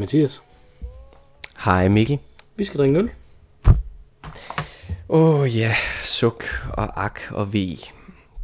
Mathias. 0.00 0.42
Hej 1.64 1.88
Mikkel. 1.88 2.18
Vi 2.56 2.64
skal 2.64 2.80
drikke 2.80 2.98
øl. 2.98 3.10
Åh 5.08 5.40
oh, 5.40 5.56
ja, 5.56 5.74
suk 6.02 6.44
og 6.72 7.04
ak 7.04 7.20
og 7.30 7.52
ve. 7.52 7.76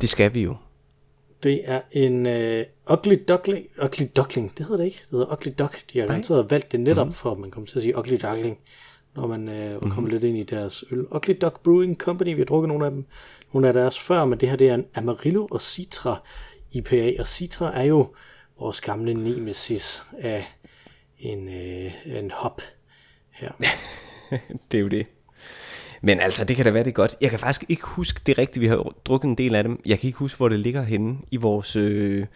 Det 0.01 0.09
skal 0.09 0.35
vi 0.35 0.43
jo. 0.43 0.57
Det 1.43 1.61
er 1.65 1.81
en 1.93 2.27
uh, 2.27 2.93
ugly 2.93 3.17
duckling. 3.29 3.67
Ugly 3.85 4.07
duckling, 4.17 4.59
det 4.59 4.67
hedder 4.67 4.77
det 4.77 4.85
ikke. 4.85 5.01
Det 5.03 5.11
hedder 5.11 5.33
ugly 5.33 5.53
duck. 5.59 5.93
De 5.93 5.99
har 5.99 6.07
garanteret 6.07 6.51
valgt 6.51 6.73
det 6.73 6.81
netop 6.81 7.07
mm. 7.07 7.13
for, 7.13 7.31
at 7.31 7.39
man 7.39 7.51
kommer 7.51 7.67
til 7.67 7.79
at 7.79 7.83
sige 7.83 7.99
ugly 7.99 8.17
duckling, 8.23 8.59
når 9.15 9.27
man 9.27 9.49
uh, 9.49 9.83
mm. 9.83 9.91
kommer 9.91 10.11
lidt 10.11 10.25
ind 10.25 10.39
i 10.39 10.45
deres 10.45 10.85
øl. 10.91 11.07
Ugly 11.15 11.35
Duck 11.41 11.61
Brewing 11.63 11.97
Company, 11.97 12.35
vi 12.35 12.41
har 12.41 12.45
drukket 12.45 12.69
nogle 12.69 12.85
af 12.85 12.91
dem. 12.91 13.05
Nogle 13.53 13.69
af 13.69 13.75
deres 13.75 13.99
før, 13.99 14.25
men 14.25 14.41
det 14.41 14.49
her 14.49 14.57
det 14.57 14.69
er 14.69 14.75
en 14.75 14.87
Amarillo 14.95 15.47
og 15.51 15.63
Citra 15.63 16.23
IPA. 16.73 17.13
Og 17.19 17.27
Citra 17.27 17.79
er 17.79 17.85
jo 17.85 18.07
vores 18.61 18.81
gamle 18.81 19.15
nemesis 19.15 20.03
af 20.19 20.45
en, 21.19 21.49
uh, 21.49 22.17
en 22.17 22.31
hop 22.31 22.63
her. 23.31 23.53
det 24.71 24.79
er 24.79 24.83
jo 24.83 24.89
det. 24.89 25.07
Men 26.03 26.21
altså, 26.21 26.45
det 26.45 26.57
kan 26.57 26.65
da 26.65 26.71
være 26.71 26.85
det 26.85 26.95
godt. 26.95 27.17
Jeg 27.21 27.31
kan 27.31 27.39
faktisk 27.39 27.65
ikke 27.69 27.87
huske 27.87 28.21
det 28.27 28.39
rigtigt. 28.39 28.61
Vi 28.61 28.67
har 28.67 28.95
drukket 29.05 29.29
en 29.29 29.35
del 29.35 29.55
af 29.55 29.65
dem. 29.65 29.83
Jeg 29.87 29.99
kan 29.99 30.07
ikke 30.07 30.19
huske, 30.19 30.37
hvor 30.37 30.49
det 30.49 30.59
ligger 30.59 30.83
henne 30.83 31.19
i 31.31 31.37
vores 31.37 31.77
øh, 31.77 32.27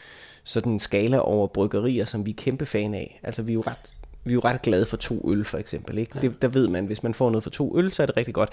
sådan 0.45 0.79
skala 0.79 1.19
over 1.19 1.47
bryggerier, 1.47 2.05
som 2.05 2.27
vi 2.27 2.31
er 2.31 2.35
kæmpe 2.35 2.67
fan 2.67 2.95
af. 2.95 3.21
Altså, 3.23 3.43
vi 3.43 3.53
er 3.53 3.55
jo 3.55 3.63
ret, 3.67 3.95
vi 4.25 4.31
er 4.31 4.35
jo 4.35 4.41
ret 4.41 4.63
glade 4.63 4.87
for 4.87 4.97
to 4.97 5.33
øl, 5.33 5.45
for 5.45 5.59
eksempel. 5.59 5.99
Ikke? 5.99 6.13
Ja. 6.15 6.21
Det, 6.21 6.43
der 6.43 6.49
ved 6.49 6.69
man, 6.69 6.87
hvis 6.87 7.03
man 7.03 7.15
får 7.15 7.31
noget 7.31 7.43
for 7.43 7.51
to 7.51 7.79
øl, 7.79 7.93
så 7.93 8.03
er 8.03 8.07
det 8.07 8.17
rigtig 8.17 8.35
godt. 8.35 8.51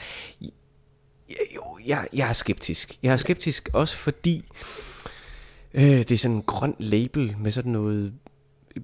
Jo, 1.56 1.78
jeg, 1.88 2.08
jeg 2.14 2.30
er 2.30 2.34
skeptisk. 2.34 3.00
Jeg 3.04 3.14
er 3.14 3.18
skeptisk 3.18 3.70
også 3.74 3.96
fordi, 3.96 4.44
øh, 5.74 5.84
det 5.84 6.12
er 6.12 6.18
sådan 6.18 6.38
en 6.38 6.44
grøn 6.44 6.76
label 6.80 7.36
med 7.40 7.52
sådan 7.52 7.72
noget 7.72 8.14
øh, 8.76 8.84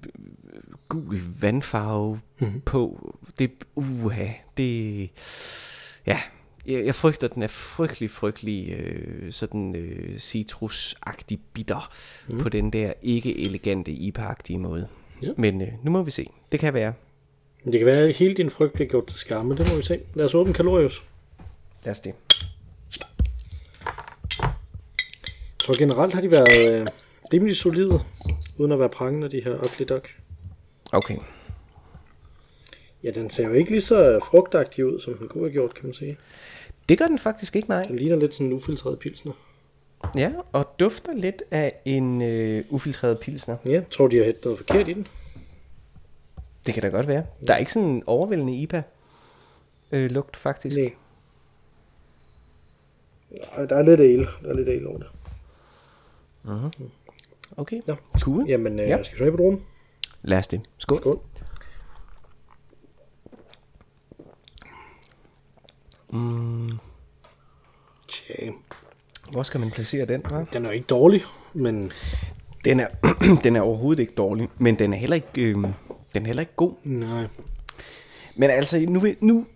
gul 0.88 1.20
vandfarve 1.40 2.20
mm-hmm. 2.38 2.60
på. 2.60 3.14
Det, 3.38 3.50
uha, 3.74 4.26
det 4.56 5.10
ja, 6.06 6.20
jeg, 6.66 6.84
jeg 6.84 6.94
frygter, 6.94 7.28
den 7.28 7.42
er 7.42 7.48
frygtelig, 7.48 8.10
frygtelig 8.10 8.72
øh, 8.72 9.32
sådan 9.32 9.76
øh, 9.76 10.18
citrusagtig 10.18 11.38
bitter 11.52 11.92
mm. 12.28 12.38
på 12.38 12.48
den 12.48 12.70
der 12.70 12.92
ikke 13.02 13.40
elegante 13.40 13.90
IPA-agtige 13.90 14.58
måde. 14.58 14.88
Ja. 15.22 15.28
Men 15.36 15.60
øh, 15.62 15.68
nu 15.82 15.90
må 15.90 16.02
vi 16.02 16.10
se. 16.10 16.26
Det 16.52 16.60
kan 16.60 16.74
være. 16.74 16.92
Det 17.64 17.78
kan 17.78 17.86
være, 17.86 17.98
at 17.98 18.16
hele 18.16 18.34
din 18.34 18.50
frygt 18.50 18.72
bliver 18.72 18.88
gjort 18.88 19.06
til 19.06 19.18
skamme. 19.18 19.56
Det 19.56 19.70
må 19.70 19.76
vi 19.76 19.82
se. 19.82 20.00
Lad 20.14 20.24
os 20.24 20.34
åbne 20.34 20.54
Kalorius. 20.54 21.02
Lad 21.84 21.92
os 21.92 22.00
det. 22.00 22.14
Så 25.64 25.76
generelt 25.78 26.14
har 26.14 26.20
de 26.20 26.30
været 26.30 26.80
øh, 26.80 26.86
rimelig 27.32 27.56
solide, 27.56 28.00
uden 28.58 28.72
at 28.72 28.78
være 28.78 28.88
prangende, 28.88 29.28
de 29.28 29.40
her 29.44 29.54
Ugly 29.54 29.84
Duck. 29.88 30.08
Okay. 30.94 31.16
Ja, 33.02 33.10
den 33.10 33.30
ser 33.30 33.46
jo 33.46 33.52
ikke 33.52 33.70
lige 33.70 33.80
så 33.80 34.20
frugtagtig 34.30 34.86
ud, 34.86 35.00
som 35.00 35.14
den 35.14 35.28
kunne 35.28 35.44
have 35.44 35.52
gjort, 35.52 35.74
kan 35.74 35.84
man 35.84 35.94
sige. 35.94 36.18
Det 36.88 36.98
gør 36.98 37.06
den 37.06 37.18
faktisk 37.18 37.56
ikke, 37.56 37.68
nej. 37.68 37.84
Den 37.84 37.96
ligner 37.96 38.16
lidt 38.16 38.34
sådan 38.34 38.46
en 38.46 38.52
ufiltreret 38.52 38.98
pilsner. 38.98 39.32
Ja, 40.16 40.32
og 40.52 40.74
dufter 40.78 41.14
lidt 41.14 41.42
af 41.50 41.72
en 41.84 42.22
øh, 42.22 42.64
ufiltreret 42.70 43.18
pilsner. 43.18 43.56
Ja, 43.64 43.70
jeg 43.70 43.90
tror, 43.90 44.08
de 44.08 44.16
har 44.16 44.24
hættet 44.24 44.44
noget 44.44 44.58
forkert 44.58 44.88
i 44.88 44.92
den. 44.92 45.06
Det 46.66 46.74
kan 46.74 46.82
da 46.82 46.88
godt 46.88 47.08
være. 47.08 47.26
Der 47.46 47.54
er 47.54 47.58
ikke 47.58 47.72
sådan 47.72 47.88
en 47.88 48.02
overvældende 48.06 48.52
IPA-lugt, 48.52 50.36
øh, 50.36 50.40
faktisk. 50.40 50.76
Nej. 50.76 50.92
Nej, 53.56 53.66
der 53.66 53.76
er 53.76 53.82
lidt 53.82 54.00
ale. 54.00 54.26
Der 54.42 54.48
er 54.48 54.54
lidt 54.54 54.68
ale 54.68 54.88
over 54.88 54.98
det. 54.98 55.06
Uh-huh. 56.44 56.84
Okay, 57.56 57.80
ja. 57.88 57.96
cool. 58.20 58.48
Jamen, 58.48 58.78
øh, 58.78 58.88
ja. 58.88 59.02
skal 59.02 59.14
vi 59.14 59.18
smage 59.18 59.30
på 59.30 59.36
druen? 59.36 59.64
Lad 60.24 60.38
os 60.38 60.46
det. 60.46 60.60
Skål. 60.78 60.98
Skål. 60.98 61.20
Mm. 66.12 66.70
Tja. 68.08 68.50
Hvor 69.30 69.42
skal 69.42 69.60
man 69.60 69.70
placere 69.70 70.06
den? 70.06 70.20
Hva? 70.20 70.44
Den 70.52 70.66
er 70.66 70.70
ikke 70.70 70.86
dårlig, 70.86 71.22
men... 71.52 71.92
Den 72.64 72.80
er, 72.80 72.88
den 73.44 73.56
er 73.56 73.60
overhovedet 73.60 74.00
ikke 74.00 74.14
dårlig, 74.14 74.48
men 74.58 74.78
den 74.78 74.92
er 74.92 74.98
heller 74.98 75.14
ikke, 75.14 75.42
øh, 75.42 75.54
den 76.14 76.22
er 76.22 76.26
heller 76.26 76.40
ikke 76.40 76.54
god. 76.56 76.72
Nej. 76.84 77.26
Men 78.36 78.50
altså, 78.50 78.86
nu, 78.88 79.06
nu 79.20 79.46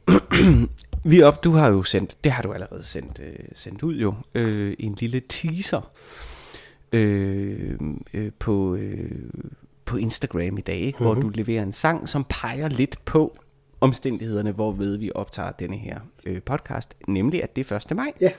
vi 1.11 1.23
op, 1.23 1.45
du 1.45 1.53
har 1.53 1.69
jo 1.69 1.83
sendt, 1.83 2.25
det 2.25 2.33
har 2.33 2.43
du 2.43 2.53
allerede 2.53 2.85
sendt, 2.85 3.21
øh, 3.21 3.49
sendt 3.55 3.83
ud 3.83 3.97
jo, 3.97 4.15
øh, 4.35 4.75
en 4.79 4.97
lille 5.01 5.21
teaser 5.21 5.91
øh, 6.93 7.81
øh, 8.15 8.33
på, 8.39 8.75
øh, 8.75 9.31
på 9.89 9.97
Instagram 9.97 10.59
i 10.59 10.61
dag, 10.61 10.77
ikke? 10.77 10.87
Mm-hmm. 10.87 11.05
hvor 11.07 11.15
mhm. 11.15 11.23
du 11.23 11.29
leverer 11.29 11.63
en 11.63 11.73
sang, 11.73 12.09
som 12.09 12.25
peger 12.29 12.69
lidt 12.69 13.05
på, 13.05 13.37
omstændighederne, 13.81 14.53
hvorved 14.53 14.97
vi 14.97 15.11
optager 15.15 15.51
denne 15.51 15.77
her 15.77 16.01
øh, 16.27 16.43
podcast, 16.43 16.97
nemlig 17.07 17.43
at 17.43 17.57
det 17.57 17.73
er 17.73 17.77
1. 17.77 17.97
maj. 17.97 18.13
Ja, 18.21 18.31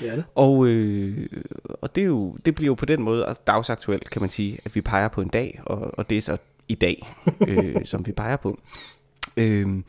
det 0.00 0.10
er 0.10 0.14
det. 0.14 0.24
Og, 0.34 0.66
øh, 0.66 1.28
og 1.80 1.94
det, 1.94 2.00
er 2.00 2.06
jo, 2.06 2.36
det 2.44 2.54
bliver 2.54 2.66
jo 2.66 2.74
på 2.74 2.86
den 2.86 3.02
måde 3.02 3.36
dagsaktuelt, 3.46 4.10
kan 4.10 4.22
man 4.22 4.30
sige, 4.30 4.58
at 4.64 4.74
vi 4.74 4.80
peger 4.80 5.08
på 5.08 5.20
en 5.20 5.28
dag, 5.28 5.60
og, 5.66 5.98
og 5.98 6.10
det 6.10 6.18
er 6.18 6.22
så 6.22 6.36
i 6.68 6.74
dag, 6.74 7.06
øh, 7.48 7.84
som 7.84 8.06
vi 8.06 8.12
peger 8.12 8.36
på. 8.36 8.58
Øh, 9.36 9.82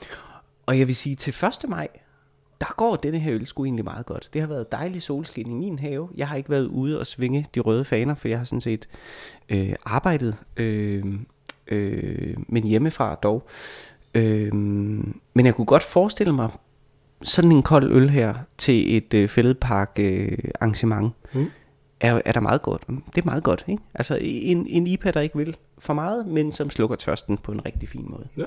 og 0.66 0.80
jeg 0.80 0.88
vil 0.88 0.96
sige, 0.96 1.16
til 1.16 1.36
1. 1.64 1.70
maj, 1.70 1.88
der 2.64 2.74
går 2.78 2.96
denne 2.96 3.20
her 3.20 3.34
øl 3.34 3.48
sgu 3.48 3.66
egentlig 3.66 3.86
meget 3.86 4.06
godt. 4.06 4.30
Det 4.34 4.42
har 4.42 4.48
været 4.48 4.72
dejlig 4.72 5.02
solskin 5.02 5.48
i 5.48 5.54
min 5.54 5.80
have. 5.80 6.10
Jeg 6.16 6.28
har 6.28 6.36
ikke 6.36 6.50
været 6.50 6.66
ude 6.66 7.00
og 7.00 7.08
svinge 7.08 7.46
de 7.56 7.60
røde 7.60 7.86
faner, 7.86 8.16
for 8.16 8.28
jeg 8.28 8.38
har 8.38 8.46
sådan 8.46 8.62
set 8.62 8.90
øh, 9.50 9.74
arbejdet, 9.86 10.36
øh, 10.58 11.06
øh, 11.68 12.38
men 12.48 12.64
hjemmefra 12.64 13.16
dog. 13.16 13.48
Øhm, 14.14 15.20
men 15.34 15.46
jeg 15.46 15.56
kunne 15.56 15.66
godt 15.66 15.84
forestille 15.84 16.34
mig 16.34 16.50
sådan 17.24 17.52
en 17.52 17.64
kold 17.64 17.92
øl 17.92 18.10
her 18.10 18.34
til 18.58 18.98
et 18.98 19.14
øh, 19.14 19.30
fældepark 19.30 19.92
øh, 20.00 20.38
arrangement. 20.62 21.14
Mm. 21.34 21.52
Er, 22.00 22.22
er 22.26 22.32
der 22.32 22.40
meget 22.40 22.62
godt. 22.62 22.88
Det 22.88 23.22
er 23.22 23.26
meget 23.26 23.44
godt, 23.44 23.66
ikke? 23.68 23.84
Altså 23.94 24.18
en, 24.22 24.68
en 24.68 24.88
IPA, 24.88 25.12
der 25.12 25.22
ikke 25.22 25.38
vil 25.38 25.58
for 25.80 25.94
meget, 25.94 26.28
men 26.28 26.52
som 26.52 26.70
slukker 26.70 26.96
tørsten 26.96 27.38
på 27.38 27.52
en 27.52 27.66
rigtig 27.66 27.90
fin 27.90 28.06
måde. 28.10 28.28
Ja. 28.38 28.46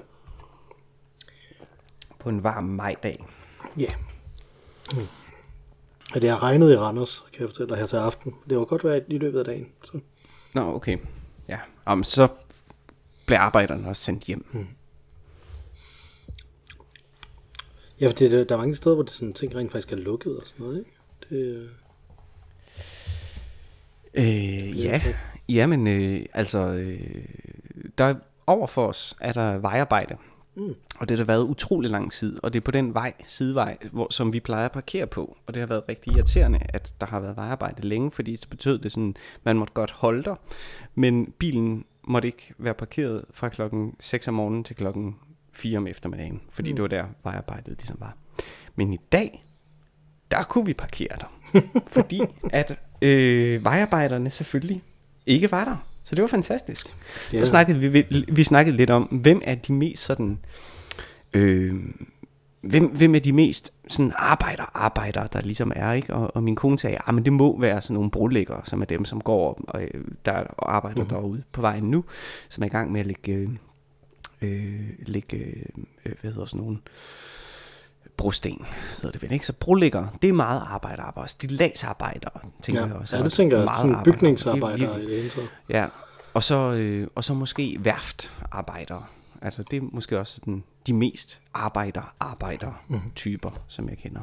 På 2.19 2.29
en 2.29 2.43
varm 2.43 2.65
majdag. 2.65 3.25
Ja. 3.77 3.93
Mm. 4.93 5.07
Ja, 6.15 6.21
det 6.21 6.31
har 6.31 6.43
regnet 6.43 6.73
i 6.73 6.77
Randers, 6.77 7.25
kan 7.33 7.41
jeg 7.41 7.49
fortælle 7.49 7.69
dig 7.69 7.79
her 7.79 7.87
til 7.87 7.97
aften. 7.97 8.35
Det 8.49 8.59
var 8.59 8.65
godt 8.65 8.85
været 8.85 9.05
i 9.09 9.19
løbet 9.19 9.39
af 9.39 9.45
dagen. 9.45 9.69
Så. 9.85 10.01
Nå, 10.55 10.75
okay. 10.75 10.99
Ja, 11.49 11.59
Om, 11.85 12.05
så 12.05 12.29
bliver 13.27 13.41
arbejderne 13.41 13.89
også 13.89 14.03
sendt 14.03 14.25
hjem. 14.25 14.47
Mm. 14.53 14.67
Ja, 18.01 18.09
for 18.09 18.13
det, 18.13 18.49
der 18.49 18.55
er 18.55 18.59
mange 18.59 18.77
steder, 18.77 18.95
hvor 18.95 19.03
det 19.03 19.13
sådan, 19.13 19.33
ting 19.33 19.55
rent 19.55 19.73
faktisk 19.73 19.93
er 19.93 19.97
lukket 19.97 20.37
og 20.37 20.47
sådan 20.47 20.67
noget, 20.67 20.79
ikke? 20.79 20.91
Det, 21.31 21.71
øh, 24.15 24.85
ja, 24.85 25.03
ja, 25.49 25.67
men 25.67 25.87
øh, 25.87 26.27
altså, 26.35 26.59
øh, 26.59 27.25
der 27.99 28.15
over 28.47 28.67
for 28.67 28.87
os 28.87 29.17
er 29.21 29.33
der 29.33 29.59
vejarbejde. 29.59 30.17
Mm. 30.57 30.75
Og 30.99 31.09
det 31.09 31.19
har 31.19 31.25
været 31.25 31.43
utrolig 31.43 31.91
lang 31.91 32.13
tid, 32.13 32.39
og 32.43 32.53
det 32.53 32.61
er 32.61 32.65
på 32.65 32.71
den 32.71 32.95
vej, 32.95 33.13
sidevej, 33.27 33.79
hvor, 33.93 34.07
som 34.11 34.33
vi 34.33 34.41
plejer 34.41 34.65
at 34.65 34.73
parkere 34.73 35.07
på. 35.07 35.37
Og 35.47 35.55
det 35.55 35.61
har 35.61 35.67
været 35.67 35.83
rigtig 35.89 36.13
irriterende, 36.13 36.61
at 36.69 36.95
der 37.01 37.07
har 37.07 37.21
været 37.21 37.37
vejarbejde 37.37 37.89
længe, 37.89 38.11
fordi 38.11 38.37
det 38.37 38.51
betød 38.51 38.79
det 38.79 38.93
sådan, 38.93 39.17
man 39.45 39.57
måtte 39.57 39.75
godt 39.75 39.91
holde 39.91 40.23
der, 40.23 40.35
men 40.95 41.33
bilen 41.39 41.85
måtte 42.05 42.29
ikke 42.29 42.55
være 42.59 42.75
parkeret 42.75 43.25
fra 43.31 43.49
klokken 43.49 43.95
6 44.01 44.29
om 44.29 44.35
morgenen 44.35 44.65
til 44.65 44.77
klokken 44.77 45.17
4 45.53 45.79
om 45.79 45.87
eftermiddagen, 45.87 46.43
fordi 46.51 46.71
mm. 46.71 46.77
det 46.77 46.83
var 46.83 46.89
der 46.89 47.05
vejarbejdet 47.25 47.79
ligesom 47.79 47.97
var. 48.01 48.17
Men 48.77 48.93
i 48.93 48.99
dag, 49.13 49.45
der 50.31 50.43
kunne 50.43 50.67
vi 50.67 50.75
parkere 50.75 51.17
der, 51.21 51.61
fordi 51.97 52.21
at 52.51 52.79
øh, 53.03 53.65
vejarbejderne 53.65 54.31
selvfølgelig 54.31 54.83
ikke 55.27 55.51
var 55.51 55.65
der. 55.65 55.96
Så 56.07 56.15
det 56.15 56.23
var 56.23 56.29
fantastisk. 56.29 56.95
Ja. 57.33 57.39
Så 57.39 57.47
snakkede 57.47 57.79
vi, 57.79 57.89
vi, 57.89 58.25
vi 58.29 58.43
snakkede 58.43 58.77
lidt 58.77 58.91
om, 58.91 59.03
hvem 59.03 59.43
er 59.45 59.55
de 59.55 59.73
mest 59.73 60.03
sådan, 60.03 60.39
øh, 61.33 61.75
hvem, 62.61 62.87
hvem 62.87 63.15
er 63.15 63.19
de 63.19 63.33
mest 63.33 63.73
sådan 63.89 64.13
arbejder, 64.17 64.71
arbejder, 64.75 65.27
der 65.27 65.41
ligesom 65.41 65.73
er, 65.77 65.93
ikke? 65.93 66.15
Og, 66.15 66.37
og 66.37 66.43
min 66.43 66.57
kone 66.57 66.79
sagde, 66.79 66.99
ja, 67.07 67.13
men 67.13 67.25
det 67.25 67.33
må 67.33 67.61
være 67.61 67.83
sådan 67.83 67.95
nogle 67.95 68.11
brolæggere, 68.11 68.61
som 68.65 68.81
er 68.81 68.85
dem, 68.85 69.05
som 69.05 69.21
går 69.21 69.61
og, 69.69 69.83
der 70.25 70.33
og 70.33 70.77
arbejder 70.77 71.03
mm. 71.03 71.09
derude 71.09 71.43
på 71.53 71.61
vejen 71.61 71.85
nu, 71.85 72.05
som 72.49 72.63
er 72.63 72.67
i 72.67 72.71
gang 72.71 72.93
med 72.93 73.01
at 73.01 73.07
lægge, 73.07 73.33
øh, 73.33 73.49
øh, 74.43 74.91
lægge, 74.99 75.37
øh, 76.07 76.13
hvad 76.21 76.33
hedder 76.33 76.47
sådan 76.47 76.61
nogle, 76.61 76.79
brosten, 78.17 78.67
hedder 78.97 79.11
det 79.11 79.23
vel 79.23 79.33
ikke? 79.33 79.47
Så 79.47 79.53
brolægger, 79.53 80.07
det 80.23 80.29
er 80.29 80.33
meget 80.33 80.63
arbejde, 80.67 81.03
arbejde. 81.03 81.29
Stillagsarbejder, 81.31 82.29
tænker 82.63 82.81
ja. 82.83 82.87
jeg 82.87 82.97
også. 82.97 83.17
Ja, 83.17 83.25
det 83.25 83.33
tænker 83.33 83.59
jeg, 83.59 83.69
sådan 83.77 83.97
bygningsarbejder 84.05 84.95
det, 84.95 85.03
i 85.03 85.07
det 85.07 85.17
hele 85.17 85.31
taget. 85.31 85.49
Ja, 85.69 85.87
og 86.35 86.43
så, 86.43 86.73
øh, 86.73 87.07
og 87.15 87.25
så 87.25 87.35
måske 87.35 87.77
værftarbejdere. 87.81 89.05
Altså 89.43 89.63
det 89.71 89.77
er 89.77 89.81
måske 89.93 90.19
også 90.19 90.41
den, 90.45 90.65
de 90.87 90.93
mest 90.93 91.41
arbejder-arbejder-typer, 91.55 93.49
mm-hmm. 93.49 93.65
som 93.69 93.89
jeg 93.89 93.99
kender. 93.99 94.21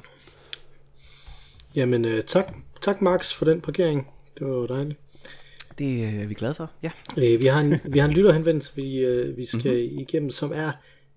Jamen 1.75 2.05
øh, 2.05 2.23
tak, 2.23 2.53
tak 2.81 3.01
Max 3.01 3.33
for 3.33 3.45
den 3.45 3.61
parkering. 3.61 4.07
Det 4.39 4.47
var 4.47 4.67
dejligt. 4.67 4.99
Det 5.77 6.03
er 6.05 6.27
vi 6.27 6.33
glade 6.33 6.53
for, 6.53 6.69
ja. 6.83 6.91
Øh, 7.17 7.41
vi, 7.41 7.47
har 7.47 7.59
en, 7.59 7.75
vi 7.83 7.99
har 7.99 8.07
en 8.07 8.13
lytterhenvendelse, 8.17 8.71
vi, 8.75 8.97
øh, 8.97 9.37
vi 9.37 9.45
skal 9.45 9.83
mm-hmm. 9.83 9.99
igennem, 9.99 10.29
som 10.29 10.51
er 10.55 10.71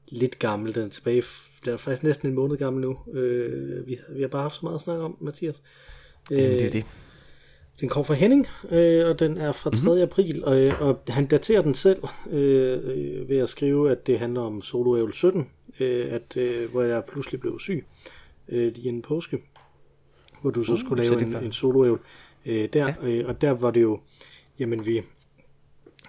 lidt 0.09 0.39
gammel. 0.39 0.75
Den 0.75 0.83
er 0.83 0.89
tilbage, 0.89 1.23
den 1.65 1.73
er 1.73 1.77
faktisk 1.77 2.03
næsten 2.03 2.29
en 2.29 2.35
måned 2.35 2.57
gammel 2.57 2.83
nu. 2.83 2.97
Øh, 3.13 3.87
vi, 3.87 3.99
vi 4.09 4.21
har 4.21 4.29
bare 4.29 4.43
haft 4.43 4.55
så 4.55 4.61
meget 4.63 4.75
at 4.75 4.81
snakke 4.81 5.05
om, 5.05 5.17
Mathias. 5.21 5.63
Øh, 6.33 6.39
Jamen, 6.39 6.59
det 6.59 6.67
er 6.67 6.71
det. 6.71 6.85
Den 7.81 7.89
kommer 7.89 8.05
fra 8.05 8.15
Henning, 8.15 8.47
øh, 8.71 9.09
og 9.09 9.19
den 9.19 9.37
er 9.39 9.53
fra 9.53 9.71
3. 9.71 9.77
Mm-hmm. 9.77 10.03
april, 10.03 10.45
og, 10.45 10.73
og 10.81 11.01
han 11.09 11.27
daterer 11.27 11.63
den 11.63 11.75
selv 11.75 12.03
øh, 12.31 13.29
ved 13.29 13.39
at 13.39 13.49
skrive, 13.49 13.91
at 13.91 14.07
det 14.07 14.19
handler 14.19 14.41
om 14.41 14.63
Solo 14.63 15.11
17, 15.11 15.51
øh, 15.81 16.13
at, 16.13 16.37
øh, 16.37 16.71
hvor 16.71 16.83
jeg 16.83 17.05
pludselig 17.05 17.41
blev 17.41 17.61
syg 17.61 17.85
øh, 18.49 18.75
lige 18.75 18.89
inden 18.89 19.03
påske, 19.03 19.39
hvor 20.41 20.51
du 20.51 20.63
så 20.63 20.73
uh, 20.73 20.81
skulle 20.81 21.03
lave 21.03 21.23
en, 21.23 21.37
en 21.45 21.53
solo 21.53 21.97
øh, 22.47 22.69
der, 22.73 22.95
ja. 23.03 23.09
øh, 23.09 23.29
og 23.29 23.41
der 23.41 23.51
var 23.51 23.71
det 23.71 23.83
jo, 23.83 24.01
jamen 24.59 24.87
vi, 24.87 25.03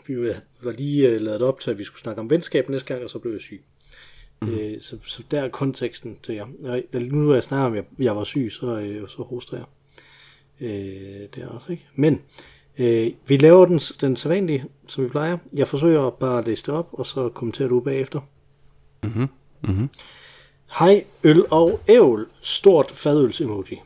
vi 0.08 0.16
var 0.62 0.72
lige 0.72 1.10
øh, 1.10 1.22
lavet 1.22 1.42
op 1.42 1.60
til, 1.60 1.72
at 1.72 1.78
vi 1.78 1.84
skulle 1.84 2.02
snakke 2.02 2.22
om 2.22 2.30
venskab 2.30 2.70
næste 2.70 2.88
gang, 2.88 3.04
og 3.04 3.10
så 3.10 3.20
blev 3.20 3.32
jeg 3.32 3.42
syg. 3.42 3.64
Mm. 4.42 4.50
Øh, 4.50 4.82
så, 4.82 4.98
så 5.06 5.24
der 5.32 5.42
er 5.42 5.50
konteksten 5.50 6.18
til 6.24 6.36
jer. 6.36 6.46
Og 6.94 7.02
nu 7.02 7.16
når 7.16 7.34
jeg 7.34 7.44
snakker 7.44 7.66
om, 7.66 7.76
jeg, 7.76 7.84
jeg 8.00 8.16
var 8.16 8.24
syg, 8.24 8.52
så, 8.52 8.78
øh, 8.78 9.10
så 9.10 9.24
hoster 9.24 9.58
jeg. 9.58 9.66
Øh, 10.62 11.28
det 11.36 11.44
er 11.44 11.48
også, 11.48 11.72
ikke? 11.72 11.88
Men 11.96 12.22
øh, 12.78 13.12
vi 13.28 13.38
laver 13.38 13.66
den, 13.66 13.80
den 13.80 14.16
sædvanlige, 14.16 14.66
som 14.88 15.04
vi 15.04 15.10
plejer. 15.10 15.38
Jeg 15.54 15.68
forsøger 15.68 16.10
bare 16.10 16.40
at 16.40 16.46
læse 16.46 16.66
det 16.66 16.74
op, 16.74 16.90
og 16.92 17.06
så 17.06 17.30
kommenterer 17.30 17.70
du 17.70 17.80
bagefter. 17.80 18.20
Mhm. 19.04 19.28
Mm 19.62 19.90
Hej, 20.80 21.06
øl 21.24 21.46
og 21.52 21.80
ævl. 21.88 22.28
Stort 22.42 22.92
fadøls-emoji. 22.92 23.82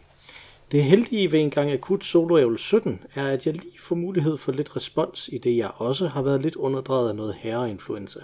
Det 0.72 0.84
heldige 0.84 1.32
ved 1.32 1.40
en 1.40 1.50
gang 1.50 1.72
akut 1.72 2.06
solo 2.06 2.58
17 2.58 3.04
er, 3.16 3.28
at 3.28 3.46
jeg 3.46 3.54
lige 3.54 3.80
får 3.80 3.96
mulighed 3.96 4.38
for 4.38 4.52
lidt 4.52 4.76
respons, 4.76 5.30
i 5.34 5.38
det 5.38 5.58
jeg 5.58 5.72
også 5.76 6.08
har 6.08 6.22
været 6.22 6.42
lidt 6.42 6.56
underdrejet 6.56 7.10
af 7.10 7.16
noget 7.16 7.36
herreinfluenza. 7.40 8.20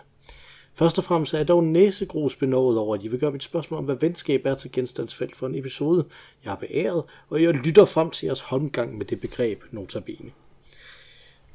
Først 0.78 0.98
og 0.98 1.04
fremmest 1.04 1.34
er 1.34 1.38
jeg 1.38 1.48
dog 1.48 1.64
næsegrus 1.64 2.36
benovet 2.36 2.78
over, 2.78 2.96
at 2.96 3.04
I 3.04 3.08
vil 3.08 3.20
gøre 3.20 3.32
mit 3.32 3.44
spørgsmål 3.44 3.78
om, 3.78 3.86
hvad 3.86 3.96
venskab 3.96 4.46
er 4.46 4.56
til 4.56 4.72
genstandsfelt 4.72 5.36
for 5.36 5.48
en 5.48 5.56
episode. 5.56 6.06
Jeg 6.44 6.52
har 6.52 6.58
beæret, 6.58 7.04
og 7.30 7.44
jeg 7.44 7.54
lytter 7.54 7.86
frem 7.86 8.10
til 8.10 8.26
jeres 8.26 8.42
håndgang 8.42 8.98
med 8.98 9.06
det 9.06 9.22
begreb, 9.22 9.64
notabene. 9.72 10.32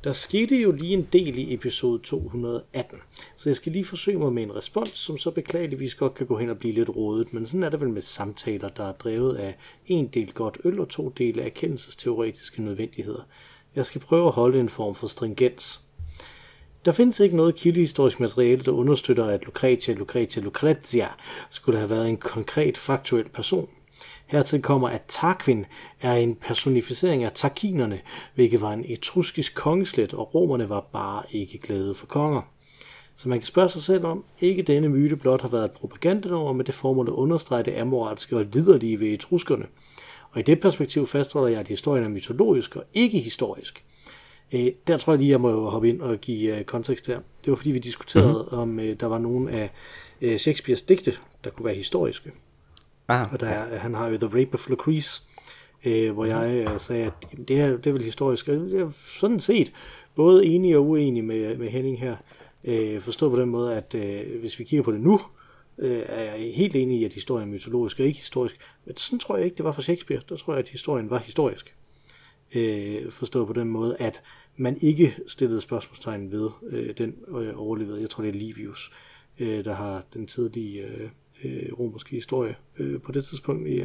Der 0.04 0.12
skete 0.12 0.56
jo 0.56 0.72
lige 0.72 0.92
en 0.92 1.08
del 1.12 1.38
i 1.38 1.54
episode 1.54 2.02
218, 2.02 2.98
så 3.36 3.48
jeg 3.48 3.56
skal 3.56 3.72
lige 3.72 3.84
forsøge 3.84 4.18
mig 4.18 4.32
med 4.32 4.42
en 4.42 4.56
respons, 4.56 4.98
som 4.98 5.18
så 5.18 5.30
beklageligvis 5.30 5.94
godt 5.94 6.14
kan 6.14 6.26
gå 6.26 6.38
hen 6.38 6.50
og 6.50 6.58
blive 6.58 6.74
lidt 6.74 6.96
rodet, 6.96 7.32
men 7.32 7.46
sådan 7.46 7.62
er 7.62 7.70
det 7.70 7.80
vel 7.80 7.88
med 7.90 8.02
samtaler, 8.02 8.68
der 8.68 8.84
er 8.84 8.92
drevet 8.92 9.36
af 9.36 9.56
en 9.86 10.06
del 10.06 10.32
godt 10.32 10.58
øl 10.64 10.80
og 10.80 10.88
to 10.88 11.08
dele 11.08 11.42
erkendelsesteoretiske 11.42 12.62
nødvendigheder. 12.62 13.22
Jeg 13.74 13.86
skal 13.86 14.00
prøve 14.00 14.26
at 14.26 14.32
holde 14.32 14.60
en 14.60 14.68
form 14.68 14.94
for 14.94 15.06
stringens. 15.06 15.81
Der 16.84 16.92
findes 16.92 17.20
ikke 17.20 17.36
noget 17.36 17.54
kildehistorisk 17.54 18.20
materiale, 18.20 18.62
der 18.62 18.72
understøtter, 18.72 19.24
at 19.24 19.44
Lucretia 19.44 19.94
Lucretia 19.94 20.42
Lucretia 20.42 21.08
skulle 21.50 21.78
have 21.78 21.90
været 21.90 22.08
en 22.08 22.16
konkret 22.16 22.78
faktuel 22.78 23.28
person. 23.28 23.68
Hertil 24.26 24.62
kommer, 24.62 24.88
at 24.88 25.02
Tarquin 25.08 25.66
er 26.00 26.14
en 26.14 26.34
personificering 26.34 27.24
af 27.24 27.32
tarkinerne, 27.34 28.00
hvilket 28.34 28.60
var 28.60 28.72
en 28.72 28.84
etruskisk 28.88 29.54
kongeslæt, 29.54 30.14
og 30.14 30.34
romerne 30.34 30.68
var 30.68 30.80
bare 30.92 31.22
ikke 31.30 31.58
glade 31.58 31.94
for 31.94 32.06
konger. 32.06 32.42
Så 33.16 33.28
man 33.28 33.38
kan 33.38 33.46
spørge 33.46 33.68
sig 33.68 33.82
selv 33.82 34.04
om, 34.04 34.24
ikke 34.40 34.62
denne 34.62 34.88
myte 34.88 35.16
blot 35.16 35.42
har 35.42 35.48
været 35.48 35.64
et 35.64 35.72
propagandanummer 35.72 36.52
med 36.52 36.64
det 36.64 36.74
formål 36.74 37.08
at 37.08 37.12
understrege 37.12 37.62
det 37.62 37.76
amoralske 37.76 38.36
og 38.36 38.44
liderlige 38.44 39.00
ved 39.00 39.08
etruskerne. 39.08 39.66
Og 40.30 40.40
i 40.40 40.42
det 40.42 40.60
perspektiv 40.60 41.06
fastholder 41.06 41.48
jeg, 41.48 41.60
at 41.60 41.68
historien 41.68 42.04
er 42.04 42.08
mytologisk 42.08 42.76
og 42.76 42.84
ikke 42.94 43.18
historisk. 43.18 43.84
Øh, 44.52 44.66
der 44.86 44.98
tror 44.98 45.12
jeg 45.12 45.18
lige, 45.20 45.30
jeg 45.30 45.40
må 45.40 45.70
hoppe 45.70 45.88
ind 45.88 46.00
og 46.00 46.18
give 46.18 46.58
øh, 46.58 46.64
kontekst 46.64 47.06
her. 47.06 47.20
Det 47.44 47.50
var 47.50 47.54
fordi, 47.54 47.70
vi 47.70 47.78
diskuterede, 47.78 48.42
mm-hmm. 48.42 48.58
om 48.58 48.80
øh, 48.80 49.00
der 49.00 49.06
var 49.06 49.18
nogen 49.18 49.48
af 49.48 49.70
øh, 50.20 50.38
Shakespeares 50.38 50.82
digte, 50.82 51.14
der 51.44 51.50
kunne 51.50 51.66
være 51.66 51.74
historiske. 51.74 52.32
Ah, 53.08 53.32
og 53.32 53.40
der 53.40 53.46
er, 53.46 53.78
han 53.78 53.94
har 53.94 54.08
jo 54.08 54.16
The 54.16 54.26
Rape 54.26 54.54
of 54.54 54.68
Lucrece, 54.68 55.22
øh, 55.84 56.12
hvor 56.12 56.24
jeg 56.24 56.66
øh, 56.68 56.80
sagde, 56.80 57.04
at 57.04 57.12
det, 57.48 57.56
her, 57.56 57.76
det 57.76 57.86
er 57.86 57.92
vel 57.92 58.04
historisk. 58.04 58.48
Jeg 58.48 58.56
er 58.56 58.90
sådan 58.94 59.40
set 59.40 59.72
både 60.14 60.46
enig 60.46 60.76
og 60.76 60.88
uenig 60.88 61.24
med, 61.24 61.56
med 61.56 61.68
Henning 61.68 62.00
her. 62.00 62.16
Øh, 62.64 63.00
forstået 63.00 63.32
på 63.32 63.40
den 63.40 63.48
måde, 63.48 63.76
at 63.76 63.94
øh, 63.94 64.40
hvis 64.40 64.58
vi 64.58 64.64
kigger 64.64 64.84
på 64.84 64.92
det 64.92 65.00
nu, 65.00 65.20
øh, 65.78 66.02
er 66.06 66.22
jeg 66.22 66.54
helt 66.54 66.76
enig 66.76 67.00
i, 67.00 67.04
at 67.04 67.12
historien 67.12 67.48
er 67.48 67.52
mytologisk 67.52 68.00
og 68.00 68.06
ikke 68.06 68.18
historisk. 68.18 68.56
Men 68.84 68.96
sådan 68.96 69.18
tror 69.18 69.36
jeg 69.36 69.44
ikke, 69.44 69.56
det 69.56 69.64
var 69.64 69.72
for 69.72 69.82
Shakespeare. 69.82 70.20
Der 70.28 70.36
tror 70.36 70.52
jeg, 70.52 70.58
at 70.58 70.68
historien 70.68 71.10
var 71.10 71.18
historisk. 71.18 71.74
Øh, 72.54 73.10
forstået 73.10 73.46
på 73.46 73.52
den 73.52 73.68
måde, 73.68 73.96
at 73.98 74.22
man 74.56 74.76
ikke 74.80 75.14
stillede 75.26 75.60
spørgsmålstegn 75.60 76.32
ved 76.32 76.50
øh, 76.70 76.94
den 76.98 77.14
øh, 77.28 77.52
overlevede. 77.56 78.00
Jeg 78.00 78.10
tror, 78.10 78.22
det 78.22 78.34
er 78.34 78.38
Livius, 78.38 78.92
øh, 79.38 79.64
der 79.64 79.74
har 79.74 80.02
den 80.14 80.26
tidlige 80.26 80.82
øh, 80.82 81.08
øh, 81.44 81.72
romerske 81.78 82.10
historie 82.10 82.56
øh, 82.78 83.00
på 83.00 83.12
det 83.12 83.24
tidspunkt 83.24 83.68
i, 83.68 83.84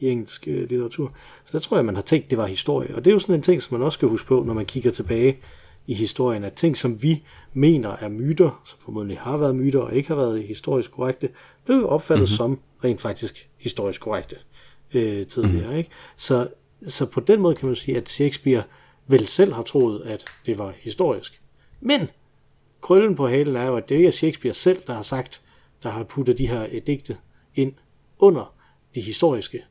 i 0.00 0.08
engelsk 0.08 0.48
øh, 0.48 0.68
litteratur. 0.68 1.12
Så 1.44 1.52
der 1.52 1.58
tror 1.58 1.76
jeg, 1.76 1.84
man 1.84 1.94
har 1.94 2.02
tænkt, 2.02 2.30
det 2.30 2.38
var 2.38 2.46
historie. 2.46 2.94
Og 2.94 3.04
det 3.04 3.10
er 3.10 3.14
jo 3.14 3.18
sådan 3.18 3.34
en 3.34 3.42
ting, 3.42 3.62
som 3.62 3.78
man 3.78 3.84
også 3.84 3.96
skal 3.96 4.08
huske 4.08 4.28
på, 4.28 4.42
når 4.42 4.54
man 4.54 4.66
kigger 4.66 4.90
tilbage 4.90 5.38
i 5.86 5.94
historien, 5.94 6.44
at 6.44 6.52
ting, 6.52 6.76
som 6.76 7.02
vi 7.02 7.22
mener 7.52 7.90
er 7.90 8.08
myter, 8.08 8.62
som 8.64 8.78
formodentlig 8.80 9.18
har 9.18 9.36
været 9.36 9.56
myter 9.56 9.80
og 9.80 9.94
ikke 9.94 10.08
har 10.08 10.16
været 10.16 10.42
historisk 10.42 10.90
korrekte, 10.90 11.28
blev 11.64 11.88
opfattet 11.88 12.22
mm-hmm. 12.22 12.36
som 12.36 12.60
rent 12.84 13.00
faktisk 13.00 13.48
historisk 13.56 14.00
korrekte 14.00 14.36
øh, 14.94 15.26
tidligere. 15.26 15.62
Mm-hmm. 15.62 15.76
Ikke? 15.78 15.90
Så, 16.16 16.48
så 16.88 17.06
på 17.06 17.20
den 17.20 17.40
måde 17.40 17.54
kan 17.54 17.66
man 17.66 17.76
sige, 17.76 17.96
at 17.96 18.08
Shakespeare 18.08 18.62
vel 19.08 19.26
selv 19.26 19.52
har 19.52 19.62
troet, 19.62 20.02
at 20.02 20.24
det 20.46 20.58
var 20.58 20.74
historisk. 20.78 21.40
Men 21.80 22.08
krøllen 22.80 23.16
på 23.16 23.28
halen 23.28 23.56
er 23.56 23.66
jo, 23.66 23.76
at 23.76 23.88
det 23.88 23.94
ikke 23.94 24.06
er 24.06 24.12
Shakespeare 24.12 24.54
selv, 24.54 24.82
der 24.86 24.92
har 24.92 25.02
sagt, 25.02 25.42
der 25.82 25.88
har 25.88 26.04
puttet 26.04 26.38
de 26.38 26.48
her 26.48 26.66
øh, 26.72 26.82
digte 26.86 27.16
ind 27.54 27.72
under 28.18 28.54
de 28.94 29.00
historiske, 29.00 29.64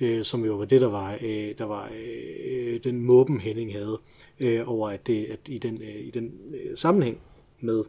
øh, 0.00 0.24
som 0.24 0.44
jo 0.44 0.54
var 0.54 0.64
det, 0.64 0.80
der 0.80 0.86
var, 0.86 1.18
øh, 1.20 1.54
der 1.58 1.64
var 1.64 1.90
øh, 1.96 2.80
den 2.84 3.02
måben 3.02 3.40
Henning 3.40 3.72
havde 3.72 4.00
øh, 4.40 4.68
over, 4.68 4.90
at, 4.90 5.06
det, 5.06 5.24
at 5.24 5.38
i 5.48 5.58
den, 5.58 5.82
øh, 5.82 6.06
i 6.06 6.10
den 6.10 6.32
øh, 6.54 6.76
sammenhæng 6.76 7.18
med 7.60 7.84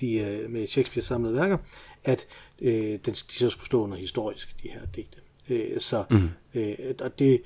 de, 0.00 0.18
øh, 0.18 0.50
med 0.50 0.66
Shakespeare 0.66 1.04
samlede 1.04 1.34
værker, 1.34 1.58
at 2.04 2.26
øh, 2.62 2.98
den, 3.04 3.14
de 3.14 3.14
så 3.14 3.50
skulle 3.50 3.66
stå 3.66 3.82
under 3.82 3.96
historisk, 3.96 4.62
de 4.62 4.68
her 4.68 4.86
digte. 4.96 5.18
Øh, 5.50 5.80
så 5.80 6.04
mm. 6.10 6.28
øh, 6.54 6.76
og 7.00 7.18
det 7.18 7.42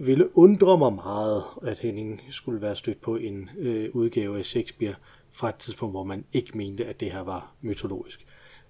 ville 0.00 0.36
undre 0.38 0.78
mig 0.78 0.92
meget, 0.92 1.44
at 1.62 1.80
Henning 1.80 2.22
skulle 2.30 2.62
være 2.62 2.76
stødt 2.76 3.00
på 3.00 3.16
en 3.16 3.50
øh, 3.58 3.90
udgave 3.92 4.38
af 4.38 4.44
Shakespeare 4.44 4.94
fra 5.30 5.48
et 5.48 5.54
tidspunkt, 5.54 5.92
hvor 5.92 6.04
man 6.04 6.24
ikke 6.32 6.58
mente, 6.58 6.84
at 6.84 7.00
det 7.00 7.12
her 7.12 7.20
var 7.20 7.52
mytologisk. 7.60 8.26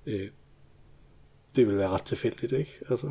Øh, 0.07 0.29
det 1.57 1.67
vil 1.67 1.79
være 1.79 1.89
ret 1.89 2.03
tilfældigt, 2.03 2.53
ikke? 2.53 2.79
Altså, 2.91 3.11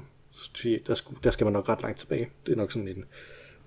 der, 0.87 0.93
skulle, 0.93 1.19
der 1.23 1.31
skal 1.31 1.45
man 1.45 1.53
nok 1.53 1.69
ret 1.69 1.81
langt 1.81 1.99
tilbage. 1.99 2.29
Det 2.45 2.51
er 2.51 2.55
nok 2.57 2.71
sådan 2.71 2.87
en 2.87 3.05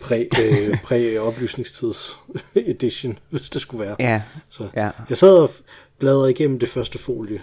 præ, 0.01 0.29
øh, 0.43 0.79
præ-oplysningstids 0.87 2.19
edition, 2.55 3.19
hvis 3.31 3.51
det 3.51 3.63
skulle 3.63 3.87
være. 3.87 3.97
Ja. 3.99 4.23
Så 4.49 4.69
ja. 4.77 4.91
jeg 5.09 5.19
sad 5.19 5.39
og 5.39 5.51
bladrede 5.99 6.31
igennem 6.31 6.59
det 6.59 6.69
første 6.69 6.99
folie. 6.99 7.43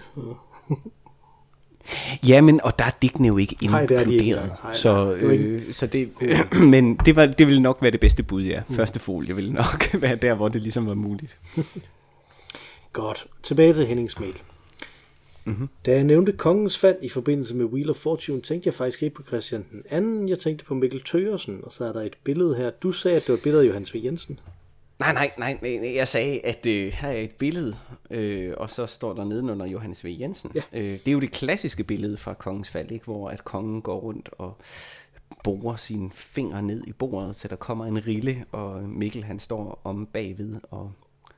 Ja, 2.28 2.40
men 2.40 2.60
og 2.64 2.78
der 2.78 2.84
er 2.84 2.90
digtene 3.02 3.28
jo 3.28 3.36
ikke 3.36 3.56
inkluderet. 3.62 3.90
Nej, 3.90 4.04
det 4.04 4.06
er 4.06 4.08
de 4.08 4.24
ikke. 4.24 4.36
Nej, 4.64 4.74
så, 4.74 5.14
øh, 5.14 5.72
så 5.72 5.86
det, 5.86 6.10
men 6.72 6.96
det, 6.96 7.16
var, 7.16 7.26
det 7.26 7.46
ville 7.46 7.62
nok 7.62 7.78
være 7.82 7.90
det 7.90 8.00
bedste 8.00 8.22
bud, 8.22 8.42
ja. 8.42 8.62
Mm. 8.68 8.74
Første 8.74 9.00
folie 9.00 9.36
ville 9.36 9.52
nok 9.52 9.88
være 10.02 10.16
der, 10.16 10.34
hvor 10.34 10.48
det 10.48 10.62
ligesom 10.62 10.86
var 10.86 10.94
muligt. 10.94 11.36
Godt. 12.92 13.26
Tilbage 13.42 13.72
til 13.72 13.86
Hennings 13.86 14.20
mail. 14.20 14.34
Mm-hmm. 15.44 15.68
Da 15.86 15.92
jeg 15.92 16.04
nævnte 16.04 16.32
kongens 16.32 16.78
fald 16.78 16.96
i 17.02 17.08
forbindelse 17.08 17.54
med 17.54 17.64
Wheel 17.64 17.90
of 17.90 17.96
Fortune, 17.96 18.40
tænkte 18.40 18.66
jeg 18.66 18.74
faktisk 18.74 19.02
ikke 19.02 19.14
på 19.14 19.22
Christian 19.22 19.66
den 19.72 19.82
anden. 19.90 20.28
Jeg 20.28 20.38
tænkte 20.38 20.64
på 20.64 20.74
Mikkel 20.74 21.02
Tøgersen, 21.02 21.60
og 21.62 21.72
så 21.72 21.84
er 21.84 21.92
der 21.92 22.02
et 22.02 22.16
billede 22.24 22.54
her. 22.56 22.70
Du 22.70 22.92
sagde, 22.92 23.16
at 23.16 23.22
det 23.22 23.28
var 23.28 23.34
et 23.34 23.42
billede 23.42 23.62
af 23.62 23.68
Johannes 23.68 23.94
V. 23.94 24.00
Jensen. 24.04 24.40
Nej, 24.98 25.12
nej, 25.12 25.30
nej, 25.38 25.58
nej. 25.62 25.94
Jeg 25.94 26.08
sagde, 26.08 26.46
at 26.46 26.66
øh, 26.66 26.92
her 26.92 27.08
er 27.08 27.20
et 27.20 27.30
billede, 27.30 27.76
øh, 28.10 28.54
og 28.56 28.70
så 28.70 28.86
står 28.86 29.14
der 29.14 29.24
nedenunder 29.24 29.66
Johannes 29.66 30.04
V. 30.04 30.16
Jensen. 30.20 30.52
Ja. 30.54 30.62
Øh, 30.72 30.84
det 30.84 31.08
er 31.08 31.12
jo 31.12 31.20
det 31.20 31.30
klassiske 31.30 31.84
billede 31.84 32.16
fra 32.16 32.34
kongens 32.34 32.70
fald, 32.70 32.90
ikke? 32.90 33.04
hvor 33.04 33.30
at 33.30 33.44
kongen 33.44 33.82
går 33.82 34.00
rundt 34.00 34.30
og 34.32 34.56
borer 35.44 35.76
sine 35.76 36.10
fingre 36.12 36.62
ned 36.62 36.86
i 36.86 36.92
bordet, 36.92 37.36
så 37.36 37.48
der 37.48 37.56
kommer 37.56 37.86
en 37.86 38.06
rille, 38.06 38.44
og 38.52 38.82
Mikkel 38.82 39.24
han 39.24 39.38
står 39.38 39.80
om 39.84 40.06
bagved 40.06 40.56
og 40.70 40.92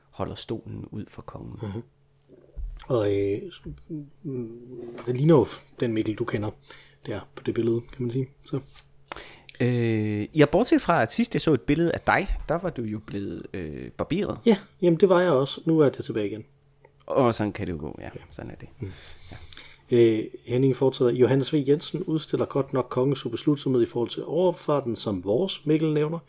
holder 0.09 0.35
stolen 0.35 0.85
ud 0.91 1.05
for 1.07 1.21
kongen. 1.21 1.59
Mm-hmm. 1.61 1.81
Og 2.87 3.07
øh, 3.07 3.41
det 5.05 5.17
ligner 5.17 5.35
jo 5.35 5.47
den 5.79 5.93
Mikkel, 5.93 6.15
du 6.15 6.25
kender 6.25 6.51
der 7.05 7.19
på 7.35 7.43
det 7.43 7.53
billede, 7.53 7.81
kan 7.81 8.01
man 8.01 8.11
sige. 8.11 8.27
Så. 8.45 8.59
Øh, 9.59 10.25
jeg 10.35 10.49
bortset 10.49 10.81
fra, 10.81 11.01
at 11.01 11.11
sidst 11.11 11.35
jeg 11.35 11.41
så 11.41 11.53
et 11.53 11.61
billede 11.61 11.91
af 11.91 11.99
dig, 11.99 12.37
der 12.49 12.55
var 12.55 12.69
du 12.69 12.81
jo 12.81 12.99
blevet 12.99 13.45
øh, 13.53 13.91
barberet. 13.91 14.37
Ja, 14.45 14.57
jamen 14.81 14.99
det 14.99 15.09
var 15.09 15.21
jeg 15.21 15.31
også. 15.31 15.61
Nu 15.65 15.79
er 15.79 15.85
jeg 15.85 15.93
tilbage 15.93 16.27
igen. 16.27 16.45
Og 17.05 17.35
sådan 17.35 17.53
kan 17.53 17.67
det 17.67 17.73
jo 17.73 17.77
gå, 17.79 17.99
ja. 18.01 18.09
Sådan 18.31 18.51
er 18.51 18.55
det. 18.55 18.67
Mm. 18.79 18.91
Ja. 19.31 19.37
Øh, 19.97 20.23
Henning 20.45 20.75
fortsætter. 20.75 21.13
Johannes 21.13 21.53
V. 21.53 21.63
Jensen 21.67 22.03
udstiller 22.03 22.45
godt 22.45 22.73
nok 22.73 22.87
kongens 22.89 23.25
ubeslutsomhed 23.25 23.81
i 23.81 23.85
forhold 23.85 24.09
til 24.09 24.23
overfarten, 24.25 24.95
som 24.95 25.23
vores 25.23 25.65
Mikkel 25.65 25.93
nævner. 25.93 26.19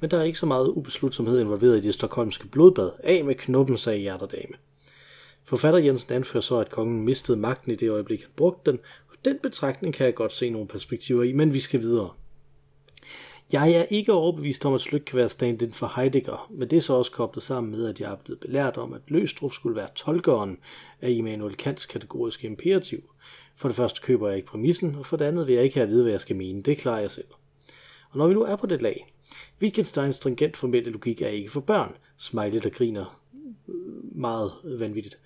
men 0.00 0.10
der 0.10 0.18
er 0.18 0.22
ikke 0.22 0.38
så 0.38 0.46
meget 0.46 0.68
ubeslutsomhed 0.68 1.40
involveret 1.40 1.78
i 1.78 1.80
det 1.80 1.94
stokholmske 1.94 2.46
blodbad. 2.46 2.90
Af 3.04 3.24
med 3.24 3.34
knuppen, 3.34 3.78
sagde 3.78 3.98
hjerterdame. 3.98 4.54
Forfatter 5.44 5.80
Jensen 5.80 6.12
anfører 6.12 6.40
så, 6.40 6.56
at 6.56 6.70
kongen 6.70 7.04
mistede 7.04 7.38
magten 7.38 7.72
i 7.72 7.74
det 7.74 7.90
øjeblik, 7.90 8.20
han 8.20 8.30
brugte 8.36 8.70
den, 8.70 8.78
og 9.10 9.16
den 9.24 9.38
betragtning 9.42 9.94
kan 9.94 10.06
jeg 10.06 10.14
godt 10.14 10.32
se 10.32 10.50
nogle 10.50 10.68
perspektiver 10.68 11.22
i, 11.22 11.32
men 11.32 11.52
vi 11.54 11.60
skal 11.60 11.80
videre. 11.80 12.10
Jeg 13.52 13.72
er 13.72 13.82
ikke 13.82 14.12
overbevist 14.12 14.66
om, 14.66 14.74
at 14.74 14.80
Slyk 14.80 15.02
kan 15.06 15.16
være 15.16 15.28
stand-in 15.28 15.72
for 15.72 15.92
Heidegger, 15.96 16.48
men 16.50 16.70
det 16.70 16.76
er 16.76 16.80
så 16.80 16.94
også 16.94 17.10
koblet 17.12 17.44
sammen 17.44 17.70
med, 17.70 17.88
at 17.88 18.00
jeg 18.00 18.12
er 18.12 18.16
blevet 18.16 18.40
belært 18.40 18.76
om, 18.76 18.92
at 18.92 19.00
Løstrup 19.08 19.52
skulle 19.52 19.76
være 19.76 19.88
tolkeren 19.94 20.58
af 21.00 21.10
Immanuel 21.10 21.56
Kants 21.56 21.86
kategoriske 21.86 22.46
imperativ. 22.46 23.02
For 23.56 23.68
det 23.68 23.76
første 23.76 24.00
køber 24.00 24.28
jeg 24.28 24.36
ikke 24.36 24.48
præmissen, 24.48 24.94
og 24.94 25.06
for 25.06 25.16
det 25.16 25.24
andet 25.24 25.46
vil 25.46 25.54
jeg 25.54 25.64
ikke 25.64 25.74
have 25.74 25.82
at 25.82 25.90
vide, 25.90 26.02
hvad 26.02 26.12
jeg 26.12 26.20
skal 26.20 26.36
mene. 26.36 26.62
Det 26.62 26.78
klarer 26.78 27.00
jeg 27.00 27.10
selv. 27.10 27.26
Og 28.10 28.18
når 28.18 28.28
vi 28.28 28.34
nu 28.34 28.42
er 28.42 28.56
på 28.56 28.66
det 28.66 28.82
lag, 28.82 29.06
Wittgensteins 29.62 30.16
stringent 30.16 30.56
formelle 30.56 30.90
logik 30.90 31.22
er 31.22 31.28
ikke 31.28 31.50
for 31.50 31.60
børn. 31.60 31.96
Smiley, 32.16 32.60
der 32.62 32.70
griner 32.70 33.20
meget 34.14 34.52
vanvittigt. 34.64 35.18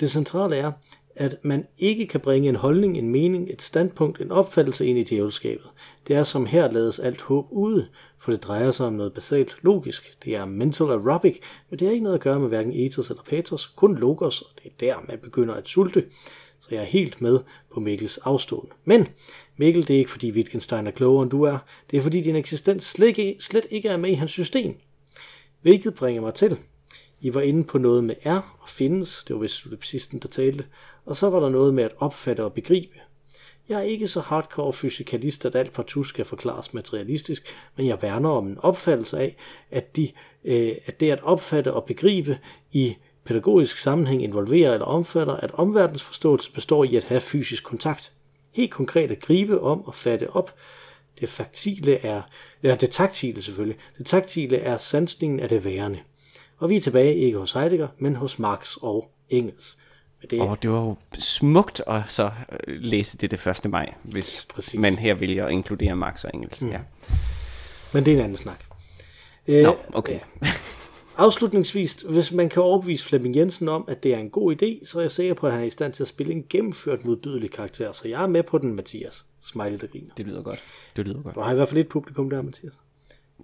Det 0.00 0.10
centrale 0.10 0.56
er, 0.56 0.72
at 1.16 1.36
man 1.42 1.66
ikke 1.78 2.06
kan 2.06 2.20
bringe 2.20 2.48
en 2.48 2.56
holdning, 2.56 2.98
en 2.98 3.08
mening, 3.08 3.50
et 3.50 3.62
standpunkt, 3.62 4.20
en 4.20 4.32
opfattelse 4.32 4.86
ind 4.86 4.98
i 4.98 5.02
djævelskabet. 5.02 5.66
Det 6.08 6.16
er 6.16 6.24
som 6.24 6.46
her 6.46 6.72
lades 6.72 6.98
alt 6.98 7.22
håb 7.22 7.46
ude, 7.50 7.88
for 8.18 8.32
det 8.32 8.42
drejer 8.42 8.70
sig 8.70 8.86
om 8.86 8.92
noget 8.92 9.12
basalt 9.12 9.56
logisk. 9.62 10.16
Det 10.24 10.36
er 10.36 10.44
mental 10.44 10.86
aerobic, 10.86 11.38
men 11.70 11.78
det 11.78 11.86
har 11.86 11.92
ikke 11.92 12.04
noget 12.04 12.14
at 12.14 12.22
gøre 12.22 12.40
med 12.40 12.48
hverken 12.48 12.72
ethos 12.72 13.10
eller 13.10 13.22
pathos, 13.22 13.66
kun 13.66 13.98
logos, 13.98 14.42
og 14.42 14.48
det 14.62 14.66
er 14.66 14.76
der, 14.80 14.94
man 15.08 15.18
begynder 15.18 15.54
at 15.54 15.68
sulte. 15.68 16.04
Så 16.60 16.68
jeg 16.70 16.80
er 16.80 16.86
helt 16.86 17.20
med 17.20 17.38
på 17.74 17.80
Mikkels 17.80 18.18
afstående. 18.18 18.72
Men 18.84 19.08
Mikkel, 19.56 19.88
det 19.88 19.94
er 19.94 19.98
ikke 19.98 20.10
fordi 20.10 20.32
Wittgenstein 20.32 20.86
er 20.86 20.90
klogere 20.90 21.22
end 21.22 21.30
du 21.30 21.42
er, 21.42 21.58
det 21.90 21.96
er 21.96 22.00
fordi 22.00 22.20
din 22.20 22.36
eksistens 22.36 22.84
slet 22.84 23.18
ikke, 23.18 23.36
slet 23.40 23.66
ikke 23.70 23.88
er 23.88 23.96
med 23.96 24.10
i 24.10 24.14
hans 24.14 24.30
system. 24.30 24.76
Hvilket 25.62 25.94
bringer 25.94 26.22
mig 26.22 26.34
til, 26.34 26.56
i 27.20 27.34
var 27.34 27.40
inde 27.40 27.64
på 27.64 27.78
noget 27.78 28.04
med 28.04 28.14
er 28.22 28.56
og 28.60 28.68
findes, 28.68 29.24
det 29.24 29.36
var 29.36 29.42
vist 29.42 29.54
solipsisten, 29.54 30.18
der 30.18 30.28
talte, 30.28 30.64
og 31.06 31.16
så 31.16 31.30
var 31.30 31.40
der 31.40 31.48
noget 31.48 31.74
med 31.74 31.84
at 31.84 31.94
opfatte 31.98 32.44
og 32.44 32.52
begribe. 32.52 32.94
Jeg 33.68 33.78
er 33.78 33.82
ikke 33.82 34.08
så 34.08 34.20
hardcore 34.20 34.72
fysikalist, 34.72 35.44
at 35.44 35.54
alt 35.54 35.72
partout 35.72 36.06
skal 36.06 36.24
forklares 36.24 36.74
materialistisk, 36.74 37.54
men 37.76 37.86
jeg 37.86 38.02
værner 38.02 38.30
om 38.30 38.46
en 38.46 38.58
opfattelse 38.58 39.18
af, 39.18 39.36
at, 39.70 39.96
de, 39.96 40.10
øh, 40.44 40.74
at 40.86 41.00
det 41.00 41.10
at 41.10 41.22
opfatte 41.22 41.72
og 41.72 41.84
begribe 41.84 42.38
i 42.72 42.96
pædagogisk 43.24 43.78
sammenhæng 43.78 44.22
involverer 44.22 44.72
eller 44.72 44.86
omfatter, 44.86 45.34
at 45.34 45.50
omverdens 45.50 46.02
forståelse 46.02 46.52
består 46.52 46.84
i 46.84 46.96
at 46.96 47.04
have 47.04 47.20
fysisk 47.20 47.64
kontakt. 47.64 48.12
Helt 48.52 48.70
konkret 48.70 49.10
at 49.10 49.20
gribe 49.20 49.60
om 49.60 49.84
og 49.84 49.94
fatte 49.94 50.30
op. 50.30 50.54
Det 51.20 51.28
faktile 51.28 51.94
er, 51.94 52.22
ja, 52.62 52.74
det 52.74 52.90
taktile 52.90 53.42
selvfølgelig. 53.42 53.78
Det 53.98 54.06
taktile 54.06 54.56
er 54.56 54.78
sansningen 54.78 55.40
af 55.40 55.48
det 55.48 55.64
værende. 55.64 55.98
Og 56.58 56.70
vi 56.70 56.76
er 56.76 56.80
tilbage 56.80 57.14
ikke 57.14 57.38
hos 57.38 57.52
Heidegger, 57.52 57.88
men 57.98 58.16
hos 58.16 58.38
Marx 58.38 58.76
og 58.76 59.10
Engels. 59.28 59.76
Men 60.20 60.30
det, 60.30 60.40
og 60.40 60.62
det 60.62 60.70
var 60.70 60.80
jo 60.80 60.96
smukt 61.18 61.82
at 61.86 62.02
så 62.08 62.30
øh, 62.66 62.80
læse 62.80 63.18
det 63.18 63.30
det 63.30 63.46
1. 63.46 63.70
maj, 63.70 63.94
hvis 64.02 64.46
Præcis. 64.54 64.80
man 64.80 64.94
her 64.94 65.14
vælger 65.14 65.46
at 65.46 65.52
inkludere 65.52 65.96
Marx 65.96 66.24
og 66.24 66.30
Engels. 66.34 66.62
Mm. 66.62 66.70
Ja. 66.70 66.80
Men 67.92 68.04
det 68.04 68.12
er 68.12 68.16
en 68.16 68.22
anden 68.22 68.36
snak. 68.36 68.64
Nå, 69.48 69.62
no, 69.62 69.72
okay. 69.92 70.20
Afslutningsvis, 71.18 71.94
hvis 71.94 72.32
man 72.32 72.48
kan 72.48 72.62
overbevise 72.62 73.04
Flemming 73.04 73.36
Jensen 73.36 73.68
om, 73.68 73.84
at 73.88 74.02
det 74.02 74.14
er 74.14 74.18
en 74.18 74.30
god 74.30 74.62
idé, 74.62 74.86
så 74.86 74.98
er 74.98 75.02
jeg 75.02 75.10
sikker 75.10 75.34
på, 75.34 75.46
at 75.46 75.52
han 75.52 75.62
er 75.62 75.66
i 75.66 75.70
stand 75.70 75.92
til 75.92 76.04
at 76.04 76.08
spille 76.08 76.32
en 76.32 76.44
gennemført 76.50 77.04
modbydelig 77.04 77.50
karakter. 77.50 77.92
Så 77.92 78.08
jeg 78.08 78.22
er 78.22 78.26
med 78.26 78.42
på 78.42 78.58
den, 78.58 78.74
Mathias. 78.74 79.24
Smiley, 79.42 79.78
der 79.80 79.86
griner. 79.86 80.14
Det 80.16 80.26
lyder 80.26 80.42
godt. 80.42 80.62
Det 80.96 81.08
lyder 81.08 81.22
godt. 81.22 81.34
Du 81.34 81.40
har 81.40 81.52
i 81.52 81.54
hvert 81.54 81.68
fald 81.68 81.80
et 81.80 81.88
publikum 81.88 82.30
der, 82.30 82.42
Mathias. 82.42 82.72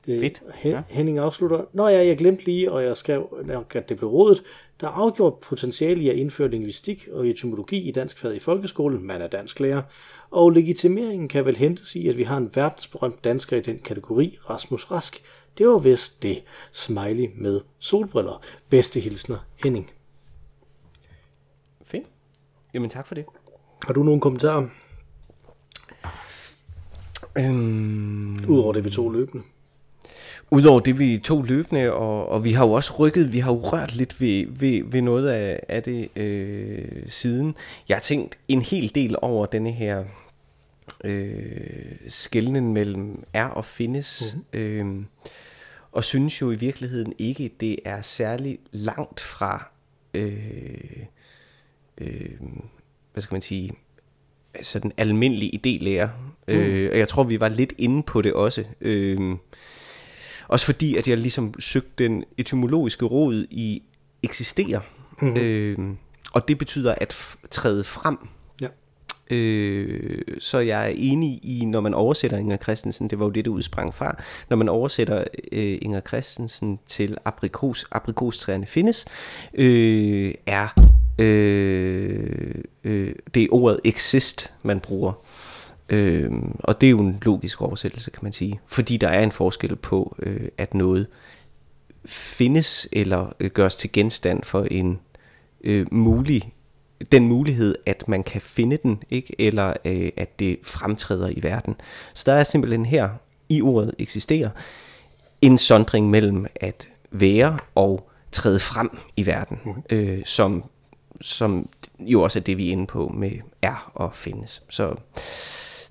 Fedt. 0.06 0.42
Hen, 0.54 0.72
ja. 0.72 0.82
Henning 0.88 1.18
afslutter. 1.18 1.64
Nå 1.72 1.88
ja, 1.88 2.06
jeg 2.06 2.18
glemte 2.18 2.44
lige, 2.44 2.72
og 2.72 2.84
jeg 2.84 2.96
skrev, 2.96 3.44
at 3.74 3.88
det 3.88 3.96
blev 3.96 4.10
rådet. 4.10 4.42
Der 4.80 4.86
er 4.86 4.92
afgjort 4.92 5.38
potentiale 5.38 6.02
i 6.02 6.08
at 6.08 6.16
indføre 6.16 6.48
lingvistik 6.48 7.08
og 7.12 7.28
etymologi 7.28 7.88
i 7.88 7.92
dansk 7.92 8.18
fag 8.18 8.36
i 8.36 8.38
folkeskolen, 8.38 9.06
man 9.06 9.22
er 9.22 9.26
dansk 9.26 9.60
lærer, 9.60 9.82
og 10.30 10.50
legitimeringen 10.50 11.28
kan 11.28 11.44
vel 11.44 11.56
hentes 11.56 11.96
i, 11.96 12.08
at 12.08 12.16
vi 12.16 12.22
har 12.22 12.36
en 12.36 12.50
verdensberømt 12.54 13.24
dansker 13.24 13.56
i 13.56 13.60
den 13.60 13.78
kategori, 13.78 14.38
Rasmus 14.50 14.90
Rask. 14.90 15.22
Det 15.58 15.68
var 15.68 15.78
vist 15.78 16.22
det. 16.22 16.42
Smiley 16.72 17.30
med 17.36 17.60
solbriller. 17.78 18.42
Bedste 18.68 19.00
hilsner, 19.00 19.38
Henning. 19.64 19.90
Fedt. 21.84 22.06
Jamen 22.74 22.90
tak 22.90 23.06
for 23.06 23.14
det. 23.14 23.24
Har 23.86 23.92
du 23.92 24.02
nogle 24.02 24.20
kommentarer? 24.20 24.68
Øhm... 27.38 28.44
Udover 28.48 28.72
det, 28.72 28.84
vi 28.84 28.90
tog 28.90 29.12
løbende. 29.12 29.44
Udover 30.52 30.80
det, 30.80 30.98
vi 30.98 31.18
tog 31.24 31.44
løbende, 31.44 31.92
og, 31.92 32.28
og 32.28 32.44
vi 32.44 32.52
har 32.52 32.66
jo 32.66 32.72
også 32.72 32.92
rykket, 32.98 33.32
vi 33.32 33.38
har 33.38 33.52
jo 33.52 33.58
rørt 33.58 33.94
lidt 33.94 34.20
ved, 34.20 34.46
ved, 34.48 34.82
ved 34.84 35.02
noget 35.02 35.28
af, 35.28 35.60
af 35.68 35.82
det 35.82 36.08
øh, 36.16 37.02
siden. 37.08 37.54
Jeg 37.88 37.96
har 37.96 38.00
tænkt 38.00 38.38
en 38.48 38.62
hel 38.62 38.94
del 38.94 39.16
over 39.22 39.46
denne 39.46 39.72
her 39.72 40.04
øh, 41.04 41.94
skældning 42.08 42.72
mellem 42.72 43.24
er 43.32 43.46
og 43.46 43.64
findes, 43.64 44.34
mm-hmm. 44.34 44.60
øh, 44.60 45.04
og 45.92 46.04
synes 46.04 46.40
jo 46.40 46.50
i 46.50 46.56
virkeligheden 46.56 47.12
ikke, 47.18 47.50
det 47.60 47.76
er 47.84 48.02
særlig 48.02 48.58
langt 48.72 49.20
fra, 49.20 49.70
øh, 50.14 51.02
øh, 51.98 52.30
hvad 53.12 53.22
skal 53.22 53.34
man 53.34 53.42
sige, 53.42 53.72
sådan 54.62 54.92
almindelig 54.96 55.50
idélærer. 55.54 56.08
Mm. 56.48 56.54
Øh, 56.54 56.90
og 56.92 56.98
jeg 56.98 57.08
tror, 57.08 57.24
vi 57.24 57.40
var 57.40 57.48
lidt 57.48 57.72
inde 57.78 58.02
på 58.02 58.22
det 58.22 58.32
også. 58.32 58.64
Øh, 58.80 59.36
også 60.52 60.66
fordi, 60.66 60.96
at 60.96 61.08
jeg 61.08 61.18
ligesom 61.18 61.54
søgte 61.60 62.04
den 62.04 62.24
etymologiske 62.38 63.04
råd 63.04 63.46
i 63.50 63.82
eksisterer. 64.22 64.80
Mm-hmm. 65.22 65.36
Øh, 65.40 65.78
og 66.32 66.48
det 66.48 66.58
betyder 66.58 66.94
at 66.94 67.16
træde 67.50 67.84
frem. 67.84 68.18
Ja. 68.60 68.68
Øh, 69.30 70.22
så 70.38 70.58
jeg 70.58 70.84
er 70.84 70.94
enig 70.96 71.40
i, 71.42 71.64
når 71.64 71.80
man 71.80 71.94
oversætter 71.94 72.38
Inger 72.38 72.56
Christensen, 72.56 73.08
det 73.08 73.18
var 73.18 73.24
jo 73.24 73.30
det, 73.30 73.44
det 73.44 73.50
udsprang 73.50 73.94
fra, 73.94 74.22
når 74.50 74.56
man 74.56 74.68
oversætter 74.68 75.24
øh, 75.52 75.78
Inger 75.82 76.00
Christensen 76.00 76.78
til 76.86 77.16
aprikos, 77.24 77.86
aprikostræerne 77.90 78.66
findes, 78.66 79.04
øh, 79.54 80.34
er 80.46 80.68
øh, 81.18 82.54
øh, 82.84 83.14
det 83.34 83.42
er 83.42 83.48
ordet 83.50 83.80
exist, 83.84 84.52
man 84.62 84.80
bruger. 84.80 85.12
Øh, 85.88 86.32
og 86.58 86.80
det 86.80 86.86
er 86.86 86.90
jo 86.90 87.00
en 87.00 87.18
logisk 87.22 87.62
oversættelse, 87.62 88.10
kan 88.10 88.20
man 88.22 88.32
sige. 88.32 88.60
Fordi 88.66 88.96
der 88.96 89.08
er 89.08 89.22
en 89.22 89.32
forskel 89.32 89.76
på, 89.76 90.16
øh, 90.18 90.48
at 90.58 90.74
noget 90.74 91.06
findes 92.04 92.88
eller 92.92 93.32
øh, 93.40 93.50
gøres 93.50 93.76
til 93.76 93.92
genstand 93.92 94.42
for 94.42 94.66
en 94.70 95.00
øh, 95.64 95.86
mulig 95.94 96.52
den 97.12 97.28
mulighed, 97.28 97.74
at 97.86 98.08
man 98.08 98.22
kan 98.22 98.40
finde 98.40 98.76
den, 98.76 99.02
ikke 99.10 99.34
eller 99.38 99.74
øh, 99.84 100.10
at 100.16 100.38
det 100.38 100.58
fremtræder 100.62 101.28
i 101.28 101.42
verden. 101.42 101.74
Så 102.14 102.22
der 102.26 102.32
er 102.32 102.44
simpelthen 102.44 102.86
her 102.86 103.08
i 103.48 103.62
ordet 103.62 103.94
eksisterer 103.98 104.50
en 105.42 105.58
sondring 105.58 106.10
mellem 106.10 106.46
at 106.54 106.88
være 107.10 107.58
og 107.74 108.10
træde 108.32 108.60
frem 108.60 108.98
i 109.16 109.26
verden, 109.26 109.60
mm. 109.64 109.82
øh, 109.90 110.24
som, 110.24 110.64
som 111.20 111.68
jo 112.00 112.22
også 112.22 112.38
er 112.38 112.42
det, 112.42 112.58
vi 112.58 112.68
er 112.68 112.72
inde 112.72 112.86
på 112.86 113.08
med 113.08 113.32
er 113.62 113.92
og 113.94 114.14
findes. 114.14 114.62
Så 114.68 114.94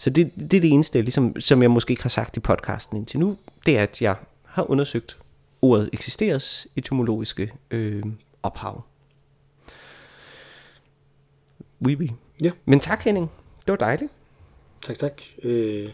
så 0.01 0.09
det, 0.09 0.31
det 0.35 0.53
er 0.53 0.61
det 0.61 0.71
eneste, 0.71 1.01
ligesom, 1.01 1.39
som 1.39 1.61
jeg 1.61 1.71
måske 1.71 1.91
ikke 1.91 2.03
har 2.03 2.09
sagt 2.09 2.37
i 2.37 2.39
podcasten 2.39 2.97
indtil 2.97 3.19
nu, 3.19 3.37
det 3.65 3.77
er, 3.77 3.83
at 3.83 4.01
jeg 4.01 4.15
har 4.43 4.71
undersøgt 4.71 5.17
ordet 5.61 5.89
eksisteres 5.93 6.67
etymologiske 6.75 7.51
øh, 7.71 8.03
ophav. 8.43 8.83
Oui. 11.85 12.11
Ja. 12.41 12.51
Men 12.65 12.79
tak 12.79 13.03
Henning, 13.03 13.31
det 13.65 13.71
var 13.71 13.75
dejligt. 13.75 14.11
Tak, 14.81 14.99
tak. 14.99 15.21
Øh, 15.43 15.89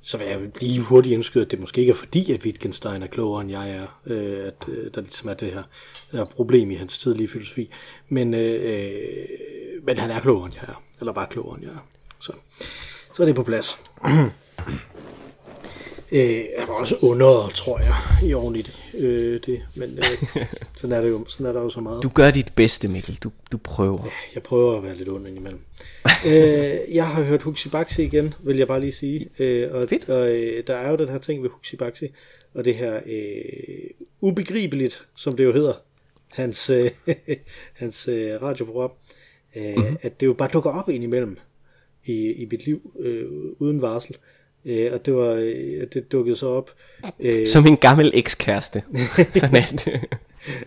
så 0.00 0.18
vil 0.18 0.26
jeg 0.26 0.40
lige 0.60 0.80
hurtigt 0.80 1.12
indskyde, 1.12 1.44
at 1.44 1.50
det 1.50 1.60
måske 1.60 1.80
ikke 1.80 1.90
er 1.90 1.96
fordi, 1.96 2.32
at 2.32 2.42
Wittgenstein 2.44 3.02
er 3.02 3.06
klogere 3.06 3.40
end 3.40 3.50
jeg 3.50 3.70
er, 3.70 4.00
øh, 4.06 4.46
at 4.46 4.68
øh, 4.68 4.94
der 4.94 5.00
ligesom 5.00 5.28
er 5.28 5.34
det 5.34 5.52
her, 5.52 5.62
det 6.10 6.18
her 6.18 6.24
problem 6.24 6.70
i 6.70 6.74
hans 6.74 6.98
tidlige 6.98 7.28
filosofi. 7.28 7.70
Men, 8.08 8.34
øh, 8.34 8.60
øh, 8.62 9.84
men 9.84 9.98
han 9.98 10.10
er 10.10 10.20
klogere 10.20 10.46
end 10.46 10.54
jeg 10.54 10.64
er, 10.68 10.82
eller 11.00 11.12
var 11.12 11.26
klogere 11.26 11.56
end 11.56 11.66
jeg 11.66 11.74
er. 11.74 11.91
Så, 12.22 12.32
så 13.14 13.22
er 13.22 13.26
det 13.26 13.34
på 13.34 13.42
plads. 13.42 13.78
øh, 16.12 16.36
jeg 16.58 16.64
var 16.68 16.74
også 16.74 16.96
under, 17.02 17.50
tror 17.54 17.78
jeg, 17.78 17.94
i 18.28 18.34
ordentligt 18.34 18.82
øh, 19.00 19.40
det, 19.46 19.62
men 19.76 19.98
øh, 19.98 20.44
sådan, 20.78 20.96
er 20.96 21.00
det 21.00 21.10
jo, 21.10 21.24
sådan 21.28 21.46
er 21.46 21.52
der 21.52 21.60
jo 21.60 21.70
så 21.70 21.80
meget. 21.80 22.02
Du 22.02 22.08
gør 22.08 22.30
dit 22.30 22.52
bedste, 22.56 22.88
Mikkel. 22.88 23.18
Du, 23.22 23.30
du 23.52 23.58
prøver. 23.58 24.04
Ja, 24.04 24.10
jeg 24.34 24.42
prøver 24.42 24.76
at 24.76 24.82
være 24.82 24.96
lidt 24.96 25.08
under 25.08 25.30
imellem. 25.30 25.60
øh, 26.26 26.78
jeg 26.98 27.06
har 27.06 27.22
hørt 27.22 27.42
Huxi 27.42 27.68
Baxi 27.68 28.02
igen, 28.02 28.34
vil 28.40 28.56
jeg 28.56 28.66
bare 28.66 28.80
lige 28.80 28.92
sige. 28.92 29.28
Øh, 29.38 29.72
og, 29.72 29.88
Fedt. 29.88 30.08
og 30.08 30.28
øh, 30.28 30.66
der 30.66 30.74
er 30.74 30.90
jo 30.90 30.96
den 30.96 31.08
her 31.08 31.18
ting 31.18 31.42
ved 31.42 31.50
Huxi 31.50 31.76
Baxi, 31.76 32.08
og 32.54 32.64
det 32.64 32.74
her 32.74 33.00
øh, 33.06 33.90
ubegribeligt, 34.20 35.06
som 35.16 35.36
det 35.36 35.44
jo 35.44 35.52
hedder, 35.52 35.74
hans, 36.28 36.70
øh, 36.70 36.90
hans 37.82 38.08
øh, 38.08 38.42
radioprogram, 38.42 38.92
øh, 39.56 39.76
mm-hmm. 39.76 39.96
at 40.02 40.20
det 40.20 40.26
jo 40.26 40.32
bare 40.32 40.48
dukker 40.52 40.70
op 40.70 40.88
ind 40.88 41.04
imellem 41.04 41.38
i, 42.04 42.32
i 42.32 42.48
mit 42.50 42.66
liv 42.66 42.92
øh, 42.98 43.26
uden 43.58 43.82
varsel. 43.82 44.16
Øh, 44.64 44.92
og 44.92 45.06
det 45.06 45.14
var 45.14 45.32
øh, 45.32 45.86
det 45.92 46.12
dukkede 46.12 46.36
så 46.36 46.46
op. 46.46 46.70
Øh, 47.20 47.46
som 47.46 47.66
en 47.66 47.76
gammel 47.76 48.10
ekskæreste. 48.14 48.82
Sådan 49.34 49.62
det. 49.62 50.00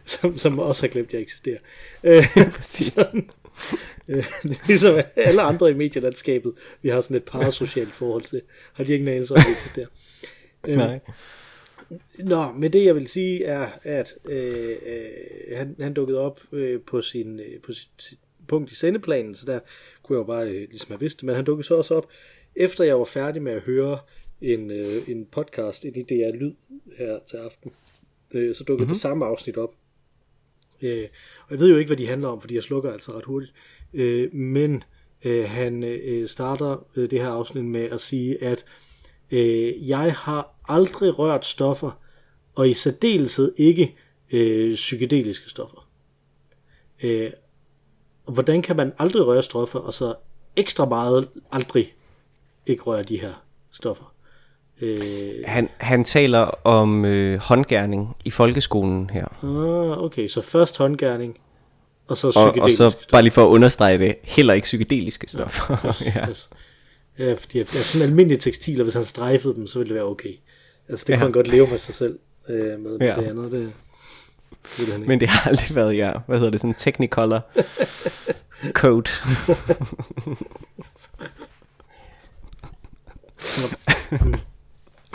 som, 0.06 0.38
som 0.38 0.60
også 0.60 0.84
har 0.84 0.88
glemt, 0.88 1.08
at 1.08 1.14
jeg 1.14 1.22
eksisterer. 1.22 1.58
Øh, 2.04 2.24
Præcis. 2.56 2.94
Sådan, 2.94 3.30
øh, 4.08 4.26
ligesom 4.68 5.00
alle 5.16 5.42
andre 5.42 5.72
i 5.72 5.74
medielandskabet, 5.74 6.54
vi 6.82 6.90
har 6.90 7.02
sådan 7.02 7.18
et 7.18 7.24
parasocialt 7.24 7.94
forhold 7.94 8.24
til, 8.24 8.42
har 8.74 8.84
de 8.84 8.94
ikke 8.94 9.04
en 9.04 9.10
anelse 9.10 9.34
om, 9.34 9.40
at 9.40 9.52
eksisterer. 9.52 9.88
Øh, 10.68 10.78
Nej. 10.78 11.00
Nå, 12.20 12.52
men 12.52 12.74
det 12.74 12.86
jeg 12.86 12.96
vil 12.96 13.08
sige 13.08 13.46
er, 13.46 13.68
at 13.84 14.14
øh, 14.30 14.76
øh, 14.86 15.58
han, 15.58 15.76
han 15.80 15.94
dukkede 15.94 16.20
op 16.20 16.42
øh, 16.52 16.82
på, 16.82 17.02
sin, 17.02 17.40
øh, 17.40 17.62
på 17.66 17.74
sit, 17.74 17.90
sit 18.00 18.20
punkt 18.48 18.72
i 18.72 18.76
sendeplanen, 18.76 19.36
så 19.36 19.46
der 19.46 19.60
kunne 20.04 20.16
jeg 20.16 20.20
jo 20.20 20.24
bare 20.24 20.50
øh, 20.50 20.70
ligesom 20.70 20.88
have 20.88 21.00
vidst 21.00 21.18
det, 21.18 21.24
men 21.24 21.36
han 21.36 21.46
dukkede 21.46 21.68
så 21.68 21.76
også 21.76 21.96
op, 21.96 22.10
efter 22.56 22.84
jeg 22.84 22.98
var 22.98 23.06
færdig 23.06 23.42
med 23.42 23.52
at 23.52 23.62
høre 23.62 24.00
en, 24.42 24.72
øh, 24.72 25.10
en 25.10 25.26
podcast, 25.26 25.86
en 25.86 25.96
idé 25.96 26.38
Lyd 26.38 26.54
her 26.98 27.20
til 27.30 27.38
aften, 27.38 27.72
øh, 28.34 28.56
så 28.56 28.64
dukkede 28.64 28.84
mm-hmm. 28.84 28.94
det 28.94 29.02
samme 29.02 29.26
afsnit 29.26 29.58
op. 29.58 29.74
Øh, 30.82 31.08
og 31.44 31.52
jeg 31.52 31.60
ved 31.60 31.70
jo 31.70 31.78
ikke, 31.78 31.90
hvad 31.90 31.98
de 31.98 32.08
handler 32.08 32.28
om, 32.28 32.42
fordi 32.42 32.56
jeg 32.56 32.64
slukker 32.64 32.92
altså 32.92 33.12
ret 33.12 33.26
hurtigt, 33.26 33.54
øh, 33.94 34.34
men 34.34 34.84
øh, 35.26 35.50
han 35.50 35.84
øh, 35.84 36.28
starter 36.28 36.88
øh, 36.96 37.10
det 37.12 37.20
her 37.20 37.30
afsnit 37.30 37.66
med 37.66 37.84
at 37.84 38.02
sige, 38.02 38.44
at 38.44 38.66
øh, 39.32 39.90
jeg 39.90 40.14
har 40.14 40.56
aldrig 40.68 41.20
rørt 41.20 41.46
stoffer, 41.46 42.02
og 42.56 42.70
i 42.70 42.74
særdeleshed 42.74 43.54
ikke 43.58 43.96
øh, 44.32 44.76
psykedeliske 44.76 45.50
stoffer. 45.50 45.90
Øh, 47.04 47.32
hvordan 48.28 48.62
kan 48.62 48.76
man 48.76 48.94
aldrig 49.00 49.26
røre 49.26 49.44
stoffer, 49.44 49.80
og 49.80 49.94
så 49.94 50.14
ekstra 50.56 50.86
meget 50.86 51.28
aldrig 51.52 51.94
ikke 52.66 52.84
røre 52.84 53.04
de 53.04 53.20
her 53.20 53.34
stoffer? 53.72 54.14
Øh, 54.82 54.98
han, 55.46 55.70
han 55.78 56.04
taler 56.04 56.40
om 56.68 57.06
øh, 57.06 57.40
håndgærning 57.40 58.16
i 58.26 58.32
folkeskolen 58.32 59.10
her. 59.10 59.26
Ah, 59.44 60.04
okay, 60.04 60.28
så 60.28 60.42
først 60.42 60.78
håndgærning, 60.78 61.38
og 62.08 62.18
så 62.18 62.30
psykedeliske 62.30 62.62
Og, 62.62 62.64
og 62.64 62.72
så 62.72 62.90
stoffer. 62.90 63.08
bare 63.12 63.22
lige 63.22 63.32
for 63.32 63.46
at 63.46 63.50
understrege 63.50 63.98
det, 63.98 64.16
heller 64.24 64.54
ikke 64.54 64.66
psykedeliske 64.66 65.28
stoffer. 65.28 65.78
Ja, 65.84 65.90
yes, 65.90 66.16
ja. 66.16 66.30
Yes. 66.30 66.50
ja 67.20 67.34
fordi 67.34 67.60
at, 67.60 67.76
at 67.76 67.82
sådan 67.82 68.08
almindelige 68.08 68.40
tekstiler, 68.40 68.84
hvis 68.84 68.94
han 68.94 69.04
strejfede 69.04 69.56
dem, 69.56 69.68
så 69.68 69.80
ville 69.80 69.90
det 69.90 69.96
være 69.96 70.10
okay. 70.10 70.34
Altså 70.90 71.04
det 71.08 71.14
ja. 71.14 71.18
kunne 71.18 71.24
han 71.24 71.32
godt 71.32 71.48
leve 71.48 71.68
med 71.68 71.78
sig 71.78 71.96
selv 71.96 72.20
øh, 72.50 72.80
med 72.80 72.98
ja. 73.02 73.16
det 73.16 73.28
andet. 73.28 73.52
Det, 73.52 73.72
det 74.78 74.92
han 74.92 75.08
Men 75.08 75.20
det 75.20 75.28
har 75.28 75.50
aldrig 75.50 75.76
været, 75.76 75.98
ja, 75.98 76.14
hvad 76.28 76.38
hedder 76.38 76.52
det, 76.52 76.62
sådan 76.62 76.74
technicolor 76.74 77.42
code. 78.72 79.10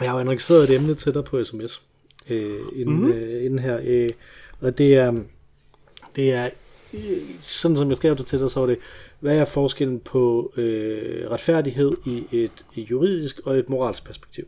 Jeg 0.01 0.11
har 0.11 0.15
jo 0.15 0.21
annonceret 0.21 0.71
et 0.71 0.77
emne 0.77 0.95
til 0.95 1.15
dig 1.15 1.25
på 1.25 1.45
sms 1.45 1.83
øh, 2.31 2.61
inden, 2.77 2.97
mm-hmm. 2.97 3.13
øh, 3.13 3.45
inden 3.45 3.59
her, 3.59 3.81
øh, 3.85 4.11
og 4.61 4.79
det 4.79 4.95
er, 4.95 5.15
det 6.17 6.33
er 6.33 6.51
øh, 6.95 7.01
sådan 7.41 7.77
som 7.77 7.89
jeg 7.89 7.97
skrev 7.97 8.17
det 8.17 8.27
til 8.27 8.41
dig, 8.41 8.51
så 8.51 8.61
var 8.61 8.67
det, 8.67 8.79
hvad 9.21 9.37
er 9.37 9.45
forskellen 9.45 10.01
på 10.01 10.53
øh, 10.57 11.31
retfærdighed 11.31 11.97
i 12.07 12.25
et, 12.33 12.65
juridisk 12.77 13.41
og 13.45 13.59
et 13.59 13.69
moralsk 13.69 14.05
perspektiv? 14.05 14.45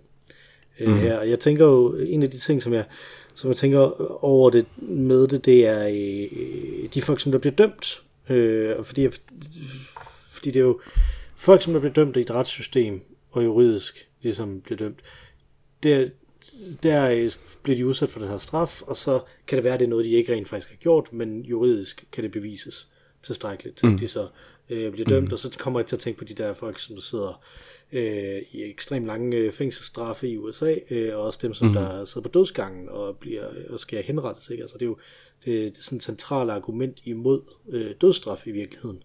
mm. 0.80 0.98
her. 0.98 1.22
Jeg 1.22 1.40
tænker 1.40 1.66
jo, 1.66 1.94
en 1.94 2.22
af 2.22 2.30
de 2.30 2.38
ting, 2.38 2.62
som 2.62 2.72
jeg, 2.72 2.85
som 3.34 3.50
jeg 3.50 3.56
tænker 3.56 3.80
over 4.24 4.50
det 4.50 4.66
med 4.76 5.28
det, 5.28 5.44
det 5.44 5.66
er 5.66 5.86
øh, 5.86 6.88
de 6.94 7.02
folk, 7.02 7.20
som 7.20 7.32
der 7.32 7.38
bliver 7.38 7.54
dømt. 7.54 8.02
Øh, 8.28 8.84
fordi, 8.84 9.08
fordi 10.28 10.50
det 10.50 10.56
er 10.56 10.64
jo 10.64 10.80
folk, 11.36 11.62
som 11.62 11.72
der 11.72 11.80
bliver 11.80 11.94
dømt 11.94 12.16
i 12.16 12.20
et 12.20 12.30
retssystem, 12.30 13.00
og 13.30 13.44
juridisk 13.44 14.08
ligesom 14.22 14.60
bliver 14.60 14.78
dømt, 14.78 15.00
der, 15.82 16.08
der 16.82 17.30
bliver 17.62 17.76
de 17.76 17.86
udsat 17.86 18.10
for 18.10 18.20
den 18.20 18.28
her 18.28 18.36
straf, 18.36 18.82
og 18.82 18.96
så 18.96 19.20
kan 19.46 19.56
det 19.56 19.64
være, 19.64 19.74
at 19.74 19.80
det 19.80 19.86
er 19.86 19.90
noget, 19.90 20.04
de 20.04 20.10
ikke 20.10 20.32
rent 20.32 20.48
faktisk 20.48 20.70
har 20.70 20.76
gjort, 20.76 21.12
men 21.12 21.40
juridisk 21.40 22.04
kan 22.12 22.24
det 22.24 22.30
bevises 22.30 22.88
tilstrækkeligt 23.22 23.76
til, 23.76 23.88
mm. 23.88 23.94
at 23.94 24.00
de 24.00 24.08
så 24.08 24.28
øh, 24.70 24.92
bliver 24.92 25.08
dømt, 25.08 25.28
mm. 25.28 25.32
og 25.32 25.38
så 25.38 25.58
kommer 25.58 25.80
jeg 25.80 25.86
til 25.86 25.96
at 25.96 26.00
tænke 26.00 26.18
på 26.18 26.24
de 26.24 26.34
der 26.34 26.54
folk, 26.54 26.80
som 26.80 27.00
sidder 27.00 27.42
øh, 27.92 28.42
i 28.52 28.62
ekstremt 28.62 29.07
lange 29.07 29.37
øh, 29.37 29.52
fængselsstraffe 29.52 30.28
i 30.28 30.38
USA, 30.38 30.74
øh, 30.90 31.16
og 31.16 31.22
også 31.22 31.38
dem, 31.42 31.55
som 31.55 31.68
mm. 31.68 31.74
der 31.74 32.05
sidder 32.05 32.28
på 32.28 32.33
dødsgangen 32.38 32.88
og, 32.88 33.16
bliver, 33.16 33.44
og 33.70 33.81
skal 33.81 34.02
henrettes. 34.02 34.50
Ikke? 34.50 34.62
Altså, 34.62 34.78
det 34.78 34.83
er 34.83 34.88
jo 34.88 34.96
det, 35.44 35.72
det 35.72 35.78
er 35.78 35.83
sådan 35.83 35.96
et 35.96 36.02
centralt 36.02 36.50
argument 36.50 37.02
imod 37.05 37.40
øh, 37.68 37.90
dødsstraf 38.00 38.46
i 38.46 38.50
virkeligheden. 38.50 39.02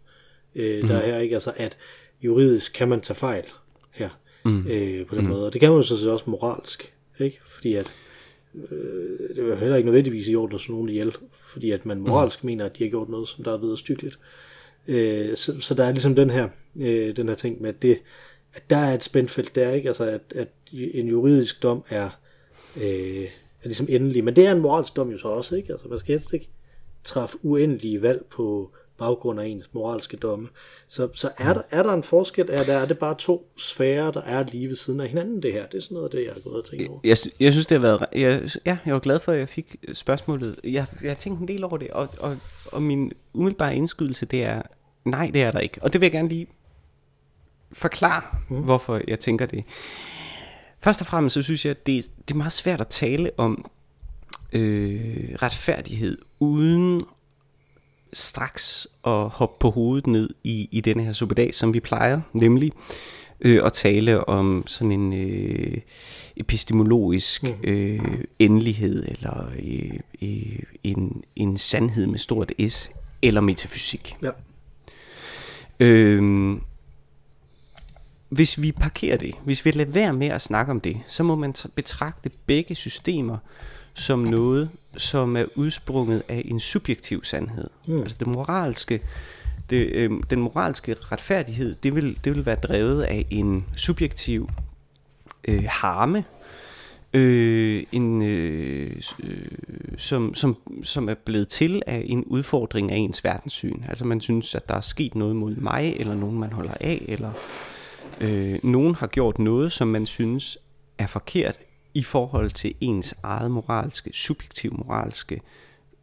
Øh, 0.55 0.81
mm. 0.81 0.87
Der 0.87 0.97
er 0.97 1.05
her 1.05 1.19
ikke, 1.19 1.35
altså 1.35 1.53
at 1.57 1.77
juridisk 2.21 2.73
kan 2.73 2.89
man 2.89 3.01
tage 3.01 3.15
fejl 3.15 3.43
her 3.91 4.09
mm. 4.45 4.67
øh, 4.67 5.05
på 5.05 5.15
den 5.15 5.23
mm. 5.23 5.29
måde, 5.29 5.45
og 5.45 5.53
det 5.53 5.61
kan 5.61 5.69
man 5.69 5.77
jo 5.77 5.83
så 5.83 6.11
også 6.11 6.29
moralsk, 6.29 6.93
ikke? 7.19 7.39
fordi 7.45 7.75
at 7.75 7.91
øh, 8.55 9.35
det 9.35 9.51
er 9.51 9.55
heller 9.55 9.75
ikke 9.75 9.87
nødvendigvis 9.87 10.27
i 10.27 10.35
orden 10.35 10.55
at 10.55 10.61
slå 10.61 10.75
nogen 10.75 10.89
ihjel, 10.89 11.15
fordi 11.31 11.71
at 11.71 11.85
man 11.85 11.99
moralsk 11.99 12.43
mm. 12.43 12.47
mener, 12.47 12.65
at 12.65 12.77
de 12.77 12.83
har 12.83 12.89
gjort 12.89 13.09
noget, 13.09 13.27
som 13.27 13.43
der 13.43 13.53
er 13.53 13.57
ved 13.57 13.77
stykkeligt. 13.77 14.19
Øh, 14.87 15.35
så, 15.35 15.61
så 15.61 15.73
der 15.73 15.83
er 15.83 15.91
ligesom 15.91 16.15
den 16.15 16.29
her, 16.29 16.49
øh, 16.79 17.15
den 17.15 17.27
her 17.27 17.35
ting 17.35 17.61
med, 17.61 17.69
at 17.69 17.81
det, 17.81 17.99
der 18.69 18.77
er 18.77 18.93
et 18.93 19.03
spændfelt 19.03 19.55
der, 19.55 19.71
ikke? 19.71 19.87
Altså, 19.87 20.03
at, 20.03 20.21
at 20.35 20.47
en 20.71 21.07
juridisk 21.07 21.63
dom 21.63 21.83
er, 21.89 22.09
øh, 22.77 23.23
er 23.63 23.65
ligesom 23.65 23.87
endelig. 23.89 24.23
Men 24.23 24.35
det 24.35 24.47
er 24.47 24.51
en 24.51 24.61
moralsk 24.61 24.95
dom 24.95 25.11
jo 25.11 25.17
så 25.17 25.27
også, 25.27 25.55
ikke? 25.55 25.73
Altså, 25.73 25.87
man 25.87 25.99
skal 25.99 26.13
helst 26.13 26.33
ikke 26.33 26.49
træffe 27.03 27.37
uendelige 27.43 28.01
valg 28.01 28.25
på 28.31 28.71
baggrund 28.97 29.39
af 29.39 29.45
ens 29.45 29.69
moralske 29.73 30.17
domme. 30.17 30.47
Så, 30.87 31.09
så 31.13 31.29
er, 31.37 31.53
der, 31.53 31.61
er 31.71 31.83
der 31.83 31.93
en 31.93 32.03
forskel? 32.03 32.49
Er, 32.49 32.63
der, 32.63 32.73
er 32.73 32.85
det 32.85 32.99
bare 32.99 33.15
to 33.19 33.51
sfærer, 33.57 34.11
der 34.11 34.21
er 34.21 34.43
lige 34.51 34.69
ved 34.69 34.75
siden 34.75 34.99
af 34.99 35.07
hinanden, 35.07 35.43
det 35.43 35.53
her? 35.53 35.65
Det 35.65 35.77
er 35.77 35.81
sådan 35.81 35.95
noget, 35.95 36.11
det 36.11 36.25
jeg 36.25 36.33
har 36.33 36.41
gået 36.41 36.55
og 36.55 36.65
tænkt 36.65 36.89
over. 36.89 36.99
Jeg, 37.03 37.17
jeg 37.39 37.51
synes, 37.51 37.67
det 37.67 37.79
har 37.79 37.81
været... 37.81 38.05
Jeg, 38.15 38.49
ja, 38.65 38.77
jeg 38.85 38.93
var 38.93 38.99
glad 38.99 39.19
for, 39.19 39.31
at 39.31 39.39
jeg 39.39 39.49
fik 39.49 39.75
spørgsmålet. 39.93 40.59
Jeg, 40.63 40.85
jeg 41.01 41.09
har 41.09 41.15
tænkt 41.15 41.39
en 41.41 41.47
del 41.47 41.63
over 41.63 41.77
det, 41.77 41.89
og, 41.89 42.09
og, 42.19 42.37
og 42.71 42.81
min 42.81 43.11
umiddelbare 43.33 43.75
indskydelse, 43.75 44.25
det 44.25 44.43
er, 44.43 44.61
nej, 45.05 45.31
det 45.33 45.41
er 45.41 45.51
der 45.51 45.59
ikke. 45.59 45.79
Og 45.81 45.93
det 45.93 46.01
vil 46.01 46.05
jeg 46.05 46.11
gerne 46.11 46.29
lige 46.29 46.47
forklare, 47.71 48.21
mm. 48.49 48.57
hvorfor 48.57 49.01
jeg 49.07 49.19
tænker 49.19 49.45
det. 49.45 49.63
Først 50.79 51.01
og 51.01 51.07
fremmest 51.07 51.33
så 51.33 51.41
synes 51.41 51.65
jeg, 51.65 51.71
at 51.71 51.87
det, 51.87 52.05
det 52.27 52.33
er 52.33 52.37
meget 52.37 52.51
svært 52.51 52.81
at 52.81 52.87
tale 52.87 53.31
om 53.37 53.65
øh, 54.53 55.29
retfærdighed 55.41 56.17
uden 56.39 57.01
straks 58.13 58.87
at 59.05 59.29
hoppe 59.29 59.55
på 59.59 59.69
hovedet 59.69 60.07
ned 60.07 60.29
i, 60.43 60.69
i 60.71 60.81
denne 60.81 61.03
her 61.03 61.11
suppedag, 61.11 61.53
som 61.53 61.73
vi 61.73 61.79
plejer, 61.79 62.21
nemlig 62.33 62.71
øh, 63.41 63.65
at 63.65 63.73
tale 63.73 64.29
om 64.29 64.63
sådan 64.67 64.91
en 64.91 65.13
øh, 65.13 65.77
epistemologisk 66.37 67.43
mm. 67.43 67.49
øh, 67.63 68.23
endelighed, 68.39 69.07
eller 69.07 69.51
øh, 69.63 69.99
øh, 70.21 70.59
en, 70.83 71.23
en 71.35 71.57
sandhed 71.57 72.07
med 72.07 72.19
stort 72.19 72.51
S, 72.69 72.91
eller 73.21 73.41
metafysik. 73.41 74.15
Ja. 74.21 74.29
Øh, 75.79 76.57
hvis 78.29 78.61
vi 78.61 78.71
parkerer 78.71 79.17
det, 79.17 79.35
hvis 79.43 79.65
vi 79.65 79.71
lader 79.71 79.91
være 79.91 80.13
med 80.13 80.27
at 80.27 80.41
snakke 80.41 80.71
om 80.71 80.81
det, 80.81 80.97
så 81.07 81.23
må 81.23 81.35
man 81.35 81.55
betragte 81.75 82.29
begge 82.45 82.75
systemer 82.75 83.37
som 83.93 84.19
noget, 84.19 84.69
som 84.97 85.37
er 85.37 85.45
udsprunget 85.55 86.23
af 86.27 86.41
en 86.45 86.59
subjektiv 86.59 87.23
sandhed. 87.23 87.69
Mm. 87.87 88.01
Altså 88.01 88.17
det 88.19 88.27
moralske, 88.27 89.01
det, 89.69 89.89
øh, 89.91 90.11
den 90.29 90.41
moralske 90.41 90.95
retfærdighed, 91.11 91.75
det 91.83 91.95
vil, 91.95 92.19
det 92.23 92.35
vil 92.35 92.45
være 92.45 92.55
drevet 92.55 93.03
af 93.03 93.25
en 93.29 93.65
subjektiv 93.75 94.49
øh, 95.47 95.63
harme, 95.67 96.23
øh, 97.13 97.83
en, 97.91 98.21
øh, 98.21 99.01
som, 99.97 100.35
som, 100.35 100.57
som 100.83 101.09
er 101.09 101.15
blevet 101.25 101.47
til 101.47 101.81
af 101.87 102.03
en 102.05 102.23
udfordring 102.23 102.91
af 102.91 102.95
ens 102.95 103.23
verdenssyn. 103.23 103.83
Altså 103.89 104.05
man 104.05 104.21
synes, 104.21 104.55
at 104.55 104.69
der 104.69 104.75
er 104.75 104.81
sket 104.81 105.15
noget 105.15 105.35
mod 105.35 105.55
mig, 105.55 105.95
eller 105.99 106.15
nogen 106.15 106.39
man 106.39 106.51
holder 106.51 106.73
af, 106.81 107.05
eller 107.07 107.31
øh, 108.21 108.59
nogen 108.63 108.95
har 108.95 109.07
gjort 109.07 109.39
noget, 109.39 109.71
som 109.71 109.87
man 109.87 110.05
synes 110.05 110.57
er 110.97 111.07
forkert 111.07 111.59
i 111.93 112.03
forhold 112.03 112.51
til 112.51 112.73
ens 112.81 113.15
eget 113.23 113.51
moralske, 113.51 114.09
subjektiv 114.13 114.73
moralske 114.77 115.41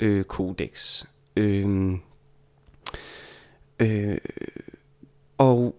øh, 0.00 0.24
kodex. 0.24 1.04
Øh, 1.36 1.94
øh, 3.78 4.18
og 5.38 5.76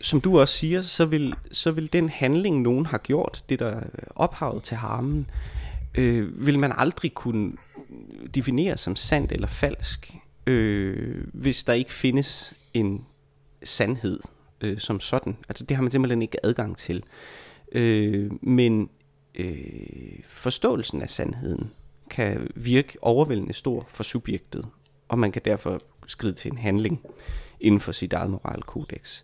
som 0.00 0.20
du 0.20 0.40
også 0.40 0.54
siger, 0.54 0.82
så 0.82 1.04
vil, 1.06 1.34
så 1.52 1.70
vil 1.70 1.92
den 1.92 2.08
handling, 2.08 2.62
nogen 2.62 2.86
har 2.86 2.98
gjort, 2.98 3.44
det 3.48 3.58
der 3.58 3.80
ophavet 4.14 4.62
til 4.62 4.76
harmen, 4.76 5.30
øh, 5.94 6.46
vil 6.46 6.58
man 6.58 6.72
aldrig 6.76 7.14
kunne 7.14 7.52
definere 8.34 8.76
som 8.76 8.96
sandt 8.96 9.32
eller 9.32 9.48
falsk, 9.48 10.14
øh, 10.46 11.24
hvis 11.32 11.64
der 11.64 11.72
ikke 11.72 11.92
findes 11.92 12.54
en 12.74 13.04
sandhed 13.64 14.20
øh, 14.60 14.78
som 14.78 15.00
sådan. 15.00 15.36
Altså 15.48 15.64
det 15.64 15.76
har 15.76 15.82
man 15.82 15.90
simpelthen 15.90 16.22
ikke 16.22 16.46
adgang 16.46 16.76
til. 16.76 17.04
Øh, 17.72 18.30
men 18.40 18.90
øh, 19.34 20.22
forståelsen 20.24 21.02
af 21.02 21.10
sandheden 21.10 21.70
kan 22.10 22.50
virke 22.54 22.98
overvældende 23.02 23.52
stor 23.52 23.86
for 23.88 24.02
subjektet, 24.02 24.66
og 25.08 25.18
man 25.18 25.32
kan 25.32 25.42
derfor 25.44 25.80
skride 26.06 26.32
til 26.32 26.50
en 26.50 26.58
handling 26.58 27.00
inden 27.60 27.80
for 27.80 27.92
sit 27.92 28.12
eget 28.12 28.30
moralkodex. 28.30 29.22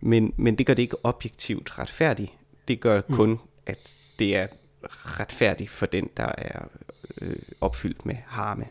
Men, 0.00 0.34
men 0.36 0.58
det 0.58 0.66
gør 0.66 0.74
det 0.74 0.82
ikke 0.82 1.04
objektivt 1.04 1.78
retfærdigt. 1.78 2.32
Det 2.68 2.80
gør 2.80 3.00
mm. 3.08 3.14
kun, 3.14 3.38
at 3.66 3.96
det 4.18 4.36
er 4.36 4.46
retfærdigt 4.82 5.70
for 5.70 5.86
den, 5.86 6.10
der 6.16 6.32
er 6.38 6.64
øh, 7.20 7.36
opfyldt 7.60 8.06
med 8.06 8.14
harme. 8.26 8.64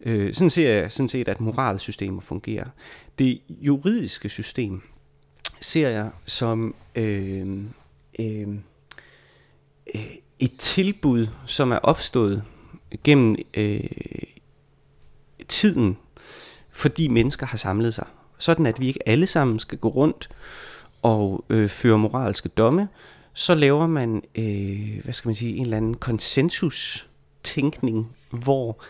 Øh, 0.00 0.34
sådan 0.34 0.50
ser 0.50 0.70
jeg 0.70 0.92
sådan 0.92 1.08
set, 1.08 1.28
at 1.28 1.40
moralsystemer 1.40 2.20
fungerer. 2.20 2.66
Det 3.18 3.40
juridiske 3.48 4.28
system 4.28 4.82
ser 5.60 5.88
jeg 5.88 6.10
som 6.26 6.74
øh, 6.94 7.62
øh, 8.20 8.48
øh, 9.94 10.00
et 10.38 10.56
tilbud, 10.58 11.26
som 11.46 11.72
er 11.72 11.78
opstået 11.78 12.42
gennem 13.04 13.36
øh, 13.54 13.80
tiden, 15.48 15.96
fordi 16.70 17.08
mennesker 17.08 17.46
har 17.46 17.56
samlet 17.56 17.94
sig. 17.94 18.06
Sådan 18.38 18.66
at 18.66 18.80
vi 18.80 18.86
ikke 18.86 19.08
alle 19.08 19.26
sammen 19.26 19.58
skal 19.58 19.78
gå 19.78 19.88
rundt 19.88 20.28
og 21.02 21.44
øh, 21.50 21.68
føre 21.68 21.98
moralske 21.98 22.48
domme, 22.48 22.88
så 23.34 23.54
laver 23.54 23.86
man, 23.86 24.22
øh, 24.34 25.00
hvad 25.04 25.14
skal 25.14 25.28
man 25.28 25.34
sige, 25.34 25.56
en 25.56 25.64
eller 25.64 25.76
anden 25.76 25.94
konsensus-tænkning, 25.94 28.16
hvor 28.30 28.82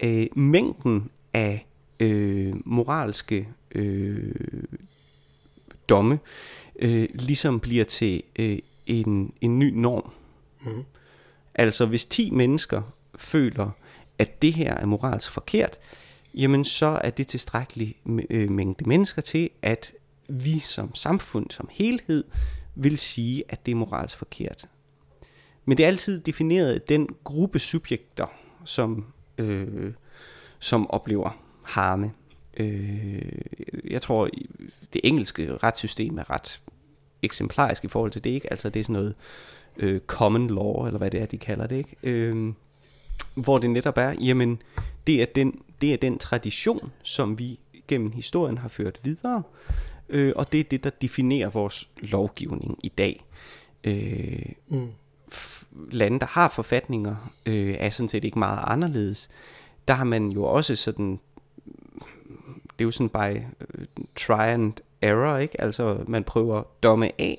øh, 0.00 0.26
mængden 0.36 1.10
af 1.34 1.66
øh, 2.00 2.54
moralske 2.64 3.48
øh, 3.74 4.34
domme 5.88 6.18
øh, 6.78 7.08
ligesom 7.14 7.60
bliver 7.60 7.84
til 7.84 8.22
øh, 8.38 8.58
en, 8.86 9.32
en 9.40 9.58
ny 9.58 9.72
norm. 9.74 10.10
Mm. 10.64 10.84
Altså 11.54 11.86
hvis 11.86 12.04
10 12.04 12.30
mennesker 12.30 12.82
føler, 13.18 13.70
at 14.18 14.42
det 14.42 14.52
her 14.52 14.74
er 14.74 14.86
moralsk 14.86 15.30
forkert, 15.30 15.78
jamen 16.34 16.64
så 16.64 17.00
er 17.04 17.10
det 17.10 17.26
tilstrækkelig 17.26 17.96
øh, 18.30 18.50
mængde 18.50 18.88
mennesker 18.88 19.22
til, 19.22 19.50
at 19.62 19.92
vi 20.28 20.58
som 20.58 20.94
samfund, 20.94 21.50
som 21.50 21.68
helhed, 21.70 22.24
vil 22.74 22.98
sige, 22.98 23.44
at 23.48 23.66
det 23.66 23.72
er 23.72 23.76
moralsk 23.76 24.18
forkert. 24.18 24.68
Men 25.64 25.78
det 25.78 25.84
er 25.84 25.88
altid 25.88 26.20
defineret 26.20 26.88
den 26.88 27.08
gruppe 27.24 27.58
subjekter, 27.58 28.26
som, 28.64 29.06
øh, 29.38 29.92
som 30.58 30.90
oplever 30.90 31.30
harme. 31.64 32.12
Øh, 32.56 33.32
jeg 33.90 34.02
tror, 34.02 34.28
det 34.92 35.00
engelske 35.04 35.56
retssystem 35.56 36.18
er 36.18 36.30
ret 36.30 36.60
eksemplarisk 37.22 37.84
i 37.84 37.88
forhold 37.88 38.10
til 38.10 38.24
det, 38.24 38.30
ikke? 38.30 38.50
Altså 38.50 38.70
det 38.70 38.80
er 38.80 38.84
sådan 38.84 38.92
noget 38.92 39.14
øh, 39.76 40.00
common 40.06 40.46
law, 40.50 40.86
eller 40.86 40.98
hvad 40.98 41.10
det 41.10 41.22
er, 41.22 41.26
de 41.26 41.38
kalder 41.38 41.66
det, 41.66 41.76
ikke? 41.76 41.96
Øh, 42.02 42.52
hvor 43.34 43.58
det 43.58 43.70
netop 43.70 43.98
er, 43.98 44.14
jamen, 44.20 44.62
det 45.06 45.22
er, 45.22 45.26
den, 45.26 45.60
det 45.80 45.92
er 45.92 45.96
den 45.96 46.18
tradition, 46.18 46.92
som 47.02 47.38
vi 47.38 47.58
gennem 47.88 48.12
historien 48.12 48.58
har 48.58 48.68
ført 48.68 49.00
videre, 49.04 49.42
øh, 50.08 50.32
og 50.36 50.52
det 50.52 50.60
er 50.60 50.64
det, 50.64 50.84
der 50.84 50.90
definerer 50.90 51.50
vores 51.50 51.88
lovgivning 51.98 52.78
i 52.82 52.88
dag. 52.88 53.24
Øh, 53.84 54.52
mm. 54.68 54.88
Lande, 55.90 56.20
der 56.20 56.26
har 56.26 56.48
forfatninger, 56.48 57.32
øh, 57.46 57.76
er 57.78 57.90
sådan 57.90 58.08
set 58.08 58.24
ikke 58.24 58.38
meget 58.38 58.60
anderledes. 58.62 59.28
Der 59.88 59.94
har 59.94 60.04
man 60.04 60.28
jo 60.28 60.44
også 60.44 60.76
sådan, 60.76 61.20
det 62.78 62.84
er 62.84 62.86
jo 62.86 62.90
sådan 62.90 63.08
by 63.08 63.42
øh, 63.60 63.86
try 64.16 64.46
and 64.46 64.72
error, 65.02 65.36
ikke? 65.36 65.60
Altså 65.60 66.04
man 66.06 66.24
prøver 66.24 66.62
domme 66.82 67.20
af, 67.20 67.38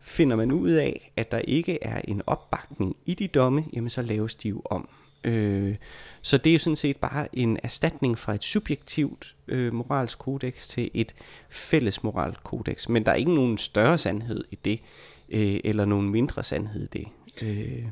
finder 0.00 0.36
man 0.36 0.52
ud 0.52 0.70
af, 0.70 1.12
at 1.16 1.32
der 1.32 1.38
ikke 1.38 1.84
er 1.84 2.00
en 2.08 2.22
opbakning 2.26 2.96
i 3.06 3.14
de 3.14 3.28
domme, 3.28 3.64
jamen 3.72 3.90
så 3.90 4.02
laves 4.02 4.34
de 4.34 4.48
jo 4.48 4.62
om. 4.64 4.88
Øh, 5.24 5.76
så 6.22 6.38
det 6.38 6.50
er 6.50 6.54
jo 6.54 6.58
sådan 6.58 6.76
set 6.76 6.96
bare 6.96 7.28
en 7.32 7.58
erstatning 7.62 8.18
fra 8.18 8.34
et 8.34 8.44
subjektivt 8.44 9.34
øh, 9.48 9.74
moralsk 9.74 10.18
kodex 10.18 10.68
til 10.68 10.90
et 10.94 11.14
fælles 11.50 12.02
moralsk 12.02 12.40
kodex. 12.42 12.88
Men 12.88 13.06
der 13.06 13.12
er 13.12 13.16
ikke 13.16 13.34
nogen 13.34 13.58
større 13.58 13.98
sandhed 13.98 14.44
i 14.50 14.58
det, 14.64 14.80
øh, 15.28 15.60
eller 15.64 15.84
nogen 15.84 16.10
mindre 16.10 16.42
sandhed 16.42 16.88
i 16.94 16.98
det. 16.98 17.08
Øh, 17.42 17.84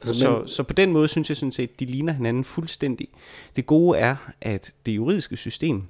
Altså, 0.00 0.20
så, 0.20 0.38
men... 0.38 0.48
så 0.48 0.62
på 0.62 0.72
den 0.72 0.92
måde 0.92 1.08
synes 1.08 1.28
jeg 1.28 1.36
sådan 1.36 1.52
set, 1.52 1.70
at 1.70 1.80
de 1.80 1.84
ligner 1.84 2.12
hinanden 2.12 2.44
fuldstændig. 2.44 3.08
Det 3.56 3.66
gode 3.66 3.98
er, 3.98 4.16
at 4.40 4.74
det 4.86 4.96
juridiske 4.96 5.36
system 5.36 5.82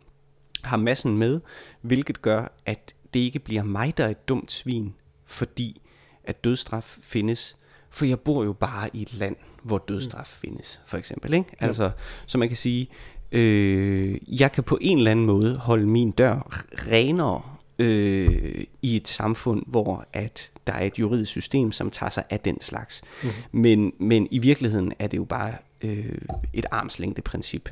har 0.62 0.76
massen 0.76 1.18
med, 1.18 1.40
hvilket 1.82 2.22
gør, 2.22 2.52
at 2.66 2.94
det 3.14 3.20
ikke 3.20 3.38
bliver 3.38 3.62
mig, 3.62 3.98
der 3.98 4.04
er 4.04 4.08
et 4.08 4.28
dumt 4.28 4.52
svin, 4.52 4.94
fordi 5.26 5.80
at 6.24 6.44
dødstraf 6.44 6.98
findes. 7.00 7.56
For 7.90 8.04
jeg 8.04 8.20
bor 8.20 8.44
jo 8.44 8.52
bare 8.52 8.90
i 8.92 9.02
et 9.02 9.14
land, 9.14 9.36
hvor 9.62 9.78
dødstraf 9.78 10.38
mm. 10.42 10.48
findes, 10.48 10.80
for 10.86 10.96
eksempel. 10.96 11.34
Ikke? 11.34 11.48
Altså, 11.60 11.84
ja. 11.84 11.90
Så 12.26 12.38
man 12.38 12.48
kan 12.48 12.56
sige, 12.56 12.88
øh, 13.32 14.18
jeg 14.40 14.52
kan 14.52 14.64
på 14.64 14.78
en 14.80 14.98
eller 14.98 15.10
anden 15.10 15.26
måde 15.26 15.56
holde 15.56 15.86
min 15.86 16.10
dør 16.10 16.64
renere 16.86 17.42
øh, 17.78 18.64
i 18.82 18.96
et 18.96 19.08
samfund, 19.08 19.62
hvor 19.66 20.04
at 20.12 20.50
der 20.68 20.74
er 20.74 20.86
et 20.86 20.98
juridisk 20.98 21.30
system, 21.30 21.72
som 21.72 21.90
tager 21.90 22.10
sig 22.10 22.24
af 22.30 22.40
den 22.40 22.60
slags. 22.60 23.02
Mm. 23.22 23.28
Men, 23.52 23.92
men 23.98 24.28
i 24.30 24.38
virkeligheden 24.38 24.92
er 24.98 25.06
det 25.06 25.16
jo 25.16 25.24
bare 25.24 25.54
øh, 25.84 26.18
et 26.52 26.66
armslængde 26.70 27.22
princip. 27.22 27.68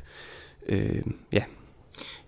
Øh, 0.69 1.01
ja. 1.31 1.43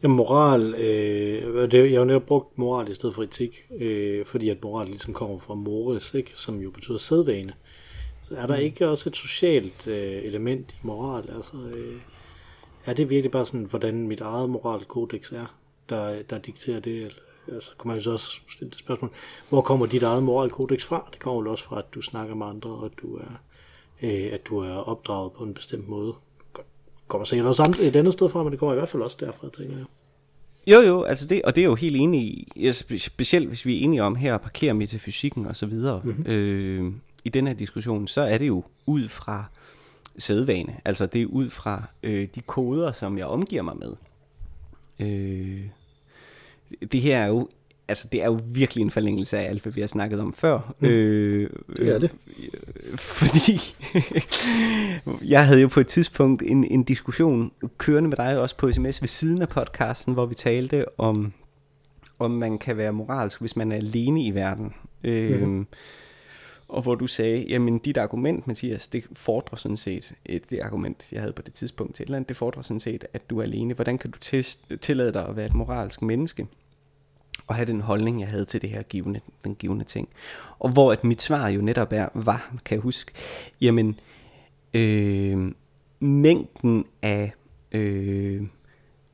Ja, 0.04 0.08
moral, 0.08 0.76
øh, 0.76 1.72
det, 1.72 1.74
jeg 1.74 1.92
har 1.92 2.00
jo 2.00 2.06
netop 2.06 2.26
brugt 2.26 2.58
moral 2.58 2.92
i 2.92 2.94
stedet 2.94 3.16
for 3.16 3.24
etik, 3.24 3.66
øh, 3.80 4.26
fordi 4.26 4.50
at 4.50 4.64
moral 4.64 4.88
ligesom 4.88 5.14
kommer 5.14 5.40
fra 5.40 5.54
mores, 5.54 6.14
ikke? 6.14 6.32
som 6.36 6.60
jo 6.60 6.72
betyder 6.72 6.98
sædvane. 6.98 7.54
Så 8.24 8.36
er 8.36 8.48
der 8.48 8.58
mm. 8.58 8.64
ikke 8.64 8.90
også 8.90 9.10
et 9.10 9.16
socialt 9.16 9.88
øh, 9.88 10.24
element 10.24 10.72
i 10.72 10.88
moral? 10.88 11.30
Altså, 11.36 11.58
øh, 11.76 11.96
er 12.86 12.94
det 12.94 13.10
virkelig 13.10 13.32
bare 13.32 13.46
sådan, 13.46 13.66
hvordan 13.66 14.08
mit 14.08 14.22
eget 14.22 14.50
moralkodex 14.50 15.32
er, 15.32 15.56
der, 15.90 16.22
der 16.22 16.38
dikterer 16.38 16.80
det? 16.80 16.98
Eller, 16.98 17.14
altså, 17.54 17.70
kunne 17.78 17.90
man 17.90 17.98
jo 17.98 18.04
så 18.04 18.12
også 18.12 18.40
stille 18.52 18.72
det 18.72 18.80
spørgsmål, 18.80 19.12
hvor 19.50 19.62
kommer 19.62 19.86
dit 19.86 20.04
eget 20.04 20.24
moralkodex 20.24 20.84
fra? 20.84 21.10
Det 21.12 21.20
kommer 21.20 21.42
vel 21.42 21.52
også 21.52 21.64
fra, 21.64 21.80
at 21.80 21.86
du 21.96 22.02
snakker 22.02 22.36
med 22.36 22.46
andre, 22.46 22.70
og 22.70 22.86
at 22.86 22.92
du 23.02 23.16
er, 23.16 23.42
øh, 24.02 24.30
at 24.34 24.48
du 24.48 24.60
er 24.60 24.76
opdraget 24.76 25.32
på 25.32 25.44
en 25.44 25.54
bestemt 25.54 25.90
måde 25.90 26.14
kommer 27.10 27.26
sikkert 27.26 27.48
også 27.48 27.64
andre, 27.64 27.80
et 27.80 27.96
andet 27.96 28.14
sted 28.14 28.30
fra, 28.30 28.44
men 28.44 28.52
det 28.52 28.60
kommer 28.60 28.74
i 28.74 28.78
hvert 28.78 28.90
fald 28.90 29.04
også 29.04 29.18
derfra, 29.20 29.48
tænker 29.58 29.78
jeg. 29.78 29.86
Jo, 30.68 30.80
jo, 30.80 31.04
altså 31.04 31.28
det, 31.28 31.42
og 31.42 31.56
det 31.56 31.62
er 31.62 31.66
jo 31.66 31.76
helt 31.76 31.96
enig 31.96 32.22
i, 32.22 32.72
specielt 32.98 33.48
hvis 33.48 33.66
vi 33.66 33.80
er 33.80 33.84
enige 33.84 34.04
om 34.04 34.16
her 34.16 34.36
at 34.36 34.42
parkere 34.42 34.74
metafysikken 34.74 35.46
og 35.46 35.56
så 35.56 35.66
videre, 35.66 36.02
mm-hmm. 36.04 36.26
øh, 36.28 36.94
i 37.24 37.30
den 37.30 37.48
her 37.48 37.54
diskussion, 37.54 38.08
så 38.08 38.22
er 38.22 38.38
det 38.38 38.48
jo 38.48 38.64
ud 38.86 39.08
fra 39.08 39.46
sædvane, 40.18 40.76
altså 40.86 41.06
det 41.06 41.22
er 41.22 41.26
ud 41.26 41.50
fra 41.50 41.84
øh, 42.04 42.28
de 42.36 42.42
koder, 42.42 42.92
som 42.92 43.18
jeg 43.18 43.26
omgiver 43.26 43.62
mig 43.62 43.76
med. 43.78 43.96
Øh, 45.00 45.62
det 46.92 47.02
her 47.02 47.18
er 47.18 47.28
jo 47.28 47.50
altså 47.90 48.08
det 48.12 48.22
er 48.22 48.26
jo 48.26 48.40
virkelig 48.46 48.82
en 48.82 48.92
forlængelse 48.92 49.38
af 49.38 49.50
alt, 49.50 49.64
hvad 49.64 49.74
vi 49.74 49.82
har 49.82 49.88
snakket 49.88 50.20
om 50.20 50.34
før. 50.34 50.76
Mm. 50.80 50.88
Øh, 50.88 51.50
det 51.78 51.96
er 51.96 52.00
det. 52.00 52.12
Øh, 52.92 52.98
fordi 53.20 53.60
jeg 55.34 55.46
havde 55.46 55.62
jo 55.62 55.68
på 55.68 55.80
et 55.80 55.88
tidspunkt 55.88 56.44
en, 56.46 56.64
en 56.64 56.84
diskussion 56.84 57.52
kørende 57.78 58.10
med 58.10 58.18
dig 58.18 58.40
også 58.40 58.58
på 58.58 58.72
sms 58.72 59.02
ved 59.02 59.08
siden 59.08 59.42
af 59.42 59.50
podcasten, 59.50 60.14
hvor 60.14 60.26
vi 60.26 60.36
talte 60.36 61.00
om, 61.00 61.34
om 62.20 62.32
man 62.32 62.58
kan 62.58 62.78
være 62.78 62.94
moralsk, 62.94 63.40
hvis 63.40 63.56
man 63.56 63.72
er 63.72 63.76
alene 63.76 64.24
i 64.24 64.32
verden. 64.32 64.74
Mm. 65.04 65.68
Og 66.70 66.82
hvor 66.82 66.96
du 66.96 67.08
sagde, 67.08 67.46
jamen 67.50 67.80
dit 67.80 67.98
argument, 67.98 68.48
Mathias, 68.48 68.88
det 68.88 69.04
fordrer 69.14 69.58
sådan 69.58 69.78
set, 69.78 70.16
et, 70.26 70.50
det 70.50 70.60
argument, 70.60 71.08
jeg 71.12 71.22
havde 71.22 71.34
på 71.34 71.42
det 71.42 71.54
tidspunkt 71.54 71.96
til 71.96 72.04
et 72.04 72.08
eller 72.08 72.18
andet, 72.18 72.30
det 72.30 72.38
fordrer 72.38 72.62
sådan 72.62 72.80
set, 72.80 73.06
at 73.14 73.30
du 73.30 73.40
er 73.40 73.44
alene. 73.44 73.74
Hvordan 73.74 73.98
kan 73.98 74.12
du 74.12 74.18
tillade 74.82 75.14
dig 75.14 75.28
at 75.28 75.36
være 75.36 75.46
et 75.46 75.54
moralsk 75.54 76.02
menneske? 76.02 76.48
og 77.50 77.56
have 77.56 77.66
den 77.66 77.82
holdning, 77.82 78.20
jeg 78.20 78.28
havde 78.28 78.46
til 78.46 78.62
det 78.62 78.70
her 78.70 78.82
givende, 78.82 79.20
den 79.44 79.56
givende 79.56 79.86
ting. 79.86 80.10
Og 80.60 80.70
hvor 80.70 80.92
at 80.92 81.04
mit 81.04 81.22
svar 81.22 81.48
jo 81.48 81.62
netop 81.62 81.94
er, 81.94 82.10
var, 82.14 82.56
kan 82.66 82.76
jeg 82.76 82.82
huske, 82.82 83.12
jamen, 83.62 84.00
øh, 84.74 85.52
mængden 86.00 86.86
af, 87.02 87.34
øh, 87.72 88.42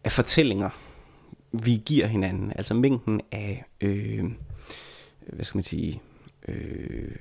af 0.04 0.12
fortællinger, 0.12 0.70
vi 1.52 1.82
giver 1.86 2.08
hinanden, 2.08 2.54
altså 2.56 2.74
mængden 2.74 3.22
af, 3.32 3.66
øh, 3.82 4.24
hvad 5.28 5.46
skal 5.46 5.58
man 5.58 5.64
sige, 5.64 6.02
øh, 6.48 7.16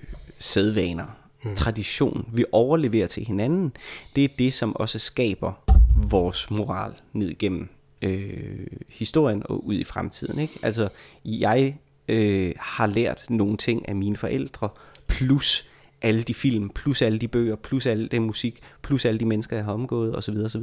sædvaner, 0.44 1.06
mm. 1.44 1.54
tradition, 1.54 2.28
vi 2.32 2.44
overleverer 2.52 3.06
til 3.06 3.24
hinanden, 3.24 3.72
det 4.16 4.24
er 4.24 4.28
det, 4.38 4.52
som 4.52 4.76
også 4.76 4.98
skaber 4.98 5.52
vores 5.96 6.50
moral 6.50 6.92
ned 7.12 7.28
igennem 7.28 7.68
øh, 8.02 8.66
historien 8.88 9.42
og 9.44 9.66
ud 9.66 9.74
i 9.74 9.84
fremtiden. 9.84 10.38
Ikke? 10.38 10.58
Altså, 10.62 10.88
jeg 11.24 11.76
øh, 12.08 12.52
har 12.58 12.86
lært 12.86 13.24
nogle 13.30 13.56
ting 13.56 13.88
af 13.88 13.96
mine 13.96 14.16
forældre, 14.16 14.68
plus 15.06 15.68
alle 16.02 16.22
de 16.22 16.34
film, 16.34 16.70
plus 16.70 17.02
alle 17.02 17.18
de 17.18 17.28
bøger, 17.28 17.56
plus 17.56 17.86
alle 17.86 18.08
den 18.08 18.22
musik, 18.22 18.60
plus 18.82 19.04
alle 19.04 19.20
de 19.20 19.24
mennesker, 19.24 19.56
jeg 19.56 19.64
har 19.64 19.72
omgået 19.72 20.16
osv. 20.16 20.36
osv. 20.36 20.62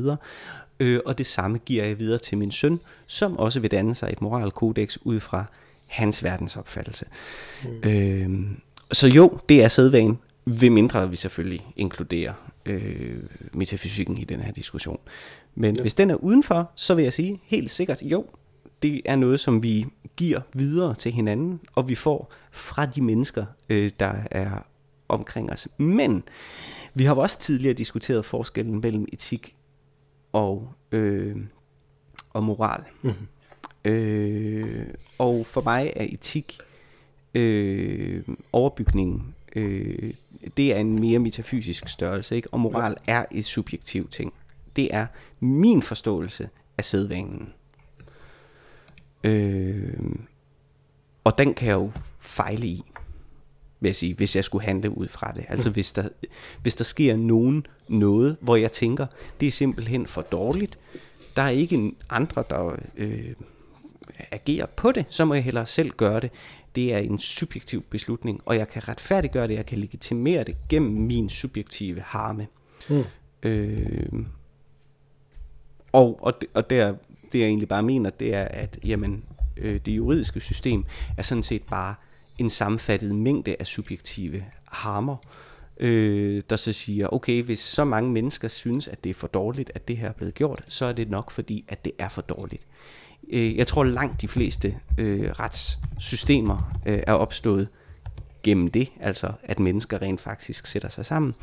Øh, 0.80 1.00
og 1.06 1.18
det 1.18 1.26
samme 1.26 1.58
giver 1.58 1.86
jeg 1.86 2.00
videre 2.00 2.18
til 2.18 2.38
min 2.38 2.52
søn, 2.52 2.80
som 3.08 3.38
også 3.38 3.60
vil 3.60 3.72
danne 3.72 3.96
sig 3.96 4.10
et 4.12 4.22
moralkodex 4.22 4.98
ud 5.02 5.20
fra 5.20 5.46
hans 5.88 6.24
verdensopfattelse. 6.24 7.06
Mm. 7.64 7.90
Øh, 7.90 8.30
så 8.92 9.08
jo, 9.08 9.40
det 9.50 9.64
er 9.64 9.68
sædvanen, 9.68 10.20
ved 10.46 10.70
mindre 10.70 11.10
vi 11.10 11.16
selvfølgelig 11.16 11.68
inkluderer 11.76 12.34
øh, 12.66 13.24
metafysikken 13.54 14.18
i 14.18 14.24
den 14.24 14.40
her 14.40 14.52
diskussion. 14.52 15.00
Men 15.56 15.76
ja. 15.76 15.82
hvis 15.82 15.94
den 15.94 16.10
er 16.10 16.16
udenfor, 16.16 16.72
så 16.76 16.96
vil 16.96 17.04
jeg 17.04 17.14
sige 17.14 17.42
helt 17.44 17.72
sikkert, 17.72 18.02
jo, 18.02 18.26
det 18.82 19.02
er 19.06 19.16
noget, 19.16 19.40
som 19.40 19.64
vi 19.64 19.86
giver 20.18 20.42
videre 20.54 20.96
til 20.96 21.12
hinanden, 21.12 21.60
og 21.76 21.90
vi 21.90 21.96
får 21.96 22.34
fra 22.52 22.86
de 22.86 23.02
mennesker, 23.02 23.46
øh, 23.70 23.92
der 24.00 24.14
er 24.32 24.68
omkring 25.10 25.52
os. 25.52 25.68
Men 25.78 26.24
vi 26.94 27.04
har 27.04 27.16
også 27.16 27.40
tidligere 27.40 27.74
diskuteret 27.74 28.26
forskellen 28.26 28.82
mellem 28.82 29.06
etik 29.14 29.56
og, 30.32 30.74
øh, 30.92 31.36
og 32.30 32.44
moral. 32.44 32.84
Mm-hmm. 33.02 33.28
Øh, 33.92 34.88
og 35.18 35.46
for 35.46 35.62
mig 35.62 35.94
er 35.96 36.06
etik 36.10 36.60
øh, 37.34 38.24
overbygningen. 38.54 39.34
Øh, 39.56 40.14
det 40.58 40.76
er 40.76 40.80
en 40.80 41.00
mere 41.00 41.20
metafysisk 41.20 41.88
størrelse, 41.88 42.36
ikke? 42.36 42.50
og 42.54 42.60
moral 42.60 42.96
er 43.08 43.26
et 43.32 43.46
subjektiv 43.46 44.08
ting. 44.10 44.34
Det 44.76 44.90
er 44.92 45.06
min 45.40 45.82
forståelse 45.82 46.50
af 46.78 46.86
sædvanen. 46.86 47.54
Øh, 49.24 49.94
og 51.24 51.38
den 51.38 51.54
kan 51.54 51.68
jeg 51.68 51.76
jo 51.76 51.92
fejle 52.20 52.68
i, 52.68 52.84
vil 53.80 53.90
jeg 53.90 53.96
sige, 53.96 54.14
hvis 54.14 54.36
jeg 54.36 54.44
skulle 54.44 54.66
handle 54.66 54.98
ud 54.98 55.08
fra 55.08 55.32
det. 55.36 55.46
Altså 55.48 55.70
mm. 55.70 55.74
hvis, 55.74 55.92
der, 55.92 56.10
hvis 56.62 56.76
der 56.76 56.84
sker 56.84 57.16
nogen 57.16 57.66
noget, 57.88 58.38
hvor 58.42 58.56
jeg 58.56 58.72
tænker, 58.72 59.06
det 59.40 59.48
er 59.48 59.52
simpelthen 59.52 60.08
for 60.08 60.22
dårligt, 60.22 60.80
der 61.36 61.42
er 61.42 61.50
ikke 61.50 61.92
andre, 62.10 62.44
der 62.50 62.76
øh, 62.98 63.34
agerer 64.32 64.66
på 64.66 64.92
det, 64.92 65.06
så 65.10 65.26
må 65.26 65.34
jeg 65.34 65.44
hellere 65.44 65.66
selv 65.66 65.92
gøre 65.92 66.20
det. 66.20 66.32
Det 66.76 66.94
er 66.94 66.98
en 66.98 67.20
subjektiv 67.20 67.84
beslutning, 67.90 68.42
og 68.46 68.56
jeg 68.56 68.70
kan 68.70 68.88
retfærdiggøre 68.88 69.48
det, 69.48 69.54
jeg 69.54 69.66
kan 69.66 69.78
legitimere 69.78 70.44
det 70.44 70.56
gennem 70.70 70.92
min 70.92 71.30
subjektive 71.30 72.02
harme. 72.02 72.48
Mm. 72.90 73.04
Øh, 73.44 74.26
og 75.92 76.20
og, 76.24 76.34
og 76.54 76.70
der, 76.70 76.96
det 77.32 77.40
jeg 77.40 77.48
egentlig 77.48 77.68
bare 77.68 77.84
mener, 77.84 78.10
det 78.10 78.36
er, 78.36 78.44
at 78.44 78.80
jamen, 78.86 79.24
øh, 79.58 79.80
det 79.86 79.92
juridiske 79.92 80.40
system 80.40 80.86
er 81.18 81.22
sådan 81.22 81.44
set 81.44 81.64
bare 81.64 81.96
en 82.38 82.50
sammenfattet 82.50 83.16
mængde 83.16 83.56
af 83.60 83.68
subjektive 83.68 84.46
harmer, 84.66 85.18
øh, 85.78 86.42
der 86.50 86.56
så 86.56 86.74
siger, 86.74 87.14
okay, 87.14 87.44
hvis 87.44 87.60
så 87.60 87.86
mange 87.86 88.12
mennesker 88.12 88.48
synes, 88.48 88.88
at 88.88 89.04
det 89.04 89.10
er 89.10 89.14
for 89.14 89.28
dårligt, 89.28 89.72
at 89.76 89.88
det 89.88 89.98
her 89.98 90.08
er 90.08 90.14
blevet 90.14 90.34
gjort, 90.34 90.64
så 90.68 90.86
er 90.86 90.94
det 90.94 91.10
nok 91.10 91.32
fordi, 91.32 91.66
at 91.68 91.86
det 91.86 91.94
er 92.00 92.10
for 92.10 92.22
dårligt. 92.22 92.64
Øh, 93.30 93.58
jeg 93.58 93.68
tror 93.68 93.84
langt 93.84 94.22
de 94.22 94.28
fleste 94.28 94.78
øh, 94.98 95.30
retssystemer 95.32 96.72
øh, 96.86 97.00
er 97.08 97.14
opstået 97.14 97.68
gennem 98.44 98.72
det, 98.72 98.92
altså 99.00 99.32
at 99.44 99.60
mennesker 99.60 100.02
rent 100.02 100.22
faktisk 100.22 100.66
sætter 100.68 100.90
sig 100.90 101.06
sammen. 101.06 101.36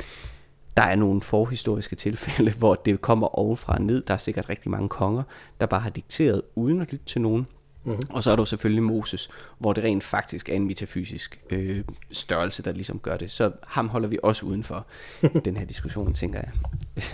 Der 0.77 0.83
er 0.83 0.97
nogle 0.97 1.23
forhistoriske 1.23 1.97
tilfælde, 1.97 2.51
hvor 2.59 2.75
det 2.75 3.01
kommer 3.01 3.39
ovenfra 3.39 3.75
og 3.75 3.83
ned. 3.83 4.03
Der 4.03 4.15
er 4.15 4.19
sikkert 4.19 4.49
rigtig 4.49 4.71
mange 4.71 4.89
konger, 4.89 5.23
der 5.61 5.67
bare 5.67 5.81
har 5.81 5.91
dikteret 5.91 6.43
uden 6.55 6.81
at 6.81 6.93
lytte 6.93 7.05
til 7.07 7.21
nogen. 7.21 7.47
Mm-hmm. 7.85 8.03
Og 8.11 8.23
så 8.23 8.31
er 8.31 8.37
der 8.37 8.45
selvfølgelig 8.45 8.83
Moses, 8.83 9.31
hvor 9.59 9.73
det 9.73 9.85
rent 9.85 10.05
faktisk 10.05 10.49
er 10.49 10.55
en 10.55 10.67
metafysisk 10.67 11.41
øh, 11.51 11.85
størrelse, 12.13 12.63
der 12.63 12.73
ligesom 12.73 12.99
gør 12.99 13.17
det. 13.17 13.31
Så 13.31 13.53
ham 13.67 13.89
holder 13.89 14.09
vi 14.09 14.19
også 14.23 14.47
uden 14.47 14.65
for 14.65 14.87
den 15.45 15.57
her 15.57 15.65
diskussion, 15.65 16.15
tænker 16.15 16.39
jeg. 16.39 16.51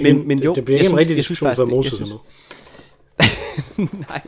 men, 0.00 0.28
men 0.28 0.42
jo, 0.42 0.54
det, 0.54 0.64
bliver 0.64 0.78
ikke 0.78 0.90
en 0.90 0.98
rigtig 0.98 1.16
diskussion 1.16 1.56
for 1.56 1.64
Moses. 1.64 1.92
Synes, 1.92 2.14
Nej. 4.08 4.22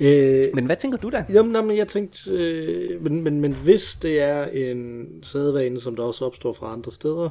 Øh, 0.00 0.44
men 0.54 0.66
hvad 0.66 0.76
tænker 0.76 0.98
du 0.98 1.10
da? 1.10 1.24
Jamen, 1.32 1.52
nej, 1.52 1.62
men 1.62 1.76
jeg 1.76 1.88
tænkte, 1.88 2.30
øh, 2.30 3.02
men, 3.02 3.22
men, 3.22 3.40
men 3.40 3.52
hvis 3.52 3.98
det 4.02 4.20
er 4.20 4.44
en 4.44 5.06
sædvane, 5.22 5.80
som 5.80 5.96
der 5.96 6.02
også 6.02 6.24
opstår 6.24 6.52
fra 6.52 6.72
andre 6.72 6.92
steder, 6.92 7.28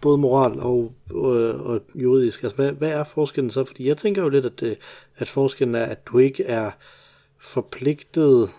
både 0.00 0.18
moral 0.18 0.60
og, 0.60 0.92
og, 1.10 1.32
og 1.50 1.80
juridisk, 1.94 2.42
altså 2.42 2.56
hvad, 2.56 2.72
hvad 2.72 2.90
er 2.90 3.04
forskellen 3.04 3.50
så? 3.50 3.64
Fordi 3.64 3.88
jeg 3.88 3.96
tænker 3.96 4.22
jo 4.22 4.28
lidt, 4.28 4.46
at, 4.46 4.60
det, 4.60 4.78
at 5.16 5.28
forskellen 5.28 5.74
er, 5.74 5.84
at 5.84 6.06
du 6.06 6.18
ikke 6.18 6.44
er 6.44 6.70
forpligtet 7.38 8.50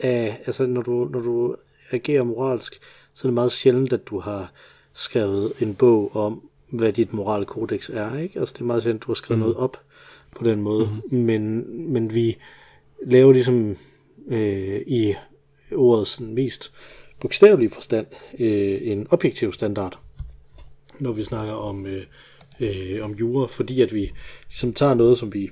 af, 0.00 0.42
altså 0.46 0.66
når 0.66 0.82
du, 0.82 1.08
når 1.12 1.20
du 1.20 1.56
agerer 1.90 2.22
moralsk, 2.22 2.80
så 3.14 3.20
er 3.26 3.30
det 3.30 3.34
meget 3.34 3.52
sjældent, 3.52 3.92
at 3.92 4.06
du 4.06 4.18
har 4.18 4.52
skrevet 4.94 5.52
en 5.60 5.74
bog 5.74 6.16
om, 6.16 6.48
hvad 6.70 6.92
dit 6.92 7.12
moralkodex 7.12 7.90
er, 7.92 8.18
ikke? 8.18 8.40
Altså 8.40 8.52
det 8.52 8.60
er 8.60 8.64
meget 8.64 8.82
sjældent, 8.82 9.02
at 9.02 9.06
du 9.06 9.10
har 9.10 9.14
skrevet 9.14 9.38
mm. 9.38 9.42
noget 9.42 9.56
op 9.56 9.76
på 10.36 10.44
den 10.44 10.62
måde, 10.62 10.88
mm. 11.10 11.18
men, 11.18 11.64
men 11.92 12.14
vi 12.14 12.36
laver 13.06 13.32
ligesom 13.32 13.76
øh, 14.28 14.80
i 14.86 15.14
ordets 15.72 16.10
sådan 16.10 16.34
mest 16.34 16.72
bogstavelige 17.20 17.70
forstand 17.70 18.06
øh, 18.38 18.78
en 18.82 19.06
objektiv 19.10 19.52
standard, 19.52 19.98
når 20.98 21.12
vi 21.12 21.24
snakker 21.24 21.54
om, 21.54 21.86
øh, 21.86 22.02
øh, 22.60 23.04
om 23.04 23.12
jura, 23.12 23.46
fordi 23.46 23.80
at 23.80 23.94
vi 23.94 24.12
som 24.50 24.72
tager 24.72 24.94
noget, 24.94 25.18
som 25.18 25.34
vi 25.34 25.50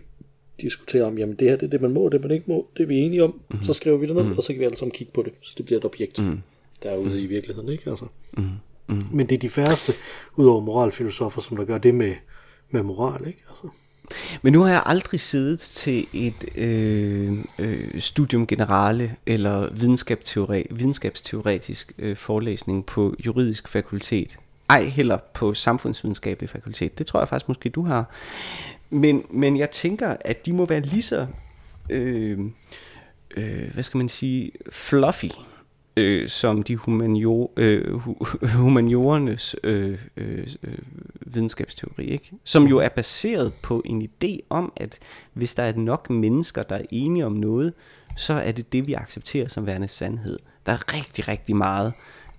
diskuterer 0.61 1.07
om, 1.07 1.19
jamen 1.19 1.37
det 1.37 1.51
her 1.51 1.57
det 1.57 1.67
er 1.67 1.71
det, 1.71 1.81
man 1.81 1.93
må, 1.93 2.09
det 2.09 2.21
man 2.21 2.31
ikke 2.31 2.45
må, 2.47 2.67
det 2.77 2.83
er 2.83 2.87
vi 2.87 2.99
enige 2.99 3.25
om, 3.25 3.31
mm-hmm. 3.31 3.65
så 3.65 3.73
skriver 3.73 3.97
vi 3.97 4.07
det 4.07 4.15
ned, 4.15 4.23
mm-hmm. 4.23 4.39
og 4.39 4.45
så 4.45 4.53
kan 4.53 4.61
vi 4.61 4.65
alle 4.65 4.77
sammen 4.77 4.95
kigge 4.95 5.13
på 5.13 5.23
det, 5.23 5.33
så 5.41 5.55
det 5.57 5.65
bliver 5.65 5.79
et 5.79 5.85
objekt, 5.85 6.19
mm-hmm. 6.19 6.43
der 6.83 6.91
er 6.91 6.97
ude 6.97 7.05
mm-hmm. 7.05 7.25
i 7.25 7.27
virkeligheden, 7.27 7.69
ikke? 7.69 7.91
Altså. 7.91 8.07
Mm-hmm. 8.37 8.53
Mm. 8.87 9.05
Men 9.13 9.29
det 9.29 9.35
er 9.35 9.39
de 9.39 9.51
færreste, 9.51 9.93
udover 10.37 10.61
moralfilosofer, 10.61 11.41
som 11.41 11.57
der 11.57 11.65
gør 11.65 11.79
det 11.79 11.95
med, 11.95 12.15
med 12.71 12.83
moral, 12.83 13.27
ikke? 13.27 13.43
Altså. 13.49 13.69
Men 14.43 14.53
nu 14.53 14.61
har 14.63 14.71
jeg 14.71 14.83
aldrig 14.87 15.21
siddet 15.21 15.61
til 15.61 16.07
et 16.13 16.57
øh, 16.57 17.39
øh, 17.59 18.01
studium 18.01 18.47
generale 18.47 19.17
eller 19.27 19.73
videnskabsteori, 19.73 20.67
videnskabsteoretisk 20.71 21.93
øh, 21.99 22.17
forelæsning 22.17 22.87
på 22.87 23.15
juridisk 23.27 23.69
fakultet. 23.69 24.39
Ej 24.69 24.85
heller 24.85 25.19
på 25.35 25.55
samfundsvidenskabelig 25.55 26.51
fakultet. 26.51 26.99
Det 26.99 27.07
tror 27.07 27.21
jeg 27.21 27.29
faktisk 27.29 27.49
måske 27.49 27.69
du 27.69 27.83
har. 27.83 28.11
Men, 28.91 29.23
men 29.31 29.57
jeg 29.57 29.71
tænker, 29.71 30.17
at 30.21 30.47
de 30.47 30.53
må 30.53 30.67
være 30.67 30.81
lige 30.81 31.03
så, 31.03 31.27
øh, 31.91 32.39
øh, 33.37 33.73
hvad 33.73 33.83
skal 33.83 33.99
man 33.99 34.09
sige, 34.09 34.53
fluffy 34.71 35.29
øh, 35.97 36.29
som 36.29 36.63
de 36.63 36.77
humanior, 36.77 37.51
øh, 37.57 37.95
humaniorernes 38.65 39.57
øh, 39.65 39.99
øh, 40.17 40.49
videnskabsteori, 41.21 42.07
ikke? 42.07 42.31
som 42.45 42.67
jo 42.67 42.79
er 42.79 42.89
baseret 42.89 43.53
på 43.63 43.83
en 43.85 44.09
idé 44.09 44.39
om, 44.51 44.73
at 44.77 44.99
hvis 45.33 45.55
der 45.55 45.63
er 45.63 45.77
nok 45.77 46.11
mennesker, 46.11 46.63
der 46.63 46.77
er 46.77 46.85
enige 46.91 47.27
om 47.27 47.33
noget, 47.33 47.73
så 48.17 48.33
er 48.33 48.53
det 48.53 48.73
det, 48.73 48.87
vi 48.87 48.95
accepterer 48.95 49.49
som 49.49 49.67
værende 49.67 49.89
sandhed. 49.89 50.39
Der 50.67 50.73
er 50.73 50.95
rigtig, 50.95 51.29
rigtig 51.29 51.57
meget 51.57 51.93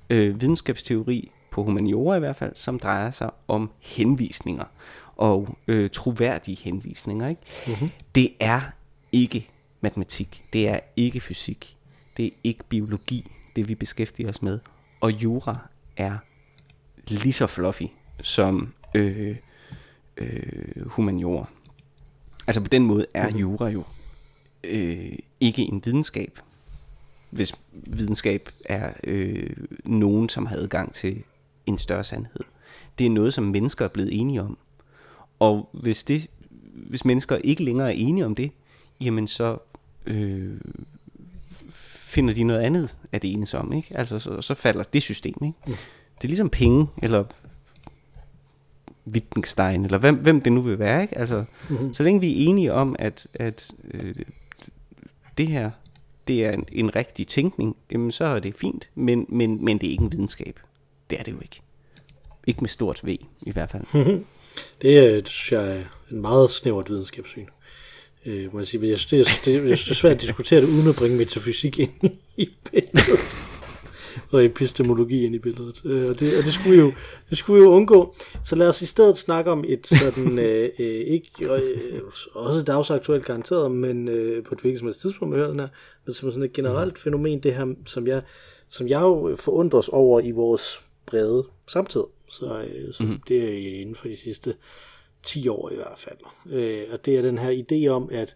øh, 0.09 0.41
videnskabsteori, 0.41 1.31
på 1.53 1.63
humaniora 1.63 2.15
i 2.15 2.19
hvert 2.19 2.35
fald, 2.35 2.55
som 2.55 2.79
drejer 2.79 3.11
sig 3.11 3.29
om 3.47 3.71
henvisninger 3.79 4.65
og 5.15 5.57
øh, 5.67 5.89
troværdige 5.89 6.57
henvisninger. 6.61 7.27
Ikke? 7.27 7.41
Mm-hmm. 7.67 7.89
Det 8.15 8.33
er 8.39 8.61
ikke 9.11 9.49
matematik, 9.81 10.43
det 10.53 10.67
er 10.67 10.79
ikke 10.95 11.19
fysik, 11.19 11.75
det 12.17 12.25
er 12.25 12.29
ikke 12.43 12.63
biologi, 12.69 13.31
det 13.55 13.67
vi 13.67 13.75
beskæftiger 13.75 14.29
os 14.29 14.41
med. 14.41 14.59
Og 15.01 15.11
jura 15.11 15.57
er 15.97 16.17
lige 17.07 17.33
så 17.33 17.47
fluffy 17.47 17.83
som 18.21 18.73
øh, 18.95 19.35
øh, 20.17 20.85
humaniora. 20.85 21.45
Altså 22.47 22.61
på 22.61 22.67
den 22.67 22.85
måde 22.85 23.05
er 23.13 23.23
mm-hmm. 23.23 23.39
jura 23.39 23.67
jo 23.67 23.83
øh, 24.63 25.11
ikke 25.39 25.61
en 25.61 25.81
videnskab, 25.85 26.39
hvis 27.29 27.53
videnskab 27.71 28.49
er 28.65 28.93
øh, 29.03 29.49
nogen, 29.85 30.29
som 30.29 30.45
har 30.45 30.55
adgang 30.55 30.93
til 30.93 31.23
en 31.65 31.77
større 31.77 32.03
sandhed. 32.03 32.43
Det 32.97 33.05
er 33.05 33.09
noget, 33.09 33.33
som 33.33 33.43
mennesker 33.43 33.85
er 33.85 33.89
blevet 33.89 34.19
enige 34.19 34.41
om. 34.41 34.57
Og 35.39 35.69
hvis, 35.71 36.03
det, 36.03 36.27
hvis 36.73 37.05
mennesker 37.05 37.35
ikke 37.35 37.63
længere 37.63 37.87
er 37.87 37.97
enige 37.97 38.25
om 38.25 38.35
det, 38.35 38.51
jamen 39.01 39.27
så 39.27 39.57
øh, 40.05 40.61
finder 42.13 42.33
de 42.33 42.43
noget 42.43 42.59
andet 42.59 42.95
af 43.11 43.21
det 43.21 43.33
ene 43.33 43.45
som, 43.45 43.73
ikke? 43.73 43.97
Altså, 43.97 44.19
så, 44.19 44.41
så 44.41 44.53
falder 44.53 44.83
det 44.83 45.01
system, 45.01 45.35
ikke? 45.43 45.57
Mm. 45.67 45.73
Det 46.15 46.23
er 46.23 46.27
ligesom 46.27 46.49
penge, 46.49 46.87
eller 47.01 47.23
Wittgenstein, 49.07 49.85
eller 49.85 49.97
hvem, 49.97 50.15
hvem 50.15 50.41
det 50.41 50.51
nu 50.51 50.61
vil 50.61 50.79
være, 50.79 51.01
ikke? 51.01 51.17
Altså, 51.17 51.45
mm-hmm. 51.69 51.93
så 51.93 52.03
længe 52.03 52.19
vi 52.19 52.31
er 52.31 52.49
enige 52.49 52.73
om, 52.73 52.95
at, 52.99 53.27
at 53.33 53.71
øh, 53.93 54.15
det 55.37 55.47
her, 55.47 55.71
det 56.27 56.45
er 56.45 56.51
en, 56.51 56.65
en 56.71 56.95
rigtig 56.95 57.27
tænkning, 57.27 57.75
jamen 57.91 58.11
så 58.11 58.25
er 58.25 58.39
det 58.39 58.55
fint, 58.55 58.89
men, 58.95 59.25
men, 59.29 59.65
men 59.65 59.77
det 59.77 59.87
er 59.87 59.91
ikke 59.91 60.03
en 60.03 60.11
videnskab. 60.11 60.59
Det 61.09 61.19
er 61.19 61.23
det 61.23 61.31
jo 61.31 61.39
ikke. 61.41 61.61
Ikke 62.47 62.61
med 62.61 62.69
stort 62.69 63.01
V, 63.03 63.17
i 63.41 63.51
hvert 63.51 63.69
fald. 63.69 63.83
det 64.81 64.97
er, 64.97 65.21
synes 65.25 65.51
jeg, 65.51 65.77
er 65.77 65.83
en 66.11 66.21
meget 66.21 66.51
snævert 66.51 66.89
videnskabssyn 66.89 67.47
øh, 68.25 68.53
må 68.53 68.59
jeg 68.59 68.67
sige. 68.67 68.81
Men 68.81 68.89
jeg 68.89 68.99
synes, 68.99 69.09
det, 69.09 69.19
er, 69.19 69.61
det, 69.61 69.69
jeg 69.69 69.77
synes, 69.77 69.83
det 69.83 69.91
er 69.91 69.95
svært 69.95 70.15
at 70.15 70.21
diskutere 70.21 70.61
det, 70.61 70.67
uden 70.67 70.89
at 70.89 70.95
bringe 70.95 71.17
metafysik 71.17 71.79
ind 71.79 71.91
i 72.37 72.49
billedet. 72.71 73.37
og 74.31 74.45
epistemologi 74.45 75.25
ind 75.25 75.35
i 75.35 75.39
billedet. 75.39 75.81
Øh, 75.85 76.09
og, 76.09 76.19
det, 76.19 76.37
og 76.37 76.43
det, 76.43 76.53
skulle 76.53 76.71
vi 76.71 76.81
jo, 76.81 76.93
det 77.29 77.37
skulle 77.37 77.59
vi 77.59 77.65
jo 77.65 77.71
undgå. 77.71 78.15
Så 78.43 78.55
lad 78.55 78.67
os 78.67 78.81
i 78.81 78.85
stedet 78.85 79.17
snakke 79.17 79.51
om 79.51 79.63
et 79.67 79.87
sådan, 79.87 80.39
øh, 80.39 80.69
øh, 80.79 80.85
ikke 80.87 81.29
øh, 81.41 82.01
også 82.33 82.63
dagsaktuelt 82.63 83.25
garanteret, 83.25 83.71
men 83.71 84.07
øh, 84.07 84.43
på 84.43 84.55
et 84.55 84.61
hvilket 84.61 84.79
som 84.79 84.87
helst 84.87 85.01
tidspunkt 85.01 85.37
med 85.37 85.47
den 85.47 85.59
her, 85.59 85.67
men 86.05 86.13
som 86.13 86.31
sådan 86.31 86.43
et 86.43 86.53
generelt 86.53 86.97
fænomen, 86.97 87.39
det 87.39 87.55
her, 87.55 87.73
som 87.85 88.07
jeg, 88.07 88.21
som 88.69 88.87
jeg 88.87 89.01
jo 89.01 89.35
forundres 89.39 89.89
over 89.89 90.19
i 90.21 90.31
vores 90.31 90.81
brede 91.05 91.45
samtid. 91.67 92.03
Så, 92.29 92.45
øh, 92.45 92.93
så 92.93 93.03
mm-hmm. 93.03 93.19
det 93.27 93.43
er 93.43 93.81
inden 93.81 93.95
for 93.95 94.07
de 94.07 94.17
sidste 94.17 94.55
10 95.23 95.47
år 95.47 95.69
i 95.71 95.75
hvert 95.75 95.97
fald. 95.99 96.17
Øh, 96.49 96.83
og 96.91 97.05
det 97.05 97.17
er 97.17 97.21
den 97.21 97.37
her 97.37 97.63
idé 97.63 97.87
om, 97.87 98.09
at, 98.11 98.35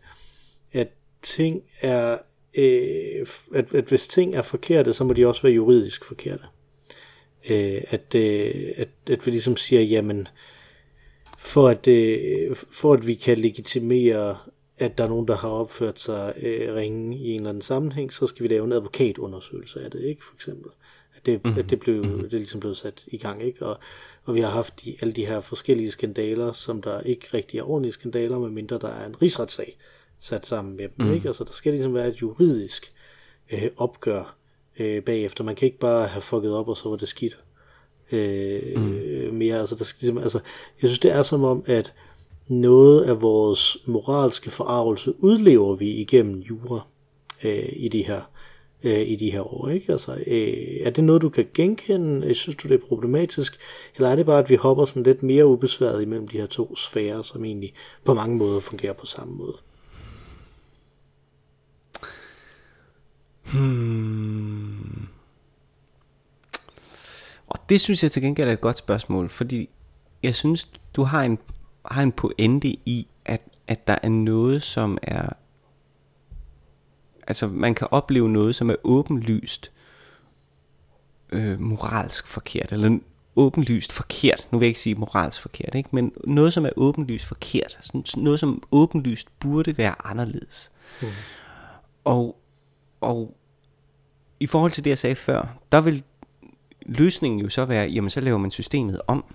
at 0.74 0.88
ting 1.22 1.64
er, 1.82 2.18
øh, 2.58 3.28
at, 3.56 3.74
at 3.74 3.84
hvis 3.84 4.08
ting 4.08 4.36
er 4.36 4.42
forkerte, 4.42 4.94
så 4.94 5.04
må 5.04 5.14
de 5.14 5.28
også 5.28 5.42
være 5.42 5.54
juridisk 5.54 6.06
forkerte. 6.06 6.44
Øh, 7.50 7.82
at, 7.90 8.16
øh, 8.16 8.72
at, 8.78 8.90
at 9.10 9.26
vi 9.26 9.32
ligesom 9.32 9.58
siger, 9.58 9.82
jamen, 9.82 10.28
for 11.38 11.68
at, 11.68 11.88
øh, 11.88 12.56
for 12.56 12.94
at 12.94 13.08
vi 13.08 13.16
kan 13.16 13.38
legitimere, 13.38 14.38
at 14.78 14.98
der 14.98 15.04
er 15.04 15.08
nogen, 15.08 15.28
der 15.28 15.36
har 15.36 15.50
opført 15.50 16.00
sig 16.00 16.34
øh, 16.42 16.76
ringe 16.76 17.18
i 17.18 17.30
en 17.30 17.36
eller 17.36 17.50
anden 17.50 17.62
sammenhæng, 17.62 18.14
så 18.14 18.28
skal 18.28 18.44
vi 18.44 18.48
lave 18.48 18.66
en 18.66 18.72
advokatundersøgelse 18.72 19.84
af 19.84 19.92
det, 19.92 20.02
ikke, 20.02 20.26
for 20.26 20.36
eksempel. 20.36 20.72
At 21.16 21.26
det, 21.26 21.44
mm-hmm. 21.44 21.60
at 21.60 21.70
det, 21.70 21.80
blev, 21.80 22.04
mm-hmm. 22.04 22.24
det 22.24 22.34
er 22.34 22.38
ligesom 22.38 22.60
blevet 22.60 22.78
sat 22.78 23.04
i 23.08 23.18
gang, 23.18 23.44
ikke? 23.44 23.66
Og, 23.66 23.80
og 24.28 24.36
vi 24.36 24.42
har 24.42 24.50
haft 24.50 24.86
de, 24.86 24.96
alle 25.02 25.14
de 25.14 25.26
her 25.26 25.40
forskellige 25.40 25.92
skandaler, 25.92 26.52
som 26.52 26.82
der 26.82 27.02
ikke 27.02 27.28
rigtig 27.34 27.60
er 27.60 27.70
ordentlige 27.70 27.94
skandaler, 27.94 28.40
medmindre 28.40 28.78
der 28.80 28.88
er 28.88 29.06
en 29.06 29.22
rigsretssag 29.22 29.78
sat 30.20 30.46
sammen 30.46 30.78
med 30.78 30.90
dem. 30.98 31.06
Mm. 31.06 31.14
Ikke? 31.14 31.28
Altså, 31.28 31.44
der 31.44 31.52
skal 31.52 31.74
ligesom 31.74 31.94
være 31.94 32.08
et 32.08 32.22
juridisk 32.22 32.94
øh, 33.52 33.70
opgør 33.78 34.36
øh, 34.80 35.04
bagefter. 35.04 35.44
Man 35.44 35.56
kan 35.56 35.66
ikke 35.66 35.80
bare 35.80 36.08
have 36.08 36.22
fucket 36.22 36.54
op, 36.54 36.68
og 36.68 36.78
så 36.78 36.90
var 36.90 36.96
det 36.96 37.08
skidt 37.08 37.38
øh, 38.12 38.76
mm. 38.76 39.34
mere. 39.34 39.60
Altså, 39.60 39.76
der 39.76 39.84
skal 39.84 39.98
ligesom, 40.02 40.18
altså, 40.18 40.40
jeg 40.82 40.90
synes, 40.90 41.00
det 41.00 41.12
er 41.12 41.24
som 41.24 41.44
om, 41.44 41.64
at 41.66 41.94
noget 42.48 43.04
af 43.04 43.22
vores 43.22 43.78
moralske 43.86 44.50
forarvelse 44.50 45.24
udlever 45.24 45.76
vi 45.76 45.90
igennem 45.90 46.40
jura 46.40 46.80
øh, 47.44 47.70
i 47.72 47.88
de 47.88 48.04
her 48.04 48.22
øh, 48.84 49.08
i 49.08 49.16
de 49.16 49.32
her 49.32 49.54
år. 49.54 49.70
Ikke? 49.70 49.92
Altså, 49.92 50.24
øh, 50.28 50.80
er 50.84 50.90
det 50.90 51.04
noget, 51.04 51.22
du 51.22 51.30
kan 51.30 51.48
genkende? 51.54 52.28
Øh, 52.28 52.36
synes 52.36 52.56
du, 52.56 52.68
det 52.68 52.76
er 52.76 52.88
problematisk? 52.88 53.58
Eller 53.96 54.10
er 54.10 54.16
det 54.16 54.26
bare, 54.26 54.40
at 54.40 54.50
vi 54.50 54.56
hopper 54.56 54.86
sådan 54.86 55.04
lidt 55.04 55.24
mere 55.24 55.46
ubesværet 55.46 56.02
imellem 56.02 56.28
de 56.28 56.38
her 56.38 56.46
to 56.46 56.76
sfærer, 56.76 57.22
som 57.22 57.46
egentlig 57.46 57.74
på 58.06 58.14
mange 58.14 58.38
måder 58.38 58.60
fungerer 58.60 58.94
på 58.94 59.06
samme 59.06 59.36
måde? 59.36 59.58
Hmm. 63.54 65.08
Og 67.48 67.60
det 67.70 67.82
synes 67.82 68.04
jeg 68.04 68.12
til 68.12 68.22
gengæld 68.22 68.48
er 68.48 68.54
et 68.54 68.62
godt 68.62 68.78
spørgsmål, 68.78 69.30
fordi 69.30 69.70
jeg 70.24 70.36
synes, 70.36 70.72
du 70.96 71.04
har 71.04 71.24
en, 71.24 71.38
har 71.86 72.04
en 72.04 72.12
pointe 72.12 72.68
i, 72.68 73.08
at, 73.26 73.42
at 73.68 73.88
der 73.88 73.98
er 74.04 74.10
noget, 74.10 74.62
som 74.62 74.98
er 75.02 75.30
Altså 77.28 77.48
man 77.48 77.76
kan 77.76 77.88
opleve 77.92 78.30
noget, 78.30 78.56
som 78.56 78.70
er 78.70 78.76
åbenlyst 78.84 79.72
øh, 81.32 81.60
moralsk 81.60 82.28
forkert, 82.28 82.72
eller 82.72 83.00
åbenlyst 83.36 83.92
forkert, 83.92 84.48
nu 84.52 84.58
vil 84.58 84.66
jeg 84.66 84.70
ikke 84.70 84.80
sige 84.80 84.96
moralsk 84.96 85.42
forkert, 85.42 85.76
ikke? 85.76 85.90
men 85.92 86.12
noget, 86.24 86.54
som 86.54 86.66
er 86.66 86.70
åbenlyst 86.76 87.26
forkert, 87.26 87.78
sådan 87.82 88.04
noget, 88.18 88.40
som 88.40 88.64
åbenlyst 88.72 89.40
burde 89.40 89.78
være 89.78 90.08
anderledes. 90.08 90.72
Mm. 91.02 91.08
Og, 92.04 92.38
og 93.02 93.38
i 94.40 94.48
forhold 94.48 94.72
til 94.72 94.84
det, 94.84 94.90
jeg 94.90 94.98
sagde 94.98 95.16
før, 95.16 95.58
der 95.72 95.82
vil 95.82 96.04
løsningen 96.82 97.40
jo 97.40 97.50
så 97.50 97.66
være, 97.66 97.88
jamen 97.88 98.10
så 98.10 98.22
laver 98.22 98.38
man 98.38 98.52
systemet 98.52 99.02
om. 99.08 99.26